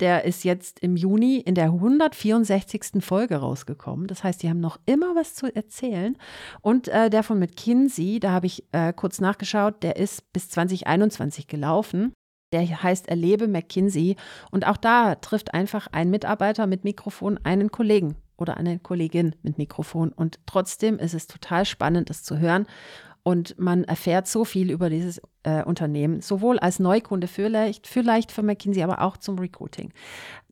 Der 0.00 0.24
ist 0.24 0.42
jetzt 0.42 0.80
im 0.80 0.96
Juni 0.96 1.36
in 1.36 1.54
der 1.54 1.66
164. 1.66 2.94
Folge 3.00 3.36
rausgekommen. 3.36 4.08
Das 4.08 4.24
heißt, 4.24 4.42
die 4.42 4.48
haben 4.48 4.60
noch 4.60 4.80
immer 4.86 5.14
was 5.14 5.34
zu 5.34 5.54
erzählen. 5.54 6.16
Und 6.62 6.88
äh, 6.88 7.10
der 7.10 7.22
von 7.22 7.38
McKinsey, 7.38 8.18
da 8.18 8.32
habe 8.32 8.46
ich 8.46 8.64
äh, 8.72 8.92
kurz 8.92 9.20
nachgeschaut, 9.20 9.82
der 9.84 9.96
ist 9.96 10.32
bis 10.32 10.48
2021 10.48 11.46
gelaufen. 11.46 12.12
Der 12.54 12.84
heißt 12.84 13.08
Erlebe 13.08 13.48
McKinsey. 13.48 14.14
Und 14.52 14.64
auch 14.64 14.76
da 14.76 15.16
trifft 15.16 15.54
einfach 15.54 15.88
ein 15.90 16.08
Mitarbeiter 16.08 16.68
mit 16.68 16.84
Mikrofon 16.84 17.40
einen 17.42 17.72
Kollegen 17.72 18.14
oder 18.36 18.56
eine 18.56 18.78
Kollegin 18.78 19.34
mit 19.42 19.58
Mikrofon. 19.58 20.12
Und 20.12 20.38
trotzdem 20.46 21.00
ist 21.00 21.14
es 21.14 21.26
total 21.26 21.64
spannend, 21.64 22.10
das 22.10 22.22
zu 22.22 22.38
hören. 22.38 22.66
Und 23.24 23.58
man 23.58 23.84
erfährt 23.84 24.28
so 24.28 24.44
viel 24.44 24.70
über 24.70 24.90
dieses 24.90 25.20
äh, 25.44 25.64
Unternehmen, 25.64 26.20
sowohl 26.20 26.58
als 26.58 26.78
Neukunde 26.78 27.26
vielleicht, 27.26 27.86
vielleicht 27.86 28.30
für 28.30 28.42
McKinsey, 28.42 28.82
aber 28.82 29.00
auch 29.00 29.16
zum 29.16 29.38
Recruiting. 29.38 29.92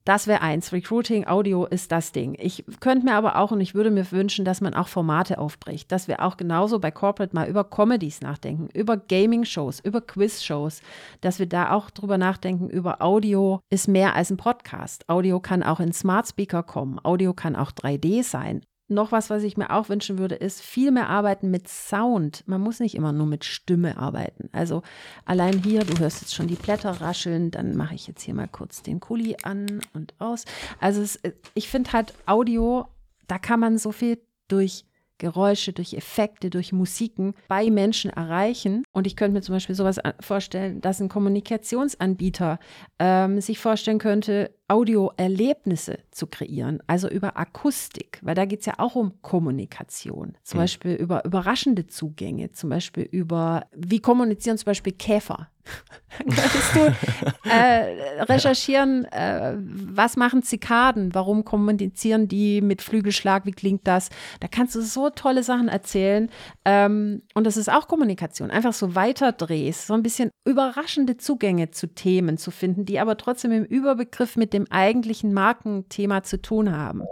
Das 0.05 0.27
wäre 0.27 0.41
eins. 0.41 0.73
Recruiting, 0.73 1.29
Audio 1.29 1.65
ist 1.65 1.93
das 1.93 2.11
Ding. 2.11 2.35
Ich 2.41 2.65
könnte 2.81 3.05
mir 3.05 3.15
aber 3.15 3.37
auch 3.37 3.53
und 3.53 3.61
ich 3.61 3.75
würde 3.75 3.93
mir 3.93 4.11
wünschen, 4.11 4.45
dass 4.45 4.61
man 4.61 4.75
auch 4.75 4.89
Formate 4.89 5.39
aufbricht, 5.39 5.93
dass 5.93 6.09
wir 6.09 6.23
auch 6.23 6.37
genauso 6.37 6.81
bei 6.81 6.91
Corporate 6.91 7.37
mal 7.37 7.49
über 7.49 7.63
Comedies 7.63 8.21
nachdenken, 8.21 8.69
über 8.75 8.97
Gaming-Shows, 8.97 9.79
über 9.81 10.01
Quiz-Shows, 10.01 10.81
dass 11.21 11.39
wir 11.39 11.47
da 11.47 11.71
auch 11.71 11.91
drüber 11.91 12.19
nachdenken, 12.19 12.69
über 12.69 13.01
Audio 13.01 13.61
ist 13.71 13.87
mehr 13.87 14.17
als 14.17 14.31
ein 14.31 14.39
Podcast. 14.39 15.09
Audio 15.09 15.39
kann 15.39 15.63
auch 15.63 15.79
in 15.79 15.93
Smart 15.93 16.27
Speaker 16.27 16.65
kommen. 16.65 16.99
Audio 17.05 17.33
kann 17.33 17.55
auch 17.55 17.71
3D 17.71 18.25
sein 18.25 18.63
noch 18.93 19.13
was, 19.13 19.31
was 19.31 19.43
ich 19.43 19.57
mir 19.57 19.71
auch 19.71 19.89
wünschen 19.89 20.19
würde, 20.19 20.35
ist 20.35 20.61
viel 20.61 20.91
mehr 20.91 21.09
arbeiten 21.09 21.51
mit 21.51 21.69
Sound. 21.69 22.45
Man 22.47 22.61
muss 22.61 22.81
nicht 22.81 22.95
immer 22.95 23.13
nur 23.13 23.27
mit 23.27 23.45
Stimme 23.45 23.97
arbeiten. 23.97 24.49
Also 24.53 24.83
allein 25.25 25.63
hier, 25.63 25.85
du 25.85 25.99
hörst 25.99 26.23
jetzt 26.23 26.35
schon 26.35 26.49
die 26.49 26.55
Blätter 26.55 27.01
rascheln, 27.01 27.51
dann 27.51 27.77
mache 27.77 27.95
ich 27.95 28.07
jetzt 28.07 28.23
hier 28.23 28.35
mal 28.35 28.49
kurz 28.49 28.83
den 28.83 29.01
Kuli 29.01 29.37
an 29.43 29.81
und 29.95 30.15
aus. 30.19 30.45
Also 30.81 31.03
es, 31.03 31.21
ich 31.55 31.69
finde 31.69 31.93
halt 31.93 32.15
Audio, 32.27 32.87
da 33.27 33.39
kann 33.39 33.61
man 33.61 33.79
so 33.79 33.93
viel 33.93 34.19
durch 34.49 34.85
Geräusche, 35.23 35.73
durch 35.73 35.95
Effekte, 35.95 36.51
durch 36.51 36.73
Musiken 36.73 37.35
bei 37.47 37.71
Menschen 37.71 38.11
erreichen. 38.11 38.83
Und 38.91 39.07
ich 39.07 39.15
könnte 39.15 39.35
mir 39.35 39.41
zum 39.41 39.55
Beispiel 39.55 39.77
sowas 39.77 40.01
vorstellen, 40.19 40.81
dass 40.81 41.01
ein 41.01 41.09
Kommunikationsanbieter 41.09 42.59
ähm, 42.99 43.41
sich 43.41 43.61
vorstellen 43.61 44.01
könnte, 44.01 44.51
Audioerlebnisse 44.69 45.99
zu 46.11 46.27
kreieren, 46.27 46.83
also 46.87 47.09
über 47.09 47.37
Akustik, 47.37 48.19
weil 48.23 48.35
da 48.35 48.45
geht 48.45 48.61
es 48.61 48.67
ja 48.67 48.75
auch 48.79 48.95
um 48.95 49.21
Kommunikation. 49.21 50.37
Zum 50.43 50.59
mhm. 50.59 50.63
Beispiel 50.63 50.95
über 50.95 51.25
überraschende 51.25 51.87
Zugänge, 51.87 52.53
zum 52.53 52.71
Beispiel 52.71 53.05
über, 53.05 53.67
wie 53.73 54.01
kommunizieren 54.01 54.59
zum 54.59 54.67
Beispiel 54.67 54.93
Käfer. 54.93 55.49
Könntest 56.19 56.75
du 56.75 57.49
äh, 57.49 58.23
recherchieren, 58.25 59.05
äh, 59.07 59.55
was 59.57 60.17
machen 60.17 60.43
Zikaden, 60.43 61.15
warum 61.15 61.45
kommunizieren 61.45 62.29
die 62.29 62.61
mit 62.61 62.83
Flügelschlag, 62.83 63.47
wie 63.47 63.53
klingt 63.53 63.87
das? 63.87 64.11
Da 64.41 64.49
kannst 64.49 64.75
du 64.75 64.83
so 64.83 65.11
tolle 65.11 65.43
Sachen 65.43 65.69
erzählen. 65.69 66.31
Ähm, 66.65 67.23
und 67.35 67.45
das 67.45 67.57
ist 67.57 67.71
auch 67.71 67.89
Kommunikation. 67.89 68.51
Einfach 68.51 68.73
so 68.73 68.95
weiterdrehst, 68.95 69.87
so 69.87 69.95
ein 69.95 70.03
bisschen 70.03 70.31
überraschende 70.45 71.17
Zugänge 71.17 71.71
zu 71.71 71.87
Themen 71.87 72.39
zu 72.39 72.51
finden, 72.51 72.85
die 72.85 72.99
aber 72.99 73.17
trotzdem 73.17 73.53
im 73.53 73.65
Überbegriff 73.65 74.37
mit 74.37 74.52
dem 74.53 74.67
eigentlichen 74.71 75.33
Markenthema 75.33 76.23
zu 76.23 76.41
tun 76.41 76.77
haben. 76.77 77.03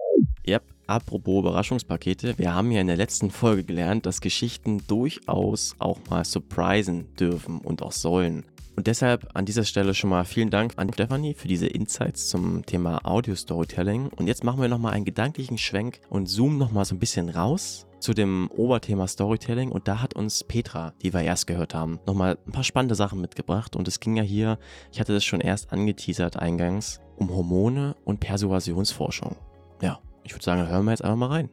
Yep. 0.47 0.63
Apropos 0.87 1.41
Überraschungspakete, 1.41 2.37
wir 2.37 2.53
haben 2.53 2.73
ja 2.73 2.81
in 2.81 2.89
der 2.89 2.97
letzten 2.97 3.31
Folge 3.31 3.63
gelernt, 3.63 4.07
dass 4.07 4.21
Geschichten 4.21 4.83
durchaus 4.89 5.77
auch 5.79 6.01
mal 6.11 6.25
surprisen 6.25 7.15
dürfen 7.15 7.59
und 7.59 7.83
auch 7.83 7.93
sollen. 7.93 8.45
Und 8.75 8.87
deshalb 8.87 9.29
an 9.35 9.45
dieser 9.45 9.65
Stelle 9.65 9.95
schon 9.95 10.11
mal 10.11 10.25
vielen 10.25 10.51
Dank 10.51 10.73
an 10.77 10.93
Stefanie 10.93 11.35
für 11.35 11.47
diese 11.47 11.67
Insights 11.67 12.29
zum 12.29 12.67
Thema 12.67 13.05
Audio 13.05 13.37
Storytelling. 13.37 14.09
Und 14.09 14.27
jetzt 14.27 14.43
machen 14.43 14.61
wir 14.61 14.69
nochmal 14.69 14.95
einen 14.95 15.05
gedanklichen 15.05 15.59
Schwenk 15.59 16.01
und 16.09 16.27
zoomen 16.27 16.59
nochmal 16.59 16.85
so 16.85 16.95
ein 16.95 16.99
bisschen 16.99 17.29
raus 17.29 17.87
zu 18.01 18.15
dem 18.15 18.51
Oberthema 18.51 19.07
Storytelling. 19.07 19.71
Und 19.71 19.87
da 19.87 20.01
hat 20.01 20.15
uns 20.15 20.43
Petra, 20.45 20.93
die 21.03 21.13
wir 21.13 21.23
erst 21.23 21.47
gehört 21.47 21.75
haben, 21.75 22.01
nochmal 22.07 22.39
ein 22.47 22.53
paar 22.53 22.65
spannende 22.65 22.95
Sachen 22.95 23.21
mitgebracht. 23.21 23.77
Und 23.77 23.87
es 23.87 24.01
ging 24.01 24.17
ja 24.17 24.23
hier, 24.23 24.59
ich 24.93 25.01
hatte 25.01 25.13
das 25.13 25.25
schon 25.25 25.41
erst 25.41 25.73
angeteasert 25.73 26.37
eingangs, 26.37 27.01
um 27.17 27.31
Hormone 27.31 27.95
und 28.05 28.21
Persuasionsforschung. 28.21 29.37
Ja, 29.83 30.01
ich 30.25 30.33
würde 30.33 30.45
sagen, 30.45 30.67
hören 30.67 30.85
wir 30.85 30.93
jetzt 30.93 31.05
einfach 31.05 31.17
mal 31.17 31.27
rein. 31.27 31.51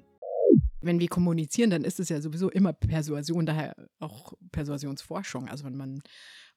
wenn 0.81 0.99
wir 0.99 1.07
kommunizieren, 1.07 1.69
dann 1.69 1.83
ist 1.83 1.99
es 1.99 2.09
ja 2.09 2.21
sowieso 2.21 2.49
immer 2.49 2.71
Persuasion, 2.73 3.45
daher 3.45 3.75
auch 3.99 4.33
Persuasionsforschung. 4.51 5.49
Also 5.49 5.65
wenn 5.65 5.75
man, 5.75 6.01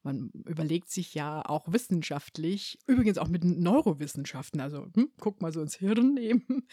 man 0.02 0.30
überlegt 0.46 0.90
sich 0.90 1.14
ja 1.14 1.42
auch 1.44 1.70
wissenschaftlich, 1.72 2.78
übrigens 2.86 3.18
auch 3.18 3.28
mit 3.28 3.44
Neurowissenschaften, 3.44 4.60
also 4.60 4.86
hm, 4.94 5.10
guck 5.18 5.42
mal 5.42 5.52
so 5.52 5.60
ins 5.60 5.76
Hirn 5.76 6.16
eben, 6.20 6.66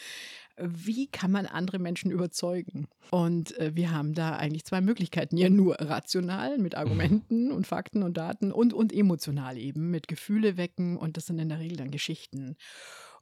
wie 0.57 1.07
kann 1.07 1.31
man 1.31 1.45
andere 1.45 1.79
Menschen 1.79 2.11
überzeugen? 2.11 2.87
Und 3.11 3.57
äh, 3.59 3.75
wir 3.75 3.91
haben 3.91 4.13
da 4.13 4.35
eigentlich 4.35 4.65
zwei 4.65 4.81
Möglichkeiten, 4.81 5.37
ja 5.37 5.49
nur 5.49 5.75
rational 5.79 6.57
mit 6.57 6.75
Argumenten 6.75 7.51
und 7.51 7.67
Fakten 7.67 8.03
und 8.03 8.17
Daten 8.17 8.51
und, 8.51 8.73
und 8.73 8.93
emotional 8.93 9.57
eben 9.57 9.91
mit 9.91 10.07
Gefühle 10.07 10.57
wecken 10.57 10.97
und 10.97 11.17
das 11.17 11.25
sind 11.25 11.39
in 11.39 11.49
der 11.49 11.59
Regel 11.59 11.77
dann 11.77 11.91
Geschichten. 11.91 12.55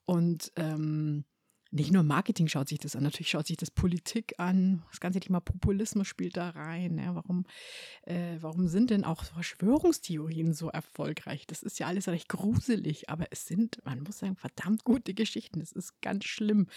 Und 0.06 0.52
ähm, 0.56 1.26
nicht 1.76 1.92
nur 1.92 2.04
Marketing 2.04 2.48
schaut 2.48 2.70
sich 2.70 2.80
das 2.80 2.96
an, 2.96 3.04
natürlich 3.04 3.30
schaut 3.30 3.48
sich 3.48 3.58
das 3.58 3.70
Politik 3.70 4.36
an. 4.38 4.84
Das 4.92 5.02
ganze 5.02 5.20
Thema 5.20 5.42
Populismus 5.42 6.08
spielt 6.08 6.38
da 6.38 6.52
rein. 6.52 6.98
Ja, 6.98 7.16
warum, 7.16 7.46
äh, 8.04 8.38
warum 8.40 8.68
sind 8.68 8.92
denn 8.92 9.04
auch 9.04 9.26
Verschwörungstheorien 9.26 10.54
so 10.54 10.70
erfolgreich? 10.70 11.46
Das 11.48 11.64
ist 11.64 11.78
ja 11.80 11.88
alles 11.88 12.08
recht 12.08 12.30
gruselig, 12.30 13.10
aber 13.10 13.26
es 13.32 13.46
sind, 13.46 13.82
man 13.84 14.04
muss 14.04 14.20
sagen, 14.20 14.38
verdammt 14.38 14.86
gute 14.86 15.14
Geschichten. 15.14 15.60
Das 15.60 15.74
ist 15.74 16.02
ganz 16.02 16.24
schlimm. 16.24 16.68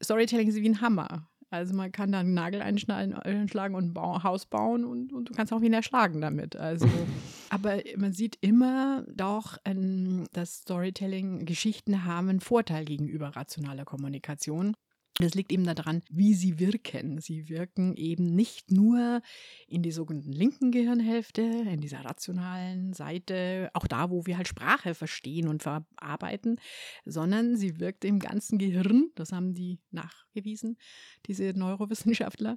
Storytelling 0.00 0.48
ist 0.48 0.56
wie 0.56 0.68
ein 0.68 0.80
Hammer. 0.80 1.28
Also 1.52 1.74
man 1.74 1.92
kann 1.92 2.10
da 2.12 2.20
einen 2.20 2.32
Nagel 2.32 2.62
einschlagen 2.62 3.74
und 3.74 3.94
ein 3.94 4.22
Haus 4.22 4.46
bauen 4.46 4.86
und, 4.86 5.12
und 5.12 5.28
du 5.28 5.34
kannst 5.34 5.52
auch 5.52 5.60
ihn 5.60 5.74
erschlagen 5.74 6.22
damit. 6.22 6.56
Also, 6.56 6.88
aber 7.50 7.76
man 7.94 8.14
sieht 8.14 8.38
immer 8.40 9.04
doch, 9.14 9.58
ähm, 9.66 10.24
dass 10.32 10.62
Storytelling-Geschichten 10.62 12.06
haben 12.06 12.30
einen 12.30 12.40
Vorteil 12.40 12.86
gegenüber 12.86 13.36
rationaler 13.36 13.84
Kommunikation. 13.84 14.74
Das 15.18 15.34
liegt 15.34 15.52
eben 15.52 15.64
daran, 15.64 16.00
wie 16.10 16.32
sie 16.32 16.58
wirken. 16.58 17.20
Sie 17.20 17.50
wirken 17.50 17.94
eben 17.96 18.34
nicht 18.34 18.70
nur 18.70 19.20
in 19.68 19.82
die 19.82 19.92
sogenannten 19.92 20.32
linken 20.32 20.70
Gehirnhälfte, 20.70 21.42
in 21.42 21.82
dieser 21.82 22.02
rationalen 22.02 22.94
Seite, 22.94 23.70
auch 23.74 23.86
da, 23.86 24.10
wo 24.10 24.24
wir 24.24 24.38
halt 24.38 24.48
Sprache 24.48 24.94
verstehen 24.94 25.48
und 25.48 25.62
verarbeiten, 25.62 26.58
sondern 27.04 27.56
sie 27.56 27.78
wirkt 27.78 28.06
im 28.06 28.20
ganzen 28.20 28.56
Gehirn. 28.56 29.10
Das 29.14 29.32
haben 29.32 29.52
die 29.52 29.80
nachgewiesen, 29.90 30.78
diese 31.26 31.52
Neurowissenschaftler. 31.54 32.56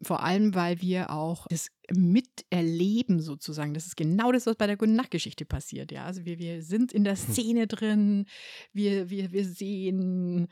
Vor 0.00 0.22
allem, 0.22 0.54
weil 0.54 0.80
wir 0.80 1.10
auch 1.10 1.48
das 1.48 1.68
miterleben 1.90 3.20
sozusagen. 3.20 3.74
Das 3.74 3.86
ist 3.86 3.96
genau 3.96 4.30
das, 4.30 4.46
was 4.46 4.54
bei 4.54 4.68
der 4.68 4.76
Gute 4.76 4.92
Nachtgeschichte 4.92 5.44
passiert. 5.44 5.90
Ja, 5.90 6.04
also 6.04 6.24
wir, 6.24 6.38
wir 6.38 6.62
sind 6.62 6.92
in 6.92 7.02
der 7.02 7.16
hm. 7.16 7.32
Szene 7.32 7.66
drin. 7.66 8.26
Wir, 8.72 9.10
wir, 9.10 9.32
wir 9.32 9.44
sehen 9.44 10.48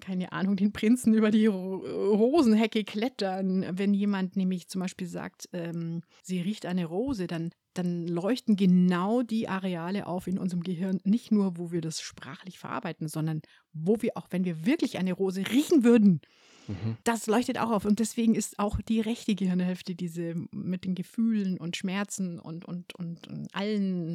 keine 0.00 0.32
Ahnung, 0.32 0.56
den 0.56 0.72
Prinzen 0.72 1.14
über 1.14 1.30
die 1.30 1.46
Rosenhecke 1.46 2.84
klettern. 2.84 3.66
Wenn 3.78 3.94
jemand 3.94 4.36
nämlich 4.36 4.68
zum 4.68 4.80
Beispiel 4.80 5.06
sagt, 5.06 5.48
ähm, 5.52 6.02
sie 6.22 6.40
riecht 6.40 6.66
eine 6.66 6.84
Rose, 6.84 7.26
dann, 7.26 7.50
dann 7.74 8.06
leuchten 8.06 8.56
genau 8.56 9.22
die 9.22 9.48
Areale 9.48 10.06
auf 10.06 10.26
in 10.26 10.38
unserem 10.38 10.62
Gehirn, 10.62 11.00
nicht 11.04 11.32
nur, 11.32 11.56
wo 11.56 11.72
wir 11.72 11.80
das 11.80 12.00
sprachlich 12.00 12.58
verarbeiten, 12.58 13.08
sondern 13.08 13.40
wo 13.72 13.96
wir 14.00 14.16
auch, 14.16 14.28
wenn 14.30 14.44
wir 14.44 14.66
wirklich 14.66 14.98
eine 14.98 15.14
Rose 15.14 15.44
riechen 15.50 15.82
würden, 15.82 16.20
mhm. 16.68 16.98
das 17.04 17.26
leuchtet 17.26 17.58
auch 17.58 17.70
auf. 17.70 17.84
Und 17.86 18.00
deswegen 18.00 18.34
ist 18.34 18.58
auch 18.58 18.80
die 18.82 19.00
rechte 19.00 19.34
Gehirnhälfte, 19.34 19.94
diese 19.94 20.34
mit 20.50 20.84
den 20.84 20.94
Gefühlen 20.94 21.58
und 21.58 21.76
Schmerzen 21.76 22.38
und, 22.38 22.66
und, 22.66 22.94
und, 22.96 23.28
und 23.28 23.54
allen 23.54 24.14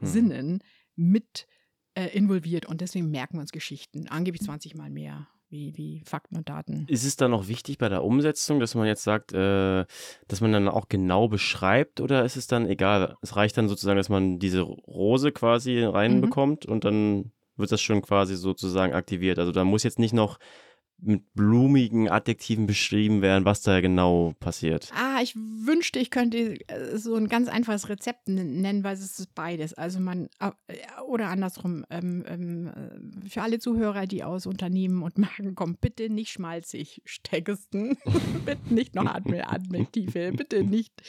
mhm. 0.00 0.06
Sinnen 0.06 0.58
mit 0.96 1.46
äh, 1.94 2.06
involviert 2.08 2.66
und 2.66 2.80
deswegen 2.80 3.10
merken 3.10 3.36
wir 3.36 3.40
uns 3.42 3.52
Geschichten. 3.52 4.08
Angeblich 4.08 4.42
20 4.42 4.74
Mal 4.74 4.90
mehr 4.90 5.28
wie, 5.52 5.76
wie 5.76 6.02
Fakten 6.04 6.36
und 6.36 6.48
Daten. 6.48 6.86
Ist 6.88 7.04
es 7.04 7.16
dann 7.16 7.30
noch 7.30 7.46
wichtig 7.46 7.78
bei 7.78 7.88
der 7.88 8.02
Umsetzung, 8.02 8.58
dass 8.58 8.74
man 8.74 8.86
jetzt 8.86 9.02
sagt, 9.02 9.32
äh, 9.32 9.84
dass 10.26 10.40
man 10.40 10.52
dann 10.52 10.66
auch 10.66 10.88
genau 10.88 11.28
beschreibt 11.28 12.00
oder 12.00 12.24
ist 12.24 12.36
es 12.36 12.46
dann 12.46 12.66
egal? 12.66 13.16
Es 13.20 13.36
reicht 13.36 13.56
dann 13.58 13.68
sozusagen, 13.68 13.98
dass 13.98 14.08
man 14.08 14.38
diese 14.38 14.62
Rose 14.62 15.30
quasi 15.30 15.82
reinbekommt 15.82 16.66
mhm. 16.66 16.72
und 16.72 16.84
dann 16.84 17.32
wird 17.56 17.70
das 17.70 17.82
schon 17.82 18.00
quasi 18.00 18.34
sozusagen 18.34 18.94
aktiviert. 18.94 19.38
Also 19.38 19.52
da 19.52 19.64
muss 19.64 19.82
jetzt 19.82 19.98
nicht 19.98 20.14
noch 20.14 20.38
mit 21.02 21.34
blumigen 21.34 22.08
Adjektiven 22.08 22.66
beschrieben 22.66 23.22
werden, 23.22 23.44
was 23.44 23.62
da 23.62 23.80
genau 23.80 24.34
passiert. 24.38 24.90
Ah, 24.94 25.20
ich 25.22 25.34
wünschte, 25.36 25.98
ich 25.98 26.10
könnte 26.10 26.56
äh, 26.68 26.96
so 26.96 27.14
ein 27.16 27.28
ganz 27.28 27.48
einfaches 27.48 27.88
Rezept 27.88 28.28
nennen, 28.28 28.84
weil 28.84 28.94
es 28.94 29.18
ist 29.18 29.34
beides. 29.34 29.74
Also 29.74 30.00
man, 30.00 30.28
äh, 30.38 30.50
oder 31.06 31.28
andersrum, 31.28 31.84
ähm, 31.90 32.24
ähm, 32.26 32.68
äh, 32.68 33.28
für 33.28 33.42
alle 33.42 33.58
Zuhörer, 33.58 34.06
die 34.06 34.22
aus 34.22 34.46
Unternehmen 34.46 35.02
und 35.02 35.18
Marken 35.18 35.54
kommen, 35.54 35.76
bitte 35.80 36.08
nicht 36.08 36.30
schmalzig 36.30 37.02
steckesten, 37.04 37.98
bitte 38.44 38.72
nicht 38.72 38.94
noch 38.94 39.06
Adjektive, 39.06 40.32
bitte 40.32 40.62
nicht 40.62 41.02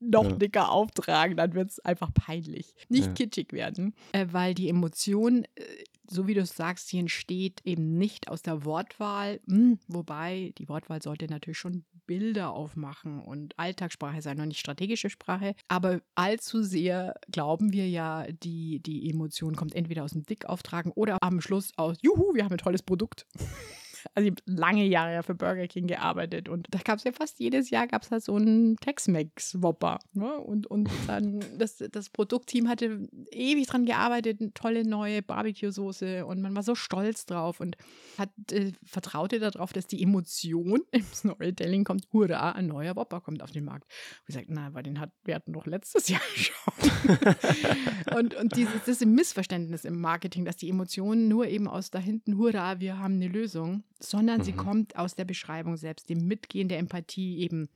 noch 0.00 0.24
ja. 0.24 0.36
dicker 0.36 0.70
auftragen, 0.70 1.36
dann 1.36 1.54
wird 1.54 1.70
es 1.70 1.80
einfach 1.80 2.12
peinlich. 2.14 2.74
Nicht 2.88 3.06
ja. 3.06 3.12
kitschig 3.12 3.52
werden, 3.52 3.94
äh, 4.12 4.26
weil 4.30 4.54
die 4.54 4.68
Emotion 4.68 5.44
äh, 5.54 5.62
so 6.10 6.26
wie 6.26 6.34
du 6.34 6.40
es 6.40 6.56
sagst, 6.56 6.90
die 6.92 6.98
entsteht 6.98 7.60
eben 7.64 7.96
nicht 7.98 8.28
aus 8.28 8.42
der 8.42 8.64
Wortwahl, 8.64 9.40
hm, 9.46 9.78
wobei 9.88 10.52
die 10.58 10.68
Wortwahl 10.68 11.02
sollte 11.02 11.26
natürlich 11.26 11.58
schon 11.58 11.84
Bilder 12.06 12.52
aufmachen 12.52 13.20
und 13.20 13.58
Alltagssprache 13.58 14.22
sein 14.22 14.40
und 14.40 14.48
nicht 14.48 14.60
strategische 14.60 15.10
Sprache. 15.10 15.54
Aber 15.68 16.00
allzu 16.14 16.62
sehr 16.62 17.14
glauben 17.30 17.72
wir 17.72 17.88
ja, 17.88 18.26
die, 18.42 18.80
die 18.80 19.10
Emotion 19.10 19.56
kommt 19.56 19.74
entweder 19.74 20.04
aus 20.04 20.12
dem 20.12 20.24
Dickauftragen 20.24 20.92
oder 20.92 21.18
am 21.20 21.40
Schluss 21.40 21.72
aus, 21.76 21.98
juhu, 22.00 22.34
wir 22.34 22.44
haben 22.44 22.52
ein 22.52 22.58
tolles 22.58 22.82
Produkt. 22.82 23.26
Also 24.14 24.28
ich 24.28 24.32
habe 24.32 24.42
lange 24.46 24.84
Jahre 24.84 25.22
für 25.22 25.34
Burger 25.34 25.66
King 25.66 25.86
gearbeitet 25.86 26.48
und 26.48 26.66
da 26.70 26.78
gab 26.78 26.98
es 26.98 27.04
ja 27.04 27.12
fast 27.12 27.38
jedes 27.38 27.70
Jahr 27.70 27.86
gab 27.86 28.02
es 28.02 28.10
halt 28.10 28.24
so 28.24 28.34
einen 28.34 28.76
Tex-Mex-Whopper. 28.76 29.98
Ne? 30.12 30.38
Und, 30.38 30.66
und 30.66 30.88
dann 31.06 31.44
das, 31.58 31.82
das 31.90 32.10
Produktteam 32.10 32.68
hatte 32.68 33.08
ewig 33.30 33.66
dran 33.66 33.84
gearbeitet, 33.84 34.40
eine 34.40 34.52
tolle 34.54 34.86
neue 34.86 35.22
Barbecue-Soße 35.22 36.24
und 36.24 36.40
man 36.40 36.54
war 36.56 36.62
so 36.62 36.74
stolz 36.74 37.26
drauf 37.26 37.60
und 37.60 37.76
hat 38.16 38.30
äh, 38.50 38.72
vertraute 38.84 39.38
darauf, 39.38 39.72
dass 39.72 39.86
die 39.86 40.02
Emotion 40.02 40.80
im 40.90 41.04
Storytelling 41.12 41.84
kommt, 41.84 42.08
hurra, 42.12 42.52
ein 42.52 42.66
neuer 42.66 42.96
Whopper 42.96 43.20
kommt 43.20 43.42
auf 43.42 43.52
den 43.52 43.64
Markt. 43.64 43.84
Und 43.84 44.20
ich 44.20 44.26
gesagt, 44.26 44.46
na, 44.50 44.66
aber 44.66 44.82
den 44.82 45.00
hat, 45.00 45.10
wir 45.24 45.34
hatten 45.34 45.52
doch 45.52 45.66
letztes 45.66 46.08
Jahr 46.08 46.20
schon. 46.34 48.16
und 48.16 48.34
und 48.34 48.56
dieses, 48.56 48.84
das 48.84 49.00
Missverständnis 49.04 49.84
im 49.84 50.00
Marketing, 50.00 50.44
dass 50.44 50.56
die 50.56 50.68
Emotionen 50.68 51.28
nur 51.28 51.46
eben 51.46 51.68
aus 51.68 51.90
da 51.90 51.98
hinten, 51.98 52.36
hurra, 52.38 52.80
wir 52.80 52.98
haben 52.98 53.14
eine 53.14 53.28
Lösung, 53.28 53.84
sondern 54.00 54.38
mhm. 54.38 54.44
sie 54.44 54.52
kommt 54.52 54.96
aus 54.96 55.14
der 55.14 55.24
Beschreibung 55.24 55.76
selbst, 55.76 56.08
dem 56.08 56.26
Mitgehen 56.26 56.68
der 56.68 56.78
Empathie 56.78 57.38
eben, 57.38 57.68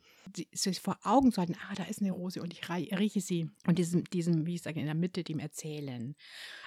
sich 0.53 0.81
vor 0.81 0.99
Augen 1.03 1.33
zu 1.33 1.41
halten, 1.41 1.57
ah, 1.69 1.75
da 1.75 1.85
ist 1.85 2.01
eine 2.01 2.13
Rose 2.13 2.41
und 2.41 2.53
ich 2.53 2.69
rieche 2.69 3.21
sie 3.21 3.51
und 3.67 3.79
diesem, 3.79 4.05
diesem, 4.05 4.47
wie 4.47 4.55
ich 4.55 4.63
sage, 4.63 4.81
in 4.81 4.87
der 4.87 4.95
Mitte 4.95 5.25
dem 5.25 5.39
Erzählen. 5.39 6.15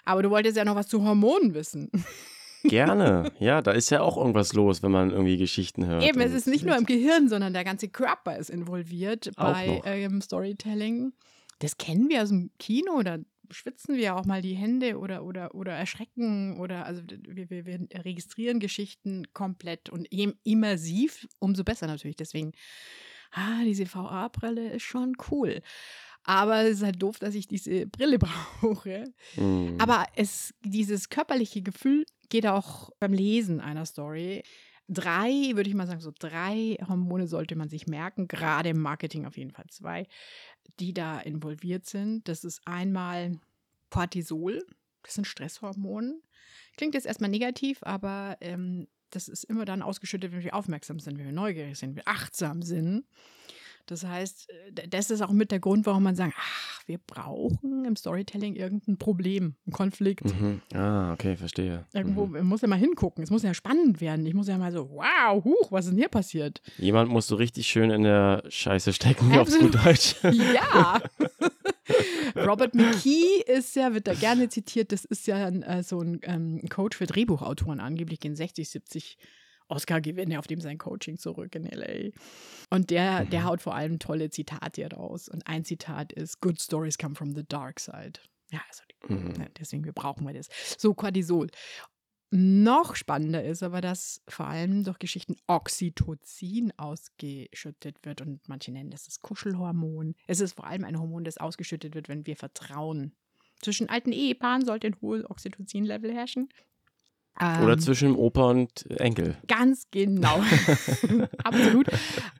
Aber 0.04 0.24
du 0.24 0.30
wolltest 0.30 0.58
ja 0.58 0.66
noch 0.66 0.76
was 0.76 0.88
zu 0.88 1.04
Hormonen 1.04 1.54
wissen. 1.54 1.90
Gerne. 2.64 3.32
Ja, 3.40 3.62
da 3.62 3.72
ist 3.72 3.92
ja 3.92 4.02
auch 4.02 4.18
irgendwas 4.18 4.54
los, 4.54 4.82
wenn 4.82 4.92
man 4.92 5.12
irgendwie 5.12 5.38
Geschichten 5.38 5.86
hört. 5.86 6.04
Eben, 6.04 6.20
es 6.20 6.34
ist 6.34 6.48
nicht 6.48 6.66
nur 6.66 6.76
im 6.76 6.86
Gehirn, 6.86 7.30
sondern 7.30 7.54
der 7.54 7.64
ganze 7.64 7.88
Körper 7.90 8.38
ist 8.38 8.50
involviert 8.50 9.32
bei 9.36 9.82
ähm, 9.86 10.20
Storytelling. 10.20 11.14
Das 11.60 11.78
kennen 11.78 12.10
wir 12.10 12.24
aus 12.24 12.30
dem 12.30 12.50
Kino, 12.58 13.04
da 13.04 13.20
schwitzen 13.52 13.96
wir 13.96 14.16
auch 14.16 14.26
mal 14.26 14.42
die 14.42 14.56
Hände 14.56 14.98
oder, 14.98 15.24
oder, 15.24 15.56
oder 15.56 15.74
erschrecken 15.74 16.60
oder 16.60 16.86
also 16.86 17.02
wir, 17.08 17.50
wir, 17.50 17.66
wir 17.66 17.88
registrieren 18.04 18.60
Geschichten 18.60 19.26
komplett 19.34 19.90
und 19.90 20.08
immersiv, 20.44 21.28
umso 21.40 21.64
besser 21.64 21.88
natürlich. 21.88 22.16
Deswegen, 22.16 22.54
ah, 23.32 23.64
diese 23.64 23.86
VA-Brille 23.86 24.72
ist 24.72 24.84
schon 24.84 25.16
cool. 25.32 25.62
Aber 26.24 26.64
es 26.64 26.78
ist 26.78 26.84
halt 26.84 27.02
doof, 27.02 27.20
dass 27.20 27.36
ich 27.36 27.48
diese 27.48 27.86
Brille 27.86 28.20
brauche. 28.62 29.06
Mhm. 29.36 29.76
Aber 29.80 30.06
es, 30.16 30.54
dieses 30.64 31.10
körperliche 31.10 31.62
Gefühl 31.62 32.06
geht 32.30 32.48
auch 32.48 32.90
beim 33.00 33.14
Lesen 33.14 33.62
einer 33.62 33.86
Story. 33.86 34.44
Drei, 34.88 35.52
würde 35.56 35.70
ich 35.70 35.76
mal 35.76 35.88
sagen, 35.88 36.00
so 36.00 36.12
drei 36.18 36.78
Hormone 36.88 37.28
sollte 37.28 37.56
man 37.56 37.70
sich 37.70 37.88
merken, 37.88 38.28
gerade 38.28 38.70
im 38.70 38.80
Marketing 38.80 39.26
auf 39.26 39.36
jeden 39.38 39.52
Fall 39.52 39.66
zwei 39.70 40.08
die 40.80 40.94
da 40.94 41.20
involviert 41.20 41.86
sind. 41.86 42.28
Das 42.28 42.44
ist 42.44 42.62
einmal 42.66 43.40
Cortisol, 43.90 44.66
das 45.04 45.14
ist 45.14 45.20
ein 45.20 45.26
Stresshormon. 45.26 46.22
Klingt 46.78 46.96
jetzt 46.96 47.06
erstmal 47.06 47.30
negativ, 47.30 47.80
aber 47.82 48.38
ähm, 48.42 48.88
das 49.12 49.28
ist 49.28 49.46
immer 49.46 49.66
dann 49.66 49.82
ausgeschüttet, 49.82 50.32
wenn 50.32 50.44
wir 50.44 50.56
aufmerksam 50.56 51.00
sind, 51.00 51.18
wenn 51.18 51.26
wir 51.26 51.32
neugierig 51.32 51.78
sind, 51.78 51.90
wenn 51.90 51.98
wir 51.98 52.08
achtsam 52.08 52.62
sind. 52.62 53.06
Das 53.86 54.06
heißt, 54.06 54.50
äh, 54.50 54.88
das 54.88 55.12
ist 55.12 55.22
auch 55.22 55.32
mit 55.32 55.52
der 55.52 55.60
Grund, 55.60 55.86
warum 55.86 56.04
man 56.04 56.16
sagt, 56.16 56.34
ach, 56.38 56.82
wir 56.88 56.98
brauchen 56.98 57.86
im 57.86 57.96
Storytelling 57.96 58.56
irgendein 58.56 58.98
Problem, 58.98 59.56
einen 59.66 59.74
Konflikt. 59.74 60.26
Mhm. 60.26 60.62
Ah, 60.74 61.14
okay, 61.14 61.36
verstehe. 61.36 61.86
Irgendwo 61.94 62.26
mhm. 62.26 62.46
muss 62.46 62.62
ja 62.62 62.68
mal 62.68 62.80
hingucken. 62.80 63.24
Es 63.24 63.30
muss 63.30 63.44
ja 63.44 63.54
spannend 63.54 64.02
werden. 64.02 64.26
Ich 64.26 64.34
muss 64.34 64.48
ja 64.48 64.58
mal 64.58 64.72
so, 64.72 64.90
wow, 64.90 65.44
huch, 65.44 65.72
was 65.72 65.86
ist 65.86 65.92
denn 65.92 66.00
hier 66.00 66.10
passiert? 66.10 66.62
Jemand 66.78 67.10
muss 67.10 67.28
so 67.28 67.36
richtig 67.36 67.68
schön 67.68 67.90
in 67.90 68.04
der 68.04 68.44
Scheiße 68.50 68.94
stecken, 68.94 69.32
wie 69.32 69.40
aufs 69.40 69.58
gut 69.58 69.76
Deutsch. 69.76 70.16
ja. 70.24 71.02
Robert 72.36 72.74
McKee 72.74 73.42
ist 73.46 73.76
ja, 73.76 73.94
wird 73.94 74.08
da 74.08 74.14
gerne 74.14 74.50
zitiert, 74.50 74.92
das 74.92 75.06
ist 75.06 75.28
ja 75.28 75.50
äh, 75.50 75.84
so 75.84 76.02
ein 76.02 76.20
ähm, 76.24 76.62
Coach 76.70 76.98
für 76.98 77.06
Drehbuchautoren, 77.06 77.80
angeblich 77.80 78.24
in 78.26 78.36
60, 78.36 78.70
70 78.70 79.18
Oscar-Gewinner 79.68 80.40
auf 80.40 80.48
dem 80.48 80.62
sein 80.62 80.78
Coaching 80.78 81.18
zurück 81.18 81.56
in 81.56 81.66
LA. 81.66 82.12
Und 82.70 82.90
der, 82.90 83.26
der 83.26 83.44
haut 83.46 83.62
vor 83.62 83.76
allem 83.76 84.00
tolle 84.00 84.30
Zitate 84.30 84.88
raus. 84.92 85.28
Und 85.30 85.48
ein 85.48 85.66
Zitat 85.66 86.14
ist: 86.14 86.42
Good 86.42 86.62
stories 86.62 86.98
come 86.98 87.16
from 87.16 87.34
the 87.36 87.44
dark 87.48 87.80
side. 87.80 88.20
Ja, 88.52 88.62
also 88.70 88.84
Mhm. 89.08 89.34
ne, 89.34 89.50
deswegen 89.60 89.84
wir 89.86 89.94
brauchen 89.94 90.26
wir 90.26 90.34
das. 90.34 90.50
So, 90.78 90.94
Cortisol. 90.94 91.48
Noch 92.32 92.96
spannender 92.96 93.44
ist 93.44 93.64
aber, 93.64 93.82
dass 93.82 94.22
vor 94.28 94.48
allem 94.48 94.84
durch 94.84 95.00
Geschichten 95.00 95.36
Oxytocin 95.48 96.74
ausgeschüttet 96.78 98.04
wird 98.04 98.22
und 98.22 98.48
manche 98.50 98.72
nennen 98.72 98.90
das 98.90 99.06
das 99.06 99.22
Kuschelhormon. 99.22 100.16
Es 100.28 100.40
ist 100.42 100.54
vor 100.56 100.66
allem 100.66 100.84
ein 100.84 101.00
Hormon, 101.00 101.24
das 101.24 101.38
ausgeschüttet 101.38 101.94
wird, 101.96 102.10
wenn 102.10 102.26
wir 102.26 102.36
vertrauen. 102.36 103.14
Zwischen 103.62 103.90
alten 103.90 104.12
Ehepaaren 104.12 104.66
sollte 104.66 104.88
ein 104.88 105.00
hohes 105.02 105.24
Oxytocin-Level 105.30 106.14
herrschen. 106.14 106.50
Oder 107.38 107.74
Ähm, 107.74 107.80
zwischen 107.80 108.16
Opa 108.16 108.50
und 108.50 108.90
Enkel. 109.00 109.38
Ganz 109.48 109.88
genau. 109.92 110.42
Absolut. 111.44 111.88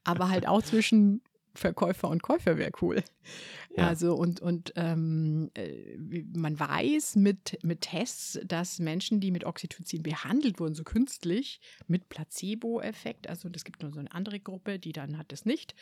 Aber 0.04 0.30
halt 0.30 0.48
auch 0.48 0.62
zwischen 0.62 1.22
Verkäufer 1.54 2.10
und 2.10 2.22
Käufer 2.22 2.58
wäre 2.58 2.72
cool. 2.82 3.04
Ja. 3.78 3.88
Also 3.90 4.16
und, 4.16 4.42
und 4.42 4.72
ähm, 4.78 5.52
äh, 5.54 6.24
man 6.34 6.58
weiß 6.58 7.18
mit, 7.18 7.58
mit 7.62 7.82
Tests, 7.82 8.40
dass 8.46 8.80
Menschen, 8.80 9.20
die 9.20 9.32
mit 9.32 9.44
Oxytocin 9.44 10.02
behandelt 10.02 10.60
wurden, 10.60 10.76
so 10.76 10.84
künstlich, 10.84 11.60
mit 11.88 12.08
Placebo-Effekt, 12.08 13.28
also 13.28 13.50
es 13.54 13.66
gibt 13.66 13.82
nur 13.82 13.92
so 13.92 14.00
eine 14.00 14.12
andere 14.14 14.40
Gruppe, 14.40 14.80
die 14.80 14.94
dann 14.94 15.18
hat 15.18 15.34
es 15.34 15.46
nicht. 15.46 15.76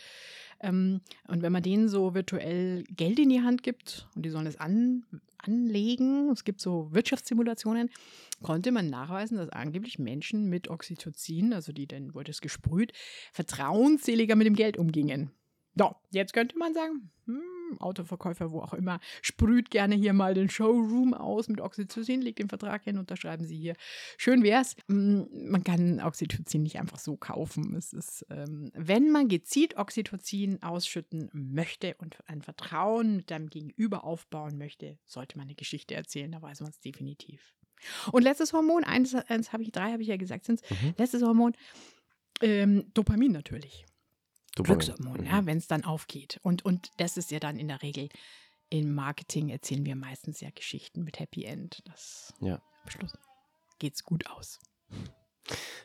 Ähm, 0.60 1.02
und 1.28 1.44
wenn 1.44 1.52
man 1.52 1.62
denen 1.62 1.88
so 1.88 2.16
virtuell 2.16 2.84
Geld 2.86 3.20
in 3.20 3.30
die 3.30 3.42
Hand 3.42 3.62
gibt 3.62 4.08
und 4.16 4.26
die 4.26 4.30
sollen 4.30 4.48
es 4.48 4.60
an, 4.60 5.06
anlegen, 5.38 6.30
es 6.32 6.44
gibt 6.44 6.62
so 6.62 6.90
Wirtschaftssimulationen, 6.92 7.92
konnte 8.42 8.72
man 8.72 8.90
nachweisen, 8.90 9.38
dass 9.38 9.50
angeblich 9.50 10.00
Menschen 10.00 10.50
mit 10.50 10.68
Oxytocin, 10.68 11.54
also 11.54 11.72
die 11.74 11.88
dann 11.88 12.16
wurde 12.16 12.32
es 12.32 12.42
gesprüht, 12.42 12.94
vertrauensseliger 13.32 14.36
mit 14.36 14.48
dem 14.48 14.56
Geld 14.56 14.78
umgingen. 14.78 15.32
So, 15.76 15.96
jetzt 16.12 16.34
könnte 16.34 16.58
man 16.58 16.74
sagen, 16.74 17.10
hm, 17.26 17.42
Autoverkäufer, 17.82 18.52
wo 18.52 18.62
auch 18.62 18.74
immer, 18.74 19.00
sprüht 19.22 19.70
gerne 19.72 19.96
hier 19.96 20.14
mal 20.14 20.34
den 20.34 20.50
Showroom 20.50 21.14
aus 21.14 21.48
mit 21.48 21.62
Oxytocin, 21.62 22.22
legt 22.22 22.40
den 22.40 22.50
Vertrag 22.50 22.84
hin, 22.84 22.98
unterschreiben 22.98 23.46
Sie 23.46 23.58
hier. 23.58 23.76
Schön 24.18 24.44
wär's. 24.44 24.76
Hm, 24.88 25.28
Man 25.50 25.64
kann 25.64 26.00
Oxytocin 26.02 26.64
nicht 26.64 26.80
einfach 26.80 27.00
so 27.00 27.16
kaufen. 27.18 27.76
Es 27.76 27.94
ist, 27.94 28.26
ähm, 28.30 28.72
wenn 28.76 29.12
man 29.12 29.28
gezielt 29.28 29.78
Oxytocin 29.78 30.62
ausschütten 30.64 31.30
möchte 31.34 31.96
und 32.00 32.18
ein 32.28 32.42
Vertrauen 32.42 33.16
mit 33.18 33.32
deinem 33.32 33.50
Gegenüber 33.50 34.04
aufbauen 34.04 34.58
möchte, 34.58 34.98
sollte 35.06 35.38
man 35.38 35.48
eine 35.48 35.56
Geschichte 35.56 35.96
erzählen, 35.96 36.32
da 36.32 36.42
weiß 36.42 36.62
man 36.62 36.70
es 36.70 36.80
definitiv. 36.80 37.54
Und 38.12 38.24
letztes 38.24 38.54
Hormon, 38.54 38.84
eins, 38.84 39.14
eins 39.14 39.52
habe 39.52 39.64
ich, 39.64 39.72
drei 39.72 39.92
habe 39.92 40.02
ich 40.02 40.08
ja 40.08 40.18
gesagt, 40.18 40.46
sind 40.46 40.62
Mhm. 40.70 40.94
letztes 40.98 41.22
Hormon, 41.22 41.54
ähm, 42.42 42.86
Dopamin 42.94 43.32
natürlich. 43.32 43.86
Glückshormon, 44.62 45.22
Mhm. 45.22 45.26
ja, 45.26 45.46
wenn 45.46 45.58
es 45.58 45.68
dann 45.68 45.84
aufgeht. 45.84 46.40
Und, 46.44 46.64
und 46.66 46.92
das 46.98 47.18
ist 47.18 47.32
ja 47.32 47.40
dann 47.40 47.58
in 47.58 47.68
der 47.68 47.82
Regel, 47.82 48.10
im 48.70 48.94
Marketing 48.94 49.50
erzählen 49.50 49.86
wir 49.86 49.96
meistens 49.96 50.42
ja 50.42 50.50
Geschichten 50.54 51.04
mit 51.04 51.20
Happy 51.20 51.46
End. 51.46 51.82
Das 51.86 52.34
Ja. 52.40 52.56
am 52.84 52.90
Schluss 52.90 53.14
geht's 53.80 54.04
gut 54.04 54.28
aus. 54.30 54.60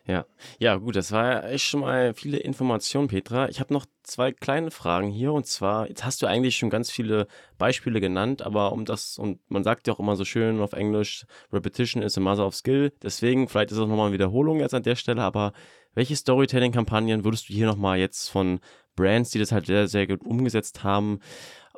Ja. 0.06 0.24
ja, 0.58 0.76
gut, 0.76 0.94
das 0.96 1.10
war 1.12 1.24
ja 1.32 1.40
echt 1.48 1.64
schon 1.66 1.80
mal 1.80 2.14
viele 2.14 2.38
Informationen, 2.38 3.08
Petra. 3.08 3.48
Ich 3.48 3.60
habe 3.60 3.74
noch 3.74 3.84
zwei 4.04 4.32
kleine 4.32 4.70
Fragen 4.70 5.10
hier 5.10 5.32
und 5.32 5.46
zwar, 5.46 5.88
jetzt 5.88 6.04
hast 6.04 6.22
du 6.22 6.26
eigentlich 6.26 6.56
schon 6.56 6.70
ganz 6.70 6.90
viele 6.90 7.26
Beispiele 7.58 8.00
genannt, 8.00 8.40
aber 8.40 8.72
um 8.72 8.84
das, 8.84 9.18
und 9.18 9.40
man 9.50 9.64
sagt 9.64 9.86
ja 9.86 9.92
auch 9.92 9.98
immer 9.98 10.16
so 10.16 10.24
schön 10.24 10.60
auf 10.60 10.72
Englisch, 10.72 11.26
Repetition 11.52 12.02
is 12.02 12.16
a 12.16 12.20
mother 12.20 12.46
of 12.46 12.54
skill. 12.54 12.92
Deswegen, 13.02 13.48
vielleicht 13.48 13.72
ist 13.72 13.78
das 13.78 13.86
nochmal 13.88 14.06
eine 14.06 14.14
Wiederholung 14.14 14.60
jetzt 14.60 14.74
an 14.74 14.84
der 14.84 14.96
Stelle, 14.96 15.22
aber 15.22 15.52
welche 15.94 16.16
Storytelling-Kampagnen 16.16 17.24
würdest 17.24 17.48
du 17.48 17.52
hier 17.52 17.66
nochmal 17.66 17.98
jetzt 17.98 18.28
von 18.28 18.60
Brands, 18.96 19.30
die 19.30 19.38
das 19.38 19.52
halt 19.52 19.66
sehr, 19.66 19.88
sehr 19.88 20.06
gut 20.06 20.22
umgesetzt 20.22 20.84
haben, 20.84 21.20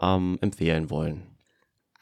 ähm, 0.00 0.38
empfehlen 0.40 0.90
wollen? 0.90 1.36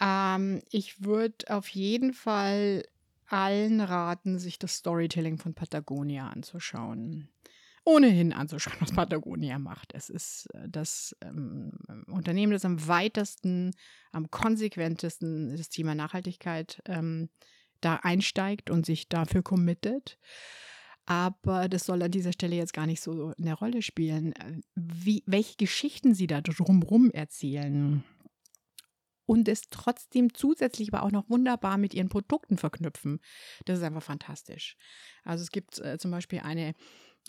Ähm, 0.00 0.62
ich 0.70 1.04
würde 1.04 1.44
auf 1.48 1.68
jeden 1.68 2.12
Fall 2.12 2.84
allen 3.26 3.80
raten, 3.80 4.38
sich 4.38 4.58
das 4.58 4.76
Storytelling 4.76 5.38
von 5.38 5.54
Patagonia 5.54 6.28
anzuschauen. 6.28 7.28
Ohnehin 7.84 8.32
anzuschauen, 8.32 8.76
was 8.80 8.92
Patagonia 8.92 9.58
macht. 9.58 9.94
Es 9.94 10.10
ist 10.10 10.48
äh, 10.54 10.68
das 10.68 11.16
ähm, 11.22 11.72
Unternehmen, 12.06 12.52
das 12.52 12.64
am 12.64 12.86
weitesten, 12.86 13.72
am 14.12 14.30
konsequentesten 14.30 15.56
das 15.56 15.70
Thema 15.70 15.94
Nachhaltigkeit 15.94 16.82
ähm, 16.86 17.28
da 17.80 17.96
einsteigt 17.96 18.70
und 18.70 18.84
sich 18.84 19.08
dafür 19.08 19.42
committet. 19.42 20.18
Aber 21.10 21.70
das 21.70 21.86
soll 21.86 22.02
an 22.02 22.10
dieser 22.10 22.32
Stelle 22.32 22.56
jetzt 22.56 22.74
gar 22.74 22.84
nicht 22.84 23.00
so 23.00 23.32
eine 23.38 23.54
Rolle 23.54 23.80
spielen. 23.80 24.34
Wie, 24.74 25.22
welche 25.24 25.56
Geschichten 25.56 26.14
sie 26.14 26.26
da 26.26 26.42
drumherum 26.42 27.10
erzählen 27.10 28.04
und 29.24 29.48
es 29.48 29.70
trotzdem 29.70 30.34
zusätzlich 30.34 30.92
aber 30.92 31.02
auch 31.02 31.10
noch 31.10 31.30
wunderbar 31.30 31.78
mit 31.78 31.94
ihren 31.94 32.10
Produkten 32.10 32.58
verknüpfen. 32.58 33.20
Das 33.64 33.78
ist 33.78 33.84
einfach 33.84 34.02
fantastisch. 34.02 34.76
Also 35.24 35.42
es 35.42 35.50
gibt 35.50 35.78
äh, 35.78 35.96
zum 35.96 36.10
Beispiel 36.10 36.40
eine, 36.40 36.74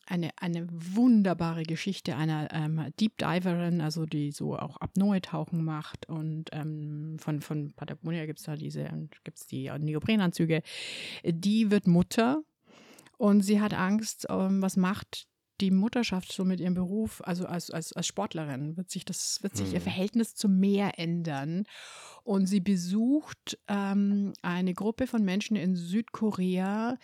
eine, 0.08 0.32
eine 0.36 0.68
wunderbare 0.70 1.64
Geschichte 1.64 2.18
einer 2.18 2.54
ähm, 2.54 2.86
Deep 3.00 3.18
Diverin, 3.18 3.80
also 3.80 4.06
die 4.06 4.34
so 4.34 4.58
auch 4.58 4.76
Apnoe-Tauchen 4.82 5.64
macht 5.64 6.10
und 6.10 6.50
ähm, 6.52 7.16
von, 7.18 7.40
von 7.42 7.72
Patagonia 7.78 8.26
gibt 8.26 8.40
es 8.40 8.46
da 8.46 8.58
diese, 8.58 8.84
gibt 9.24 9.38
es 9.40 9.48
die 9.48 9.70
Neoprenanzüge. 9.70 10.64
Die 11.24 11.72
wird 11.72 11.88
Mutter 11.88 12.44
und 13.20 13.42
sie 13.42 13.60
hat 13.60 13.74
Angst, 13.74 14.28
ähm, 14.30 14.62
was 14.62 14.78
macht 14.78 15.28
die 15.60 15.72
Mutterschaft 15.72 16.32
so 16.32 16.46
mit 16.46 16.62
ihrem 16.62 16.74
Beruf, 16.74 17.22
also 17.26 17.46
als, 17.46 17.70
als, 17.70 17.92
als 17.92 18.08
Sportlerin, 18.08 18.78
wird 18.78 18.90
sich 18.90 19.04
das, 19.04 19.40
wird 19.42 19.58
sich 19.58 19.74
ihr 19.74 19.80
Hm. 19.80 19.84
Verhältnis 19.84 20.36
zum 20.36 20.58
Meer 20.58 20.98
ändern. 20.98 21.66
Und 22.24 22.46
sie 22.46 22.62
besucht 22.62 23.60
ähm, 23.68 24.32
eine 24.42 24.74
Gruppe 24.74 25.06
von 25.06 25.26
Menschen 25.26 25.58
in 25.58 25.76
Südkorea, 25.76 26.98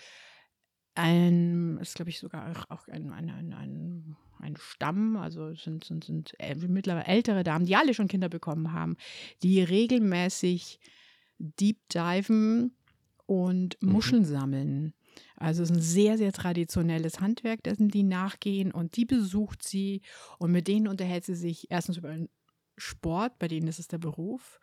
ein, 0.95 1.77
ist 1.81 1.95
glaube 1.95 2.11
ich 2.11 2.19
sogar 2.19 2.65
auch, 2.69 2.87
ein, 2.87 3.11
ein, 3.11 3.29
ein, 3.29 3.53
ein, 3.53 4.15
ein 4.39 4.55
Stamm, 4.55 5.17
also 5.17 5.53
sind, 5.53 5.83
sind, 5.83 6.05
sind 6.05 6.31
äh, 6.39 6.55
mittlerweile 6.55 7.07
ältere 7.07 7.43
Damen, 7.43 7.65
die 7.65 7.75
alle 7.75 7.93
schon 7.93 8.07
Kinder 8.07 8.29
bekommen 8.29 8.71
haben, 8.71 8.95
die 9.43 9.61
regelmäßig 9.61 10.79
Deep 11.39 11.79
Diven 11.89 12.77
und 13.25 13.75
Mhm. 13.81 13.91
Muscheln 13.91 14.23
sammeln. 14.23 14.93
Also 15.37 15.63
es 15.63 15.69
ist 15.69 15.75
ein 15.77 15.81
sehr, 15.81 16.17
sehr 16.17 16.31
traditionelles 16.33 17.19
Handwerk, 17.19 17.63
dessen 17.63 17.89
die 17.89 18.03
nachgehen 18.03 18.71
und 18.71 18.95
die 18.97 19.05
besucht 19.05 19.63
sie 19.63 20.01
und 20.39 20.51
mit 20.51 20.67
denen 20.67 20.87
unterhält 20.87 21.25
sie 21.25 21.35
sich 21.35 21.69
erstens 21.71 21.97
über 21.97 22.09
den 22.09 22.29
Sport, 22.77 23.39
bei 23.39 23.47
denen 23.47 23.67
ist 23.67 23.79
es 23.79 23.87
der 23.87 23.97
Beruf, 23.99 24.59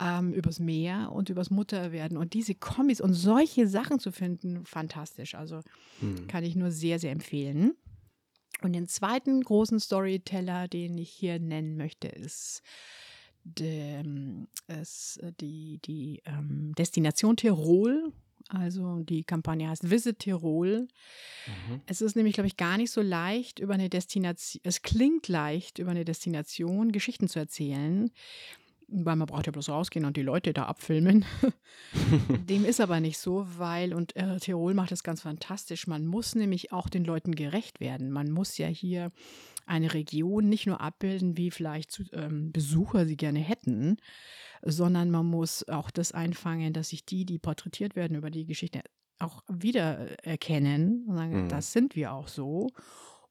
ähm, 0.00 0.32
übers 0.32 0.60
Meer 0.60 1.10
und 1.12 1.30
übers 1.30 1.50
Mutterwerden 1.50 2.16
und 2.18 2.34
diese 2.34 2.54
Kombis 2.54 3.00
und 3.00 3.14
solche 3.14 3.66
Sachen 3.66 3.98
zu 3.98 4.12
finden, 4.12 4.64
fantastisch. 4.64 5.34
Also 5.34 5.60
Hm. 6.00 6.26
kann 6.28 6.44
ich 6.44 6.54
nur 6.56 6.70
sehr, 6.70 6.98
sehr 6.98 7.12
empfehlen. 7.12 7.72
Und 8.62 8.72
den 8.72 8.88
zweiten 8.88 9.40
großen 9.42 9.78
Storyteller, 9.78 10.68
den 10.68 10.98
ich 10.98 11.10
hier 11.10 11.38
nennen 11.38 11.76
möchte, 11.76 12.08
ist, 12.08 12.62
ähm, 13.60 14.48
ist 14.66 15.20
die, 15.40 15.78
die 15.84 16.22
ähm, 16.24 16.74
Destination 16.76 17.36
Tirol. 17.36 18.12
Also 18.48 19.00
die 19.00 19.24
Kampagne 19.24 19.68
heißt 19.68 19.90
Visit 19.90 20.20
Tirol. 20.20 20.88
Mhm. 21.46 21.80
Es 21.86 22.00
ist 22.00 22.16
nämlich, 22.16 22.34
glaube 22.34 22.46
ich, 22.46 22.56
gar 22.56 22.78
nicht 22.78 22.90
so 22.90 23.02
leicht 23.02 23.58
über 23.58 23.74
eine 23.74 23.90
Destination, 23.90 24.60
es 24.64 24.82
klingt 24.82 25.28
leicht, 25.28 25.78
über 25.78 25.90
eine 25.90 26.04
Destination 26.04 26.90
Geschichten 26.90 27.28
zu 27.28 27.38
erzählen, 27.38 28.10
weil 28.88 29.16
man 29.16 29.26
braucht 29.26 29.44
ja 29.46 29.52
bloß 29.52 29.68
rausgehen 29.68 30.06
und 30.06 30.16
die 30.16 30.22
Leute 30.22 30.54
da 30.54 30.64
abfilmen. 30.64 31.26
Dem 32.48 32.64
ist 32.64 32.80
aber 32.80 33.00
nicht 33.00 33.18
so, 33.18 33.46
weil, 33.58 33.92
und 33.92 34.16
äh, 34.16 34.38
Tirol 34.38 34.72
macht 34.72 34.92
das 34.92 35.02
ganz 35.02 35.20
fantastisch, 35.20 35.86
man 35.86 36.06
muss 36.06 36.34
nämlich 36.34 36.72
auch 36.72 36.88
den 36.88 37.04
Leuten 37.04 37.34
gerecht 37.34 37.80
werden. 37.80 38.10
Man 38.10 38.30
muss 38.30 38.56
ja 38.56 38.66
hier 38.66 39.12
eine 39.66 39.92
Region 39.92 40.48
nicht 40.48 40.66
nur 40.66 40.80
abbilden, 40.80 41.36
wie 41.36 41.50
vielleicht 41.50 42.02
ähm, 42.12 42.50
Besucher 42.50 43.04
sie 43.04 43.18
gerne 43.18 43.40
hätten, 43.40 43.98
sondern 44.64 45.10
man 45.10 45.26
muss 45.26 45.66
auch 45.68 45.90
das 45.90 46.12
einfangen, 46.12 46.72
dass 46.72 46.90
sich 46.90 47.04
die, 47.04 47.24
die 47.24 47.38
porträtiert 47.38 47.96
werden 47.96 48.16
über 48.16 48.30
die 48.30 48.46
Geschichte, 48.46 48.82
auch 49.18 49.42
wiedererkennen 49.48 51.04
und 51.08 51.16
sagen, 51.16 51.44
Mhm. 51.44 51.48
das 51.48 51.72
sind 51.72 51.96
wir 51.96 52.12
auch 52.12 52.28
so. 52.28 52.68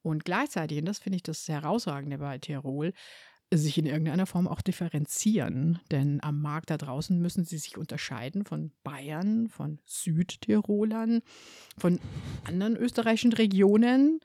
Und 0.02 0.26
gleichzeitig, 0.26 0.80
und 0.80 0.86
das 0.86 1.00
finde 1.00 1.18
ich 1.18 1.24
das 1.24 1.48
Herausragende 1.48 2.18
bei 2.20 2.38
Tirol, 2.38 2.94
sich 3.54 3.78
in 3.78 3.86
irgendeiner 3.86 4.26
Form 4.26 4.48
auch 4.48 4.62
differenzieren. 4.62 5.80
Denn 5.92 6.22
am 6.22 6.42
Markt 6.42 6.70
da 6.70 6.78
draußen 6.78 7.18
müssen 7.20 7.46
sie 7.46 7.58
sich 7.58 7.78
unterscheiden 7.78 8.46
von 8.46 8.72
Bayern, 8.84 9.48
von 9.48 9.80
Südtirolern, 9.86 11.22
von 11.78 12.00
anderen 12.46 12.76
österreichischen 12.76 13.34
Regionen 13.34 14.20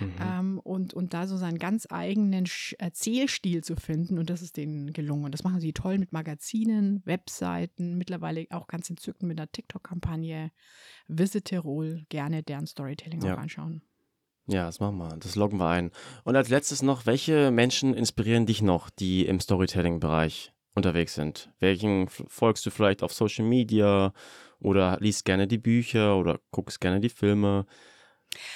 Mhm. 0.00 0.14
ähm, 0.20 0.58
und, 0.60 0.94
und 0.94 1.12
da 1.12 1.26
so 1.26 1.36
seinen 1.36 1.58
ganz 1.58 1.88
eigenen 1.90 2.44
Erzählstil 2.78 3.64
zu 3.64 3.74
finden. 3.74 4.18
Und 4.18 4.30
das 4.30 4.42
ist 4.42 4.56
denen 4.56 4.92
gelungen. 4.92 5.24
Und 5.24 5.32
das 5.32 5.42
machen 5.42 5.58
sie 5.60 5.72
toll 5.72 5.98
mit 5.98 6.12
Magazinen, 6.12 7.02
Webseiten, 7.04 7.98
mittlerweile 7.98 8.46
auch 8.50 8.68
ganz 8.68 8.88
entzückend 8.90 9.26
mit 9.28 9.40
einer 9.40 9.50
TikTok-Kampagne. 9.50 10.52
Visit 11.08 11.46
Tirol, 11.46 12.04
gerne 12.10 12.44
deren 12.44 12.66
Storytelling 12.66 13.24
Ja. 13.24 13.34
auch 13.34 13.38
anschauen. 13.38 13.82
Ja, 14.48 14.64
das 14.66 14.80
machen 14.80 14.96
wir. 14.98 15.16
Das 15.18 15.36
loggen 15.36 15.58
wir 15.58 15.68
ein. 15.68 15.90
Und 16.24 16.34
als 16.34 16.48
letztes 16.48 16.82
noch, 16.82 17.06
welche 17.06 17.50
Menschen 17.50 17.94
inspirieren 17.94 18.46
dich 18.46 18.62
noch, 18.62 18.90
die 18.90 19.26
im 19.26 19.40
Storytelling-Bereich 19.40 20.52
unterwegs 20.74 21.14
sind? 21.14 21.50
Welchen 21.60 22.08
folgst 22.08 22.64
du 22.64 22.70
vielleicht 22.70 23.02
auf 23.02 23.12
Social 23.12 23.44
Media 23.44 24.12
oder 24.60 24.96
liest 25.00 25.24
gerne 25.24 25.46
die 25.46 25.58
Bücher 25.58 26.16
oder 26.16 26.40
guckst 26.50 26.80
gerne 26.80 27.00
die 27.00 27.10
Filme? 27.10 27.66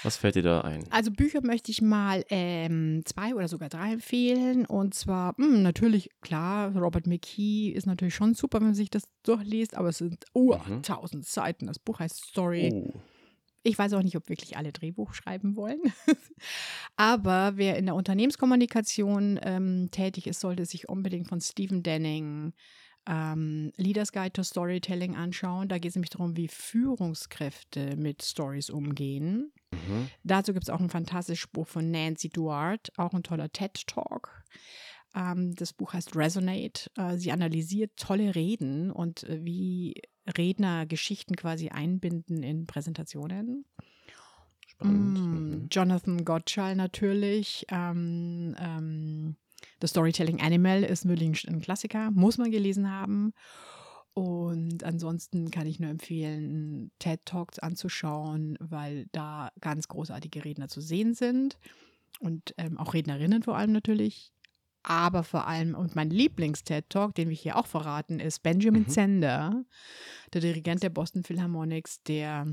Was 0.02 0.16
fällt 0.16 0.34
dir 0.34 0.42
da 0.42 0.60
ein? 0.60 0.84
Also 0.90 1.10
Bücher 1.10 1.40
möchte 1.42 1.70
ich 1.70 1.80
mal 1.80 2.24
ähm, 2.28 3.02
zwei 3.04 3.34
oder 3.34 3.48
sogar 3.48 3.68
drei 3.68 3.92
empfehlen. 3.92 4.66
Und 4.66 4.94
zwar 4.94 5.34
mh, 5.36 5.46
hm, 5.46 5.62
natürlich, 5.62 6.10
klar, 6.20 6.76
Robert 6.76 7.06
McKee 7.06 7.70
ist 7.70 7.86
natürlich 7.86 8.14
schon 8.14 8.34
super, 8.34 8.58
wenn 8.58 8.68
man 8.68 8.74
sich 8.74 8.90
das 8.90 9.04
durchliest, 9.22 9.76
aber 9.76 9.88
es 9.88 9.98
sind 9.98 10.24
uh, 10.34 10.56
mhm. 10.56 10.82
tausend 10.82 11.26
Seiten. 11.26 11.66
Das 11.66 11.78
Buch 11.78 12.00
heißt 12.00 12.24
Story. 12.24 12.70
Oh. 12.72 13.00
Ich 13.62 13.78
weiß 13.78 13.92
auch 13.92 14.02
nicht, 14.02 14.16
ob 14.16 14.28
wirklich 14.28 14.56
alle 14.56 14.72
Drehbuch 14.72 15.14
schreiben 15.14 15.56
wollen. 15.56 15.80
aber 16.96 17.52
wer 17.56 17.76
in 17.76 17.86
der 17.86 17.94
Unternehmenskommunikation 17.94 19.38
ähm, 19.42 19.88
tätig 19.90 20.26
ist, 20.26 20.40
sollte 20.40 20.66
sich 20.66 20.88
unbedingt 20.88 21.28
von 21.28 21.40
Stephen 21.40 21.82
Denning 21.82 22.52
ähm, 23.06 23.72
Leaders 23.76 24.12
Guide 24.12 24.32
to 24.32 24.42
Storytelling 24.42 25.16
anschauen. 25.16 25.68
Da 25.68 25.78
geht 25.78 25.90
es 25.90 25.96
nämlich 25.96 26.10
darum, 26.10 26.36
wie 26.36 26.48
Führungskräfte 26.48 27.96
mit 27.96 28.22
Stories 28.22 28.70
umgehen. 28.70 29.52
Mhm. 29.72 30.08
Dazu 30.24 30.52
gibt 30.52 30.64
es 30.64 30.70
auch 30.70 30.80
ein 30.80 30.90
fantastisches 30.90 31.50
Buch 31.50 31.66
von 31.66 31.90
Nancy 31.90 32.28
Duarte, 32.28 32.92
auch 32.96 33.12
ein 33.12 33.22
toller 33.22 33.50
TED-Talk. 33.50 34.44
Ähm, 35.14 35.54
das 35.54 35.72
Buch 35.72 35.92
heißt 35.92 36.16
Resonate. 36.16 36.90
Äh, 36.96 37.16
sie 37.16 37.32
analysiert 37.32 37.96
tolle 37.96 38.34
Reden 38.34 38.90
und 38.90 39.24
äh, 39.24 39.44
wie 39.44 39.94
Redner 40.26 40.86
Geschichten 40.86 41.36
quasi 41.36 41.68
einbinden 41.68 42.42
in 42.42 42.66
Präsentationen. 42.66 43.64
Spannend. 44.66 45.18
Mm, 45.18 45.24
mhm. 45.24 45.68
Jonathan 45.70 46.24
Gottschall 46.24 46.76
natürlich. 46.76 47.66
Ähm, 47.68 48.54
ähm, 48.58 49.36
The 49.80 49.88
Storytelling 49.88 50.40
Animal 50.40 50.82
ist 50.82 51.08
wirklich 51.08 51.46
ein 51.48 51.60
Klassiker, 51.60 52.10
muss 52.10 52.38
man 52.38 52.50
gelesen 52.50 52.90
haben. 52.90 53.32
Und 54.14 54.84
ansonsten 54.84 55.50
kann 55.50 55.66
ich 55.66 55.80
nur 55.80 55.90
empfehlen, 55.90 56.90
TED 56.98 57.24
Talks 57.24 57.58
anzuschauen, 57.58 58.58
weil 58.60 59.06
da 59.12 59.50
ganz 59.60 59.88
großartige 59.88 60.44
Redner 60.44 60.68
zu 60.68 60.80
sehen 60.82 61.14
sind 61.14 61.58
und 62.20 62.54
ähm, 62.58 62.78
auch 62.78 62.92
Rednerinnen 62.92 63.42
vor 63.42 63.56
allem 63.56 63.72
natürlich. 63.72 64.31
Aber 64.82 65.22
vor 65.22 65.46
allem, 65.46 65.74
und 65.74 65.94
mein 65.94 66.10
Lieblings-TED 66.10 66.90
Talk, 66.90 67.14
den 67.14 67.28
wir 67.28 67.36
hier 67.36 67.56
auch 67.56 67.66
verraten, 67.66 68.18
ist 68.18 68.42
Benjamin 68.42 68.82
mhm. 68.82 68.88
Zender, 68.88 69.64
der 70.32 70.40
Dirigent 70.40 70.82
der 70.82 70.90
Boston 70.90 71.22
Philharmonics, 71.22 72.02
der 72.02 72.46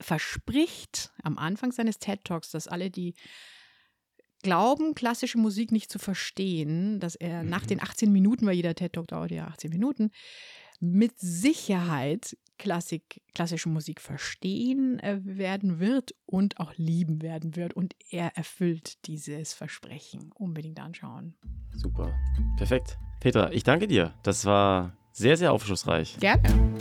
verspricht 0.00 1.12
am 1.22 1.38
Anfang 1.38 1.72
seines 1.72 1.98
TED 1.98 2.24
Talks, 2.24 2.50
dass 2.50 2.68
alle, 2.68 2.90
die 2.90 3.14
glauben, 4.42 4.94
klassische 4.94 5.38
Musik 5.38 5.72
nicht 5.72 5.90
zu 5.90 5.98
verstehen, 5.98 7.00
dass 7.00 7.16
er 7.16 7.42
nach 7.42 7.66
den 7.66 7.82
18 7.82 8.08
mhm. 8.08 8.12
Minuten, 8.12 8.46
weil 8.46 8.54
jeder 8.54 8.74
TED 8.74 8.92
Talk 8.92 9.08
dauert 9.08 9.30
ja 9.30 9.46
18 9.46 9.70
Minuten, 9.70 10.10
mit 10.80 11.18
Sicherheit 11.18 12.36
Klassik, 12.58 13.22
klassische 13.34 13.68
Musik 13.68 14.00
verstehen 14.00 14.98
äh, 14.98 15.20
werden 15.22 15.78
wird 15.78 16.14
und 16.26 16.58
auch 16.60 16.74
lieben 16.76 17.22
werden 17.22 17.56
wird. 17.56 17.74
Und 17.74 17.94
er 18.10 18.36
erfüllt 18.36 19.06
dieses 19.06 19.54
Versprechen. 19.54 20.32
Unbedingt 20.34 20.80
anschauen. 20.80 21.34
Super. 21.74 22.12
Perfekt. 22.56 22.98
Petra, 23.20 23.52
ich 23.52 23.62
danke 23.62 23.86
dir. 23.86 24.12
Das 24.22 24.44
war 24.44 24.96
sehr, 25.12 25.36
sehr 25.36 25.52
aufschlussreich. 25.52 26.18
Gerne. 26.18 26.76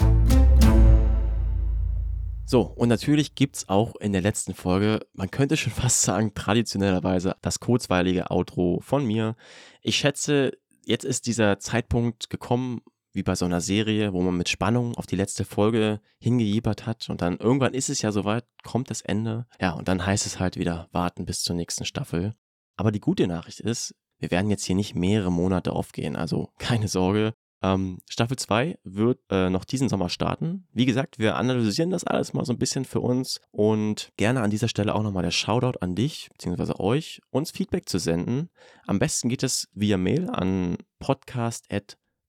So, 2.50 2.62
und 2.62 2.88
natürlich 2.88 3.36
gibt 3.36 3.58
es 3.58 3.70
auch 3.70 3.96
in 3.98 4.14
der 4.14 4.22
letzten 4.22 4.54
Folge, 4.54 5.02
man 5.14 5.30
könnte 5.30 5.58
schon 5.58 5.74
fast 5.74 6.02
sagen, 6.02 6.34
traditionellerweise 6.34 7.36
das 7.42 7.60
kurzweilige 7.60 8.32
Outro 8.32 8.80
von 8.82 9.06
mir. 9.06 9.36
Ich 9.82 9.98
schätze, 9.98 10.54
jetzt 10.86 11.04
ist 11.04 11.28
dieser 11.28 11.60
Zeitpunkt 11.60 12.30
gekommen, 12.30 12.82
wie 13.18 13.24
bei 13.24 13.36
so 13.36 13.46
einer 13.46 13.62
Serie, 13.62 14.14
wo 14.14 14.22
man 14.22 14.38
mit 14.38 14.48
Spannung 14.48 14.96
auf 14.96 15.08
die 15.08 15.16
letzte 15.16 15.44
Folge 15.44 16.00
hingejiebert 16.20 16.86
hat 16.86 17.10
und 17.10 17.24
dann 17.24 17.38
irgendwann 17.38 17.74
ist 17.74 17.90
es 17.90 18.04
ja 18.04 18.12
soweit, 18.12 18.46
kommt 18.64 18.92
das 18.92 19.02
Ende. 19.02 19.48
Ja, 19.60 19.72
und 19.72 19.88
dann 19.88 20.06
heißt 20.06 20.28
es 20.28 20.40
halt 20.40 20.56
wieder 20.56 20.88
warten 20.92 21.26
bis 21.26 21.42
zur 21.42 21.56
nächsten 21.56 21.84
Staffel. 21.84 22.36
Aber 22.76 22.92
die 22.92 23.00
gute 23.00 23.26
Nachricht 23.26 23.60
ist, 23.60 23.96
wir 24.20 24.30
werden 24.30 24.52
jetzt 24.52 24.66
hier 24.66 24.76
nicht 24.76 24.94
mehrere 24.94 25.32
Monate 25.32 25.74
aufgehen, 25.74 26.16
also 26.16 26.52
keine 26.60 26.88
Sorge. 26.88 27.34
Ähm, 27.64 27.98
Staffel 28.08 28.38
2 28.38 28.78
wird 28.84 29.20
äh, 29.32 29.50
noch 29.50 29.66
diesen 29.66 29.90
Sommer 29.90 30.10
starten. 30.10 30.68
Wie 30.72 30.86
gesagt, 30.86 31.18
wir 31.18 31.38
analysieren 31.38 31.90
das 31.90 32.04
alles 32.04 32.34
mal 32.34 32.46
so 32.46 32.54
ein 32.54 32.60
bisschen 32.60 32.86
für 32.86 33.00
uns 33.00 33.42
und 33.50 34.12
gerne 34.18 34.42
an 34.42 34.52
dieser 34.52 34.68
Stelle 34.68 34.94
auch 34.94 35.02
nochmal 35.02 35.24
der 35.24 35.32
Shoutout 35.32 35.80
an 35.82 35.96
dich 35.96 36.30
bzw. 36.34 36.74
euch, 36.78 37.20
uns 37.32 37.50
Feedback 37.50 37.90
zu 37.90 37.98
senden. 37.98 38.50
Am 38.86 39.00
besten 39.00 39.28
geht 39.28 39.42
es 39.42 39.70
via 39.74 39.98
Mail 39.98 40.30
an 40.30 40.78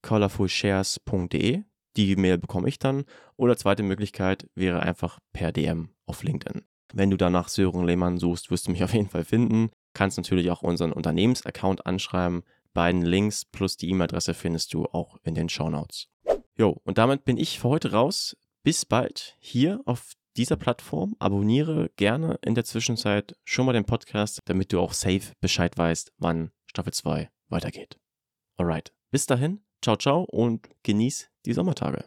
podcast.colorfulshares.de. 0.02 1.62
Die 1.96 2.16
Mail 2.16 2.38
bekomme 2.38 2.68
ich 2.68 2.78
dann. 2.78 3.04
Oder 3.36 3.56
zweite 3.56 3.82
Möglichkeit 3.82 4.48
wäre 4.54 4.80
einfach 4.80 5.18
per 5.32 5.52
DM 5.52 5.90
auf 6.06 6.22
LinkedIn. 6.22 6.62
Wenn 6.92 7.10
du 7.10 7.16
danach 7.16 7.48
Sören 7.48 7.84
Lehmann 7.84 8.18
suchst, 8.18 8.50
wirst 8.50 8.66
du 8.66 8.70
mich 8.70 8.84
auf 8.84 8.94
jeden 8.94 9.08
Fall 9.08 9.24
finden. 9.24 9.70
Kannst 9.94 10.16
natürlich 10.16 10.50
auch 10.50 10.62
unseren 10.62 10.92
Unternehmensaccount 10.92 11.86
anschreiben 11.86 12.42
beiden 12.74 13.02
Links 13.02 13.44
plus 13.44 13.76
die 13.76 13.90
E-Mail-Adresse 13.90 14.34
findest 14.34 14.72
du 14.72 14.84
auch 14.86 15.16
in 15.24 15.34
den 15.34 15.48
Show 15.48 15.68
Notes. 15.68 16.08
Jo, 16.56 16.80
und 16.84 16.98
damit 16.98 17.24
bin 17.24 17.36
ich 17.36 17.58
für 17.58 17.68
heute 17.68 17.92
raus. 17.92 18.36
Bis 18.62 18.84
bald 18.84 19.36
hier 19.40 19.80
auf 19.84 20.12
dieser 20.36 20.56
Plattform. 20.56 21.16
Abonniere 21.18 21.90
gerne 21.96 22.38
in 22.44 22.54
der 22.54 22.64
Zwischenzeit 22.64 23.36
schon 23.44 23.66
mal 23.66 23.72
den 23.72 23.84
Podcast, 23.84 24.40
damit 24.44 24.72
du 24.72 24.80
auch 24.80 24.92
safe 24.92 25.32
Bescheid 25.40 25.76
weißt, 25.76 26.12
wann 26.18 26.52
Staffel 26.66 26.92
2 26.92 27.30
weitergeht. 27.48 27.98
Alright, 28.56 28.92
bis 29.10 29.26
dahin, 29.26 29.60
ciao, 29.82 29.96
ciao 29.96 30.24
und 30.24 30.68
genieß 30.82 31.30
die 31.46 31.52
Sommertage. 31.52 32.04